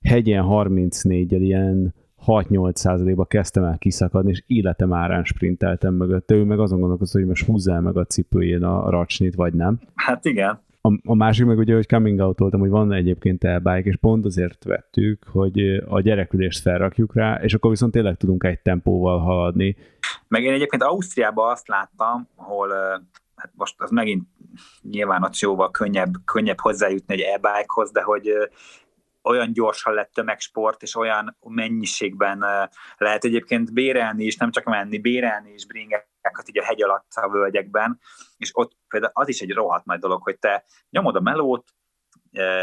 hegyen 0.00 0.44
34-el 0.48 1.38
ilyen 1.40 1.94
6-8 2.26 2.74
százalékba 2.74 3.24
kezdtem 3.24 3.64
el 3.64 3.78
kiszakadni, 3.78 4.30
és 4.30 4.42
életem 4.46 4.92
árán 4.92 5.24
sprinteltem 5.24 5.94
mögötte. 5.94 6.34
Ő 6.34 6.44
meg 6.44 6.58
azon 6.58 6.80
gondolkozott, 6.80 7.20
hogy 7.20 7.28
most 7.28 7.46
húzzál 7.46 7.80
meg 7.80 7.96
a 7.96 8.04
cipőjén 8.04 8.62
a 8.62 8.90
racsnit, 8.90 9.34
vagy 9.34 9.54
nem. 9.54 9.80
Hát 9.94 10.24
igen. 10.24 10.60
A, 10.88 11.10
a 11.10 11.14
másik 11.14 11.46
meg 11.46 11.58
ugye, 11.58 11.74
hogy 11.74 11.86
coming 11.86 12.20
out 12.20 12.38
voltam, 12.38 12.60
hogy 12.60 12.70
van 12.70 12.92
egyébként 12.92 13.44
e 13.44 13.80
és 13.82 13.96
pont 13.96 14.24
azért 14.24 14.64
vettük, 14.64 15.24
hogy 15.30 15.82
a 15.88 16.00
gyerekülést 16.00 16.60
felrakjuk 16.60 17.14
rá, 17.14 17.40
és 17.42 17.54
akkor 17.54 17.70
viszont 17.70 17.92
tényleg 17.92 18.16
tudunk 18.16 18.44
egy 18.44 18.60
tempóval 18.60 19.18
haladni. 19.18 19.76
Meg 20.28 20.42
én 20.42 20.52
egyébként 20.52 20.82
Ausztriában 20.82 21.50
azt 21.50 21.68
láttam, 21.68 22.28
ahol 22.36 22.68
hát 23.36 23.52
most 23.54 23.74
az 23.78 23.90
megint 23.90 24.26
nyilván 24.82 25.22
ott 25.22 25.38
jóval 25.38 25.70
könnyebb, 25.70 26.12
könnyebb 26.24 26.60
hozzájutni 26.60 27.14
egy 27.14 27.20
e-bikehoz, 27.20 27.90
de 27.90 28.02
hogy 28.02 28.32
olyan 29.22 29.52
gyorsan 29.52 29.94
lett 29.94 30.12
tömegsport, 30.12 30.82
és 30.82 30.96
olyan 30.96 31.36
mennyiségben 31.48 32.44
lehet 32.96 33.24
egyébként 33.24 33.72
bérelni 33.72 34.24
is, 34.24 34.36
nem 34.36 34.50
csak 34.50 34.64
menni, 34.64 34.98
bérelni 34.98 35.52
is 35.52 35.66
bringákat 36.28 36.48
így 36.48 36.58
a 36.58 36.64
hegy 36.64 36.82
alatt 36.82 37.12
a 37.14 37.28
völgyekben, 37.28 37.98
és 38.36 38.50
ott 38.54 38.76
például 38.88 39.12
az 39.14 39.28
is 39.28 39.40
egy 39.40 39.52
rohadt 39.52 39.84
nagy 39.84 39.98
dolog, 39.98 40.22
hogy 40.22 40.38
te 40.38 40.64
nyomod 40.90 41.16
a 41.16 41.20
melót, 41.20 41.68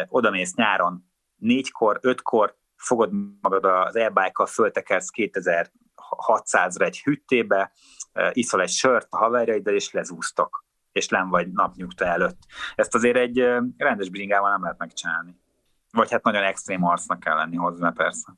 odamész 0.08 0.56
nyáron 0.56 1.12
négykor, 1.36 2.00
ötkor, 2.02 2.58
fogod 2.76 3.12
magad 3.42 3.66
az 3.66 3.96
airbike-kal, 3.96 4.46
föltekersz 4.46 5.10
2600-ra 5.14 6.82
egy 6.82 7.02
hüttébe, 7.02 7.72
iszol 8.32 8.62
egy 8.62 8.70
sört 8.70 9.08
a 9.10 9.18
haverjaiddal, 9.18 9.74
és 9.74 9.92
lezúztok, 9.92 10.66
és 10.92 11.08
nem 11.08 11.30
vagy 11.30 11.52
napnyugta 11.52 12.06
előtt. 12.06 12.38
Ezt 12.76 12.96
azért 12.96 13.18
egy 13.18 13.38
rendes 13.78 14.10
bringával 14.10 14.50
nem 14.50 14.62
lehet 14.62 14.78
megcsinálni. 14.78 15.40
Vagy 15.92 16.12
hát 16.12 16.24
nagyon 16.24 16.44
extrém 16.44 16.84
arcnak 16.84 17.20
kell 17.20 17.36
lenni 17.36 17.56
hozzá, 17.56 17.90
persze. 17.90 18.34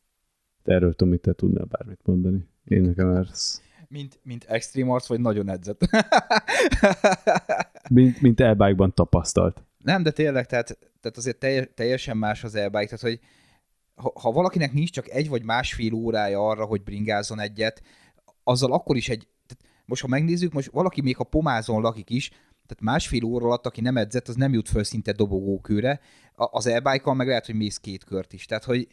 De 0.63 0.73
erről 0.73 0.91
tudom, 0.91 1.09
mit 1.09 1.21
te 1.21 1.33
tudnál 1.33 1.65
bármit 1.65 1.99
mondani. 2.03 2.49
Én 2.63 2.81
nekem 2.81 3.09
ez... 3.09 3.61
Mint, 3.87 4.19
mint 4.23 4.43
extrém 4.43 4.89
arc, 4.89 5.07
vagy 5.07 5.19
nagyon 5.19 5.49
edzett? 5.49 5.81
mint, 7.89 8.21
mint 8.21 8.39
e 8.39 8.75
tapasztalt. 8.93 9.63
Nem, 9.77 10.03
de 10.03 10.11
tényleg, 10.11 10.45
tehát, 10.45 10.77
tehát 10.99 11.17
azért 11.17 11.73
teljesen 11.75 12.17
más 12.17 12.43
az 12.43 12.55
e 12.55 12.69
tehát 12.69 12.99
hogy 12.99 13.19
ha, 13.95 14.11
ha 14.21 14.31
valakinek 14.31 14.73
nincs 14.73 14.91
csak 14.91 15.09
egy 15.09 15.29
vagy 15.29 15.43
másfél 15.43 15.93
órája 15.93 16.47
arra, 16.47 16.65
hogy 16.65 16.83
bringázzon 16.83 17.39
egyet, 17.39 17.81
azzal 18.43 18.71
akkor 18.71 18.95
is 18.95 19.09
egy, 19.09 19.27
tehát 19.47 19.63
most 19.85 20.01
ha 20.01 20.07
megnézzük, 20.07 20.53
most 20.53 20.71
valaki 20.71 21.01
még 21.01 21.15
a 21.19 21.23
pomázon 21.23 21.81
lakik 21.81 22.09
is, 22.09 22.29
tehát 22.29 22.83
másfél 22.83 23.23
óra 23.23 23.45
alatt, 23.45 23.65
aki 23.65 23.81
nem 23.81 23.97
edzett, 23.97 24.27
az 24.27 24.35
nem 24.35 24.53
jut 24.53 24.69
föl 24.69 24.83
szinte 24.83 25.11
dobogókőre, 25.11 25.99
az 26.35 26.67
e 26.67 26.81
meg 27.03 27.27
lehet, 27.27 27.45
hogy 27.45 27.55
mész 27.55 27.77
két 27.77 28.03
kört 28.03 28.33
is. 28.33 28.45
Tehát, 28.45 28.63
hogy 28.63 28.87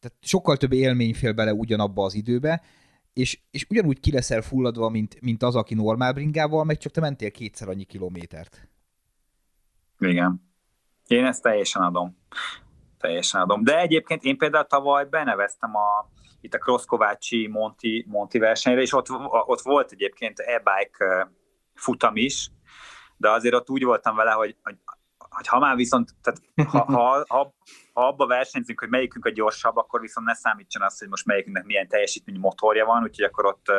tehát 0.00 0.16
sokkal 0.20 0.56
több 0.56 0.72
élmény 0.72 1.14
fél 1.14 1.32
bele 1.32 1.52
ugyanabba 1.52 2.04
az 2.04 2.14
időbe, 2.14 2.62
és, 3.18 3.38
és 3.50 3.66
ugyanúgy 3.70 4.00
ki 4.00 4.12
leszel 4.12 4.42
fulladva, 4.42 4.88
mint, 4.88 5.20
mint 5.20 5.42
az, 5.42 5.56
aki 5.56 5.74
normál 5.74 6.12
bringával, 6.12 6.64
meg 6.64 6.78
csak 6.78 6.92
te 6.92 7.00
mentél 7.00 7.30
kétszer 7.30 7.68
annyi 7.68 7.84
kilométert. 7.84 8.68
Igen. 9.98 10.42
Én 11.06 11.24
ezt 11.24 11.42
teljesen 11.42 11.82
adom. 11.82 12.16
Teljesen 12.98 13.40
adom. 13.40 13.64
De 13.64 13.78
egyébként 13.78 14.22
én 14.22 14.38
például 14.38 14.64
tavaly 14.64 15.04
beneveztem 15.04 15.74
a, 15.74 16.10
itt 16.40 16.54
a 16.54 16.58
Cross 16.58 16.84
Kovácsi 16.84 17.46
Monti, 17.46 18.04
Monti 18.08 18.38
versenyre, 18.38 18.80
és 18.80 18.92
ott, 18.92 19.10
ott 19.46 19.60
volt 19.60 19.92
egyébként 19.92 20.38
e-bike 20.38 21.30
futam 21.74 22.16
is, 22.16 22.50
de 23.16 23.30
azért 23.30 23.54
ott 23.54 23.70
úgy 23.70 23.84
voltam 23.84 24.16
vele, 24.16 24.30
hogy, 24.30 24.56
hogy, 24.62 24.76
hogy 25.18 25.46
ha 25.46 25.58
már 25.58 25.76
viszont, 25.76 26.14
tehát 26.22 26.70
ha, 26.70 26.84
ha, 26.84 27.24
ha, 27.28 27.54
ha 27.98 28.06
abba 28.06 28.26
versenyzünk, 28.26 28.80
hogy 28.80 28.88
melyikünk 28.88 29.24
a 29.24 29.30
gyorsabb, 29.30 29.76
akkor 29.76 30.00
viszont 30.00 30.26
ne 30.26 30.34
számítson 30.34 30.82
azt, 30.82 30.98
hogy 30.98 31.08
most 31.08 31.26
melyikünknek 31.26 31.64
milyen 31.64 31.88
teljesítményű 31.88 32.38
motorja 32.38 32.84
van, 32.84 33.02
úgyhogy 33.02 33.24
akkor 33.24 33.46
ott, 33.46 33.72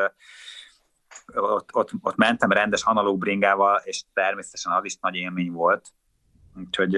ott, 1.36 1.76
ott, 1.76 1.92
ott 2.02 2.16
mentem 2.16 2.52
rendes 2.52 2.84
analóg 2.84 3.18
bringával, 3.18 3.82
és 3.84 4.04
természetesen 4.14 4.72
az 4.72 4.86
is 4.86 4.98
nagy 5.02 5.16
élmény 5.16 5.52
volt. 5.52 5.88
Úgyhogy 6.58 6.98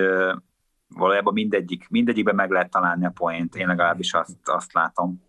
valójában 0.87 1.33
mindegyik, 1.33 1.89
mindegyikben 1.89 2.35
meg 2.35 2.49
lehet 2.51 2.71
találni 2.71 3.05
a 3.05 3.11
poént, 3.13 3.55
én 3.55 3.67
legalábbis 3.67 4.13
azt, 4.13 4.37
azt 4.43 4.73
látom. 4.73 5.23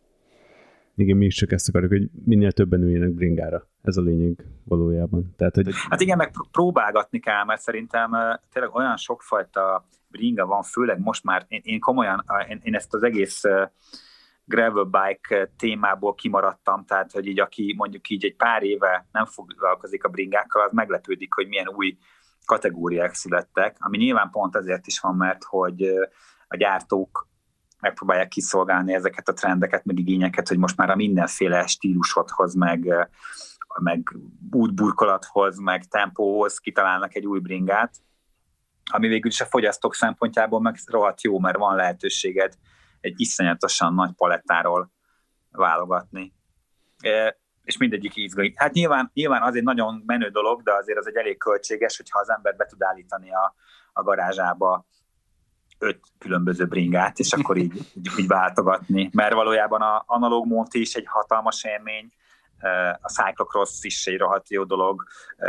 Igen, 0.94 1.16
mi 1.16 1.24
is 1.24 1.34
csak 1.34 1.52
ezt 1.52 1.68
akarjuk, 1.68 1.90
hogy 1.90 2.08
minél 2.24 2.52
többen 2.52 2.82
üljenek 2.82 3.10
bringára. 3.10 3.68
Ez 3.82 3.96
a 3.96 4.02
lényeg 4.02 4.44
valójában. 4.64 5.34
Tehát, 5.36 5.54
hogy... 5.54 5.68
Hát 5.88 6.00
igen, 6.00 6.16
meg 6.16 6.32
próbálgatni 6.50 7.18
kell, 7.18 7.44
mert 7.44 7.60
szerintem 7.60 8.10
tényleg 8.52 8.74
olyan 8.74 8.96
sokfajta 8.96 9.86
bringa 10.12 10.46
van, 10.46 10.62
főleg 10.62 11.00
most 11.00 11.24
már, 11.24 11.44
én, 11.48 11.60
én 11.64 11.80
komolyan, 11.80 12.24
én, 12.48 12.60
én 12.62 12.74
ezt 12.74 12.94
az 12.94 13.02
egész 13.02 13.42
gravel 14.44 14.84
bike 14.84 15.50
témából 15.56 16.14
kimaradtam, 16.14 16.84
tehát 16.84 17.12
hogy 17.12 17.26
így 17.26 17.40
aki 17.40 17.74
mondjuk 17.76 18.08
így 18.08 18.24
egy 18.24 18.36
pár 18.36 18.62
éve 18.62 19.06
nem 19.12 19.24
foglalkozik 19.24 20.04
a 20.04 20.08
bringákkal, 20.08 20.62
az 20.62 20.72
meglepődik, 20.72 21.34
hogy 21.34 21.48
milyen 21.48 21.68
új 21.68 21.98
kategóriák 22.44 23.14
születtek, 23.14 23.76
ami 23.78 23.96
nyilván 23.96 24.30
pont 24.30 24.56
azért 24.56 24.86
is 24.86 25.00
van, 25.00 25.16
mert 25.16 25.44
hogy 25.44 25.82
a 26.48 26.56
gyártók 26.56 27.28
megpróbálják 27.80 28.28
kiszolgálni 28.28 28.94
ezeket 28.94 29.28
a 29.28 29.32
trendeket, 29.32 29.84
meg 29.84 29.98
igényeket, 29.98 30.48
hogy 30.48 30.58
most 30.58 30.76
már 30.76 30.90
a 30.90 30.96
mindenféle 30.96 31.66
stílusodhoz, 31.66 32.54
meg, 32.54 33.08
meg 33.82 34.16
útburkolathoz, 34.50 35.58
meg 35.58 35.84
tempóhoz 35.84 36.58
kitalálnak 36.58 37.14
egy 37.14 37.26
új 37.26 37.38
bringát, 37.38 37.94
ami 38.90 39.08
végül 39.08 39.30
is 39.30 39.40
a 39.40 39.44
fogyasztók 39.44 39.94
szempontjából 39.94 40.60
meg 40.60 40.76
rohadt 40.86 41.22
jó, 41.22 41.38
mert 41.38 41.56
van 41.56 41.76
lehetőséged 41.76 42.54
egy 43.00 43.14
iszonyatosan 43.16 43.94
nagy 43.94 44.12
palettáról 44.12 44.90
válogatni. 45.50 46.32
E, 46.98 47.40
és 47.64 47.76
mindegyik 47.76 48.16
izgalmas. 48.16 48.52
Hát 48.56 48.72
nyilván, 48.72 49.10
nyilván 49.14 49.42
az 49.42 49.54
egy 49.54 49.62
nagyon 49.62 50.02
menő 50.06 50.28
dolog, 50.28 50.62
de 50.62 50.72
azért 50.72 50.98
az 50.98 51.08
egy 51.08 51.16
elég 51.16 51.38
költséges, 51.38 51.96
hogyha 51.96 52.18
az 52.18 52.30
ember 52.30 52.56
be 52.56 52.66
tud 52.66 52.82
állítani 52.82 53.32
a, 53.32 53.54
a 53.92 54.02
garázsába 54.02 54.86
öt 55.78 56.00
különböző 56.18 56.66
bringát, 56.66 57.18
és 57.18 57.32
akkor 57.32 57.56
így, 57.56 57.76
így, 57.94 58.10
így 58.18 58.26
váltogatni. 58.26 59.10
Mert 59.12 59.34
valójában 59.34 59.82
a 59.82 60.02
analóg 60.06 60.46
monti 60.46 60.80
is 60.80 60.94
egy 60.94 61.06
hatalmas 61.06 61.64
élmény, 61.64 62.12
a 63.00 63.08
cyclocross 63.08 63.84
is 63.84 64.06
egy 64.06 64.18
rohadt 64.18 64.50
jó 64.50 64.64
dolog, 64.64 65.04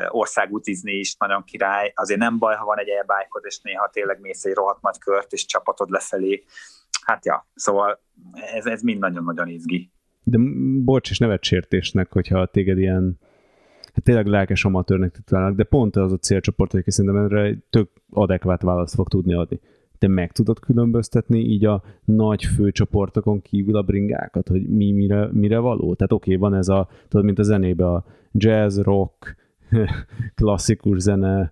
országútizni 0.08 0.92
is 0.92 1.16
nagyon 1.16 1.44
király, 1.44 1.92
azért 1.96 2.20
nem 2.20 2.38
baj, 2.38 2.56
ha 2.56 2.66
van 2.66 2.80
egy 2.80 2.88
e 2.88 3.06
és 3.42 3.60
néha 3.60 3.90
tényleg 3.90 4.20
mész 4.20 4.46
egy 4.46 4.54
rohadt 4.54 4.82
nagy 4.82 4.98
kört, 4.98 5.32
és 5.32 5.46
csapatod 5.46 5.90
lefelé, 5.90 6.44
hát 7.06 7.26
ja, 7.26 7.48
szóval 7.56 8.02
ez, 8.54 8.66
ez 8.66 8.82
mind 8.82 9.00
nagyon-nagyon 9.00 9.48
izgi. 9.48 9.92
De 10.24 10.38
bocs, 10.84 11.10
és 11.10 11.18
nevet 11.18 11.44
sértésnek, 11.44 12.12
hogyha 12.12 12.46
téged 12.46 12.78
ilyen 12.78 13.20
hát 13.94 14.04
tényleg 14.04 14.26
lelkes 14.26 14.66
amatőrnek 14.66 15.12
titulálnak, 15.12 15.56
de 15.56 15.64
pont 15.64 15.96
az 15.96 16.12
a 16.12 16.18
célcsoport, 16.18 16.72
hogy 16.72 16.84
szerintem 16.86 17.24
erre 17.24 17.42
egy 17.42 17.64
tök 17.70 17.90
adekvát 18.10 18.62
választ 18.62 18.96
fog 18.96 19.10
tudni 19.10 19.34
adni. 19.34 19.60
Te 20.04 20.10
meg 20.10 20.32
tudod 20.32 20.60
különböztetni 20.60 21.40
így 21.40 21.66
a 21.66 21.84
nagy 22.06 22.44
főcsoportokon 22.44 23.42
kívül 23.42 23.76
a 23.76 23.82
bringákat, 23.82 24.48
hogy 24.48 24.68
mi 24.68 24.92
mire, 24.92 25.30
mire 25.32 25.58
való? 25.58 25.96
Tehát 25.96 26.12
oké, 26.12 26.36
okay, 26.36 26.50
van 26.50 26.58
ez 26.58 26.68
a, 26.68 26.90
tudod, 27.08 27.26
mint 27.26 27.40
a 27.40 27.44
zenébe 27.44 27.86
a 27.86 28.06
jazz, 28.32 28.80
rock, 28.80 29.36
klasszikus 30.36 31.00
zene 31.00 31.52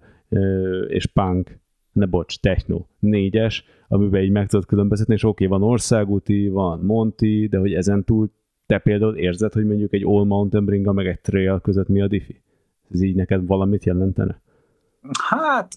és 0.88 1.06
punk, 1.06 1.60
ne 1.92 2.06
bocs, 2.06 2.40
techno, 2.40 2.86
négyes, 3.00 3.66
amiben 3.88 4.22
így 4.22 4.32
meg 4.32 4.48
tudod 4.48 4.66
különböztetni, 4.66 5.14
és 5.14 5.24
oké, 5.24 5.46
okay, 5.46 5.60
van 5.60 5.70
országúti, 5.70 6.50
van 6.50 6.80
Monti, 6.80 7.48
de 7.48 7.58
hogy 7.58 7.74
ezen 7.74 8.04
túl 8.04 8.32
te 8.66 8.78
például 8.78 9.16
érzed, 9.16 9.54
hogy 9.54 9.66
mondjuk 9.66 9.94
egy 9.94 10.04
All 10.04 10.26
Mountain 10.26 10.66
Bringa 10.66 10.92
meg 10.92 11.08
egy 11.08 11.22
trail 11.22 11.60
között 11.60 11.88
mi 11.88 12.02
a 12.02 12.08
diffi? 12.08 12.42
Ez 12.90 13.02
így 13.02 13.16
neked 13.16 13.48
valamit 13.48 13.86
jelentene? 13.86 14.42
Hát, 15.30 15.68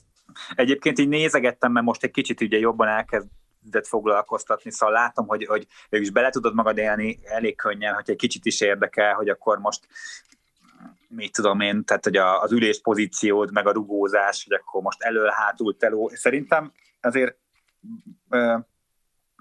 egyébként 0.54 0.98
így 0.98 1.08
nézegettem, 1.08 1.72
mert 1.72 1.86
most 1.86 2.04
egy 2.04 2.10
kicsit 2.10 2.40
ugye 2.40 2.58
jobban 2.58 2.88
elkezdett 2.88 3.86
foglalkoztatni, 3.86 4.70
szóval 4.70 4.94
látom, 4.94 5.26
hogy, 5.26 5.44
hogy 5.44 5.66
is 5.88 6.10
bele 6.10 6.30
tudod 6.30 6.54
magad 6.54 6.78
élni 6.78 7.18
elég 7.24 7.56
könnyen, 7.56 7.94
hogy 7.94 8.10
egy 8.10 8.16
kicsit 8.16 8.44
is 8.44 8.60
érdekel, 8.60 9.14
hogy 9.14 9.28
akkor 9.28 9.58
most 9.58 9.86
mit 11.08 11.32
tudom 11.32 11.60
én, 11.60 11.84
tehát 11.84 12.04
hogy 12.04 12.16
az 12.16 12.52
ülés 12.52 12.80
pozíciód, 12.80 13.52
meg 13.52 13.66
a 13.66 13.72
rugózás, 13.72 14.44
hogy 14.48 14.58
akkor 14.60 14.82
most 14.82 15.02
elől, 15.02 15.28
hátul, 15.28 15.76
teló. 15.76 16.10
Szerintem 16.14 16.72
azért 17.00 17.36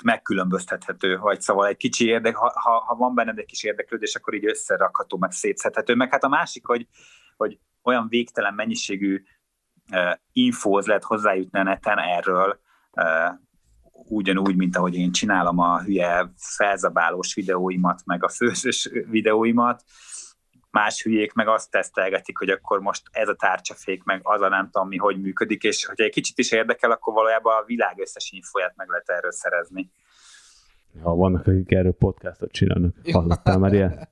megkülönböztethető, 0.03 1.17
vagy 1.17 1.41
szóval 1.41 1.67
egy 1.67 1.77
kicsi 1.77 2.07
érdek, 2.07 2.35
ha, 2.35 2.51
ha, 2.59 2.79
ha 2.79 2.95
van 2.95 3.15
benned 3.15 3.37
egy 3.37 3.45
kis 3.45 3.63
érdeklődés, 3.63 4.15
akkor 4.15 4.33
így 4.33 4.45
összerakható, 4.45 5.17
meg 5.17 5.31
szétszedhető. 5.31 5.95
Meg 5.95 6.11
hát 6.11 6.23
a 6.23 6.27
másik, 6.27 6.65
hogy, 6.65 6.87
hogy 7.37 7.59
olyan 7.81 8.07
végtelen 8.07 8.53
mennyiségű 8.53 9.23
infóhoz 10.31 10.85
lehet 10.85 11.03
hozzájutni 11.03 11.59
a 11.59 11.63
neten 11.63 11.99
erről, 11.99 12.59
ugyanúgy, 13.91 14.55
mint 14.55 14.77
ahogy 14.77 14.95
én 14.95 15.11
csinálom 15.11 15.59
a 15.59 15.81
hülye 15.81 16.31
felzabálós 16.35 17.33
videóimat, 17.33 18.01
meg 18.05 18.23
a 18.23 18.29
főzős 18.29 18.89
videóimat, 19.09 19.83
más 20.71 21.01
hülyék 21.01 21.33
meg 21.33 21.47
azt 21.47 21.71
tesztelgetik, 21.71 22.37
hogy 22.37 22.49
akkor 22.49 22.79
most 22.79 23.01
ez 23.11 23.27
a 23.27 23.35
tárcsafék, 23.35 24.03
meg 24.03 24.19
az 24.23 24.41
a 24.41 24.49
nem 24.49 24.69
tudom 24.69 24.87
mi, 24.87 24.97
hogy 24.97 25.21
működik, 25.21 25.63
és 25.63 25.85
hogyha 25.85 26.03
egy 26.03 26.11
kicsit 26.11 26.37
is 26.37 26.51
érdekel, 26.51 26.91
akkor 26.91 27.13
valójában 27.13 27.57
a 27.61 27.65
világ 27.65 27.99
összes 27.99 28.31
infóját 28.31 28.75
meg 28.75 28.89
lehet 28.89 29.09
erről 29.09 29.31
szerezni. 29.31 29.91
Ha 31.01 31.15
vannak, 31.15 31.47
akik 31.47 31.71
erről 31.71 31.93
podcastot 31.93 32.51
csinálnak, 32.51 32.95
hallottál 33.11 33.57
már 33.57 33.73
ilyen? 33.73 34.09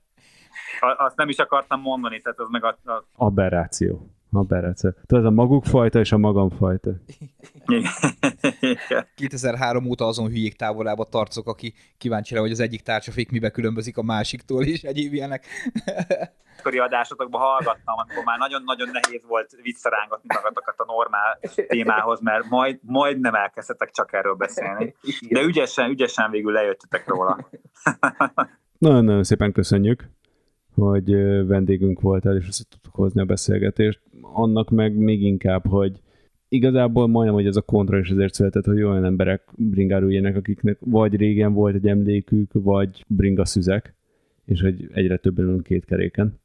Azt 0.97 1.15
nem 1.15 1.29
is 1.29 1.37
akartam 1.37 1.81
mondani, 1.81 2.21
tehát 2.21 2.39
az 2.39 2.47
meg 2.49 2.63
a... 2.63 2.67
a... 2.91 3.05
Aberráció. 3.15 4.09
Aberráció. 4.31 4.89
Tehát 4.89 5.25
ez 5.25 5.31
a 5.31 5.33
maguk 5.33 5.65
fajta 5.65 5.99
és 5.99 6.11
a 6.11 6.17
magam 6.17 6.49
fajta. 6.49 6.91
2003 9.15 9.85
óta 9.89 10.05
azon 10.05 10.27
hülyék 10.27 10.55
távolába 10.55 11.05
tartozok, 11.05 11.47
aki 11.47 11.73
kíváncsi 11.97 12.33
rá, 12.33 12.39
hogy 12.39 12.51
az 12.51 12.59
egyik 12.59 12.81
tárcsafék 12.81 13.31
mibe 13.31 13.49
különbözik 13.49 13.97
a 13.97 14.01
másiktól, 14.01 14.63
és 14.63 14.83
egyéb 14.83 15.13
ilyenek. 15.13 15.45
Kori 16.63 16.77
adásotokban 16.77 17.41
hallgattam, 17.41 17.95
akkor 17.97 18.23
már 18.23 18.37
nagyon-nagyon 18.37 18.89
nehéz 18.91 19.21
volt 19.27 19.57
visszarángatni 19.61 20.27
magatokat 20.35 20.75
a 20.77 20.85
normál 20.85 21.39
témához, 21.67 22.21
mert 22.21 22.49
majd, 22.49 22.79
majd 22.81 23.19
nem 23.19 23.33
elkezdhetek 23.33 23.91
csak 23.91 24.13
erről 24.13 24.35
beszélni. 24.35 24.95
De 25.29 25.41
ügyesen, 25.41 25.89
ügyesen 25.89 26.31
végül 26.31 26.51
lejöttetek 26.51 27.07
róla. 27.07 27.49
Nagyon-nagyon 28.77 29.23
szépen 29.23 29.51
köszönjük, 29.51 30.09
hogy 30.75 31.11
vendégünk 31.47 32.01
voltál, 32.01 32.35
és 32.35 32.47
össze 32.47 32.63
tudtuk 32.69 32.95
hozni 32.95 33.21
a 33.21 33.25
beszélgetést. 33.25 34.01
Annak 34.33 34.69
meg 34.69 34.95
még 34.95 35.21
inkább, 35.21 35.67
hogy 35.67 36.01
igazából 36.47 37.07
majdnem, 37.07 37.35
hogy 37.35 37.45
ez 37.45 37.55
a 37.55 37.61
kontra 37.61 37.97
is 37.97 38.09
azért 38.09 38.33
született, 38.33 38.65
hogy 38.65 38.81
olyan 38.81 39.05
emberek 39.05 39.43
bringáruljenek, 39.55 40.35
akiknek 40.35 40.77
vagy 40.79 41.15
régen 41.15 41.53
volt 41.53 41.75
egy 41.75 41.87
emlékük, 41.87 42.51
vagy 42.53 43.03
bringa 43.07 43.45
szüzek, 43.45 43.95
és 44.45 44.61
hogy 44.61 44.87
egyre 44.93 45.17
többen 45.17 45.45
ülünk 45.45 45.63
két 45.63 45.85
keréken. 45.85 46.39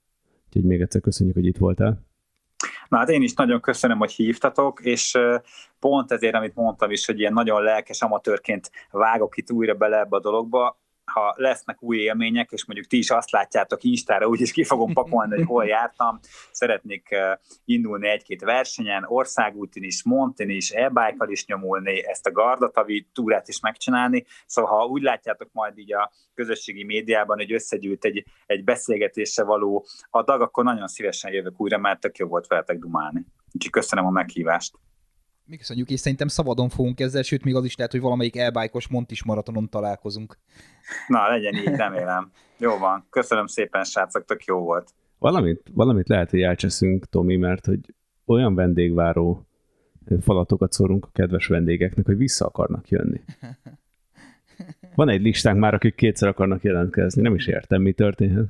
Úgyhogy 0.46 0.64
még 0.64 0.80
egyszer 0.80 1.00
köszönjük, 1.00 1.36
hogy 1.36 1.46
itt 1.46 1.56
voltál. 1.56 2.04
Na 2.88 2.96
hát 2.96 3.08
én 3.08 3.22
is 3.22 3.34
nagyon 3.34 3.60
köszönöm, 3.60 3.98
hogy 3.98 4.12
hívtatok, 4.12 4.80
és 4.84 5.18
pont 5.78 6.12
ezért, 6.12 6.34
amit 6.34 6.54
mondtam 6.54 6.90
is, 6.90 7.06
hogy 7.06 7.18
ilyen 7.18 7.32
nagyon 7.32 7.62
lelkes 7.62 8.02
amatőrként 8.02 8.70
vágok 8.90 9.36
itt 9.36 9.50
újra 9.50 9.74
bele 9.74 9.98
ebbe 9.98 10.16
a 10.16 10.20
dologba, 10.20 10.80
ha 11.12 11.34
lesznek 11.36 11.82
új 11.82 11.98
élmények, 11.98 12.50
és 12.50 12.64
mondjuk 12.66 12.88
ti 12.88 12.98
is 12.98 13.10
azt 13.10 13.30
látjátok 13.30 13.82
Instára, 13.82 14.26
úgyis 14.26 14.52
ki 14.52 14.64
fogom 14.64 14.92
pakolni, 14.92 15.34
hogy 15.34 15.44
hol 15.46 15.64
jártam, 15.64 16.18
szeretnék 16.50 17.14
indulni 17.64 18.08
egy-két 18.08 18.40
versenyen, 18.40 19.04
országútin 19.06 19.82
is, 19.82 20.04
montin 20.04 20.50
is, 20.50 20.70
e 20.70 21.14
is 21.26 21.46
nyomulni, 21.46 22.06
ezt 22.06 22.26
a 22.26 22.32
Gardatavi 22.32 23.08
túrát 23.12 23.48
is 23.48 23.60
megcsinálni, 23.60 24.24
szóval 24.46 24.78
ha 24.78 24.86
úgy 24.86 25.02
látjátok 25.02 25.48
majd 25.52 25.78
így 25.78 25.92
a 25.92 26.10
közösségi 26.34 26.84
médiában, 26.84 27.36
hogy 27.36 27.52
összegyűlt 27.52 28.04
egy, 28.04 28.24
egy 28.46 28.64
beszélgetésre 28.64 29.44
való 29.44 29.86
adag, 30.10 30.40
akkor 30.40 30.64
nagyon 30.64 30.86
szívesen 30.86 31.32
jövök 31.32 31.60
újra, 31.60 31.78
mert 31.78 32.00
tök 32.00 32.16
jó 32.16 32.26
volt 32.26 32.46
veletek 32.46 32.78
dumálni. 32.78 33.24
Úgyhogy 33.52 33.72
köszönöm 33.72 34.06
a 34.06 34.10
meghívást. 34.10 34.74
Mi 35.48 35.56
köszönjük, 35.56 35.90
és 35.90 36.00
szerintem 36.00 36.28
szabadon 36.28 36.68
fogunk 36.68 37.00
ezzel, 37.00 37.22
sőt, 37.22 37.44
még 37.44 37.54
az 37.54 37.64
is 37.64 37.76
lehet, 37.76 37.92
hogy 37.92 38.00
valamelyik 38.00 38.36
elbájkos 38.36 38.88
Montis 38.88 39.24
maratonon 39.24 39.68
találkozunk. 39.68 40.38
Na, 41.08 41.28
legyen 41.28 41.54
így, 41.54 41.76
remélem. 41.76 42.30
Jó 42.58 42.78
van. 42.78 43.06
Köszönöm 43.10 43.46
szépen, 43.46 43.84
srácok, 43.84 44.24
tök 44.24 44.44
jó 44.44 44.58
volt. 44.58 44.90
Valamit, 45.18 45.62
valamit 45.74 46.08
lehet, 46.08 46.30
hogy 46.30 46.40
elcseszünk, 46.40 47.04
Tomi, 47.04 47.36
mert 47.36 47.66
hogy 47.66 47.94
olyan 48.24 48.54
vendégváró 48.54 49.46
falatokat 50.20 50.72
szórunk 50.72 51.04
a 51.04 51.10
kedves 51.12 51.46
vendégeknek, 51.46 52.06
hogy 52.06 52.16
vissza 52.16 52.46
akarnak 52.46 52.88
jönni. 52.88 53.20
Van 54.94 55.08
egy 55.08 55.22
listánk 55.22 55.58
már, 55.58 55.74
akik 55.74 55.94
kétszer 55.94 56.28
akarnak 56.28 56.62
jelentkezni, 56.62 57.22
nem 57.22 57.34
is 57.34 57.46
értem, 57.46 57.82
mi 57.82 57.92
történhet. 57.92 58.48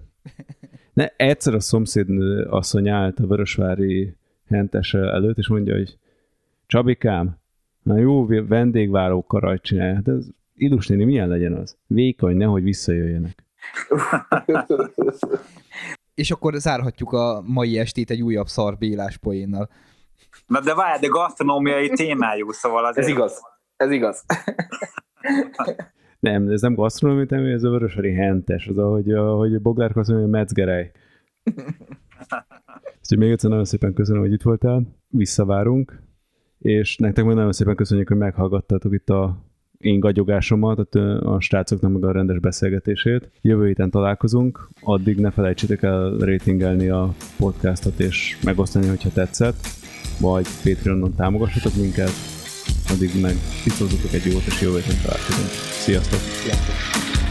Ne, 0.93 1.06
egyszer 1.16 1.55
a 1.55 1.60
szomszéd 1.60 2.09
asszony 2.47 2.89
állt 2.89 3.18
a 3.18 3.27
Vörösvári 3.27 4.16
hentes 4.48 4.94
előtt, 4.94 5.39
és 5.39 5.48
mondja, 5.48 5.74
hogy 5.74 5.98
Csabikám, 6.66 7.36
na 7.82 7.97
jó 7.98 8.26
vendégváró 8.26 9.24
karajt 9.26 9.62
csinálja, 9.62 10.01
de 10.01 10.12
az 10.12 10.34
Idus 10.55 10.86
néni 10.86 11.05
milyen 11.05 11.28
legyen 11.28 11.52
az? 11.52 11.76
Vékony, 11.86 12.36
nehogy 12.36 12.62
visszajöjjenek. 12.62 13.44
És 16.14 16.30
akkor 16.30 16.55
zárhatjuk 16.55 17.12
a 17.12 17.43
mai 17.47 17.78
estét 17.78 18.10
egy 18.10 18.22
újabb 18.22 18.47
szar 18.47 18.78
Bélás 18.78 19.16
poénnal. 19.16 19.68
Na 20.47 20.60
de 20.60 20.74
várj, 20.74 21.01
de 21.01 21.06
gasztronómiai 21.06 21.88
témájú, 21.88 22.51
szóval 22.51 22.84
az 22.84 22.97
Ez 22.97 23.09
igaz. 23.09 23.40
Ez 23.76 23.90
igaz. 23.90 24.24
nem, 26.18 26.48
ez 26.48 26.60
nem 26.60 26.74
gasztronómiai 26.74 27.26
témájú, 27.26 27.55
ez 27.55 27.62
a 27.62 27.70
vörösari 27.70 28.12
hentes, 28.12 28.66
az 28.66 28.78
ahogy, 28.78 29.12
ahogy 29.12 29.60
Boglárka 29.60 30.01
azt 30.01 30.09
mondja, 30.09 30.26
metzgerej. 30.26 30.90
Úgyhogy 33.01 33.18
még 33.18 33.30
egyszer 33.30 33.51
nagyon 33.51 33.64
szépen 33.64 33.94
köszönöm, 33.94 34.20
hogy 34.20 34.32
itt 34.32 34.43
voltál, 34.43 34.82
visszavárunk, 35.09 36.06
és 36.66 36.97
nektek 36.97 37.24
meg 37.24 37.34
nagyon 37.34 37.52
szépen 37.52 37.74
köszönjük, 37.74 38.09
hogy 38.09 38.16
meghallgattátok 38.16 38.93
itt 38.93 39.09
a 39.10 39.44
én 39.78 40.01
gagyogásomat, 40.01 40.94
a 41.20 41.40
srácoknak 41.40 41.93
meg 41.93 42.05
a 42.05 42.12
rendes 42.12 42.38
beszélgetését. 42.38 43.30
Jövő 43.40 43.66
héten 43.66 43.90
találkozunk, 43.90 44.68
addig 44.80 45.18
ne 45.18 45.30
felejtsétek 45.30 45.82
el 45.82 46.10
ratingelni 46.10 46.88
a 46.88 47.14
podcastot 47.38 48.01
és 48.01 48.38
megosztani, 48.44 48.86
hogyha 48.86 49.10
tetszett, 49.10 49.56
vagy 50.20 50.47
Patreonon 50.64 51.14
támogassatok 51.14 51.74
minket, 51.80 52.12
addig 52.93 53.10
meg 53.22 53.34
tisztozzatok 53.64 54.12
egy 54.12 54.32
jót, 54.32 54.47
és 54.47 54.60
jövő 54.62 54.76
héten 54.76 54.97
találkozunk. 55.02 55.48
Sziasztok! 55.84 56.18
Sziasztok! 56.18 56.74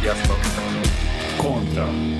Sziasztok! 0.01 0.37
Kontra! 1.37 2.14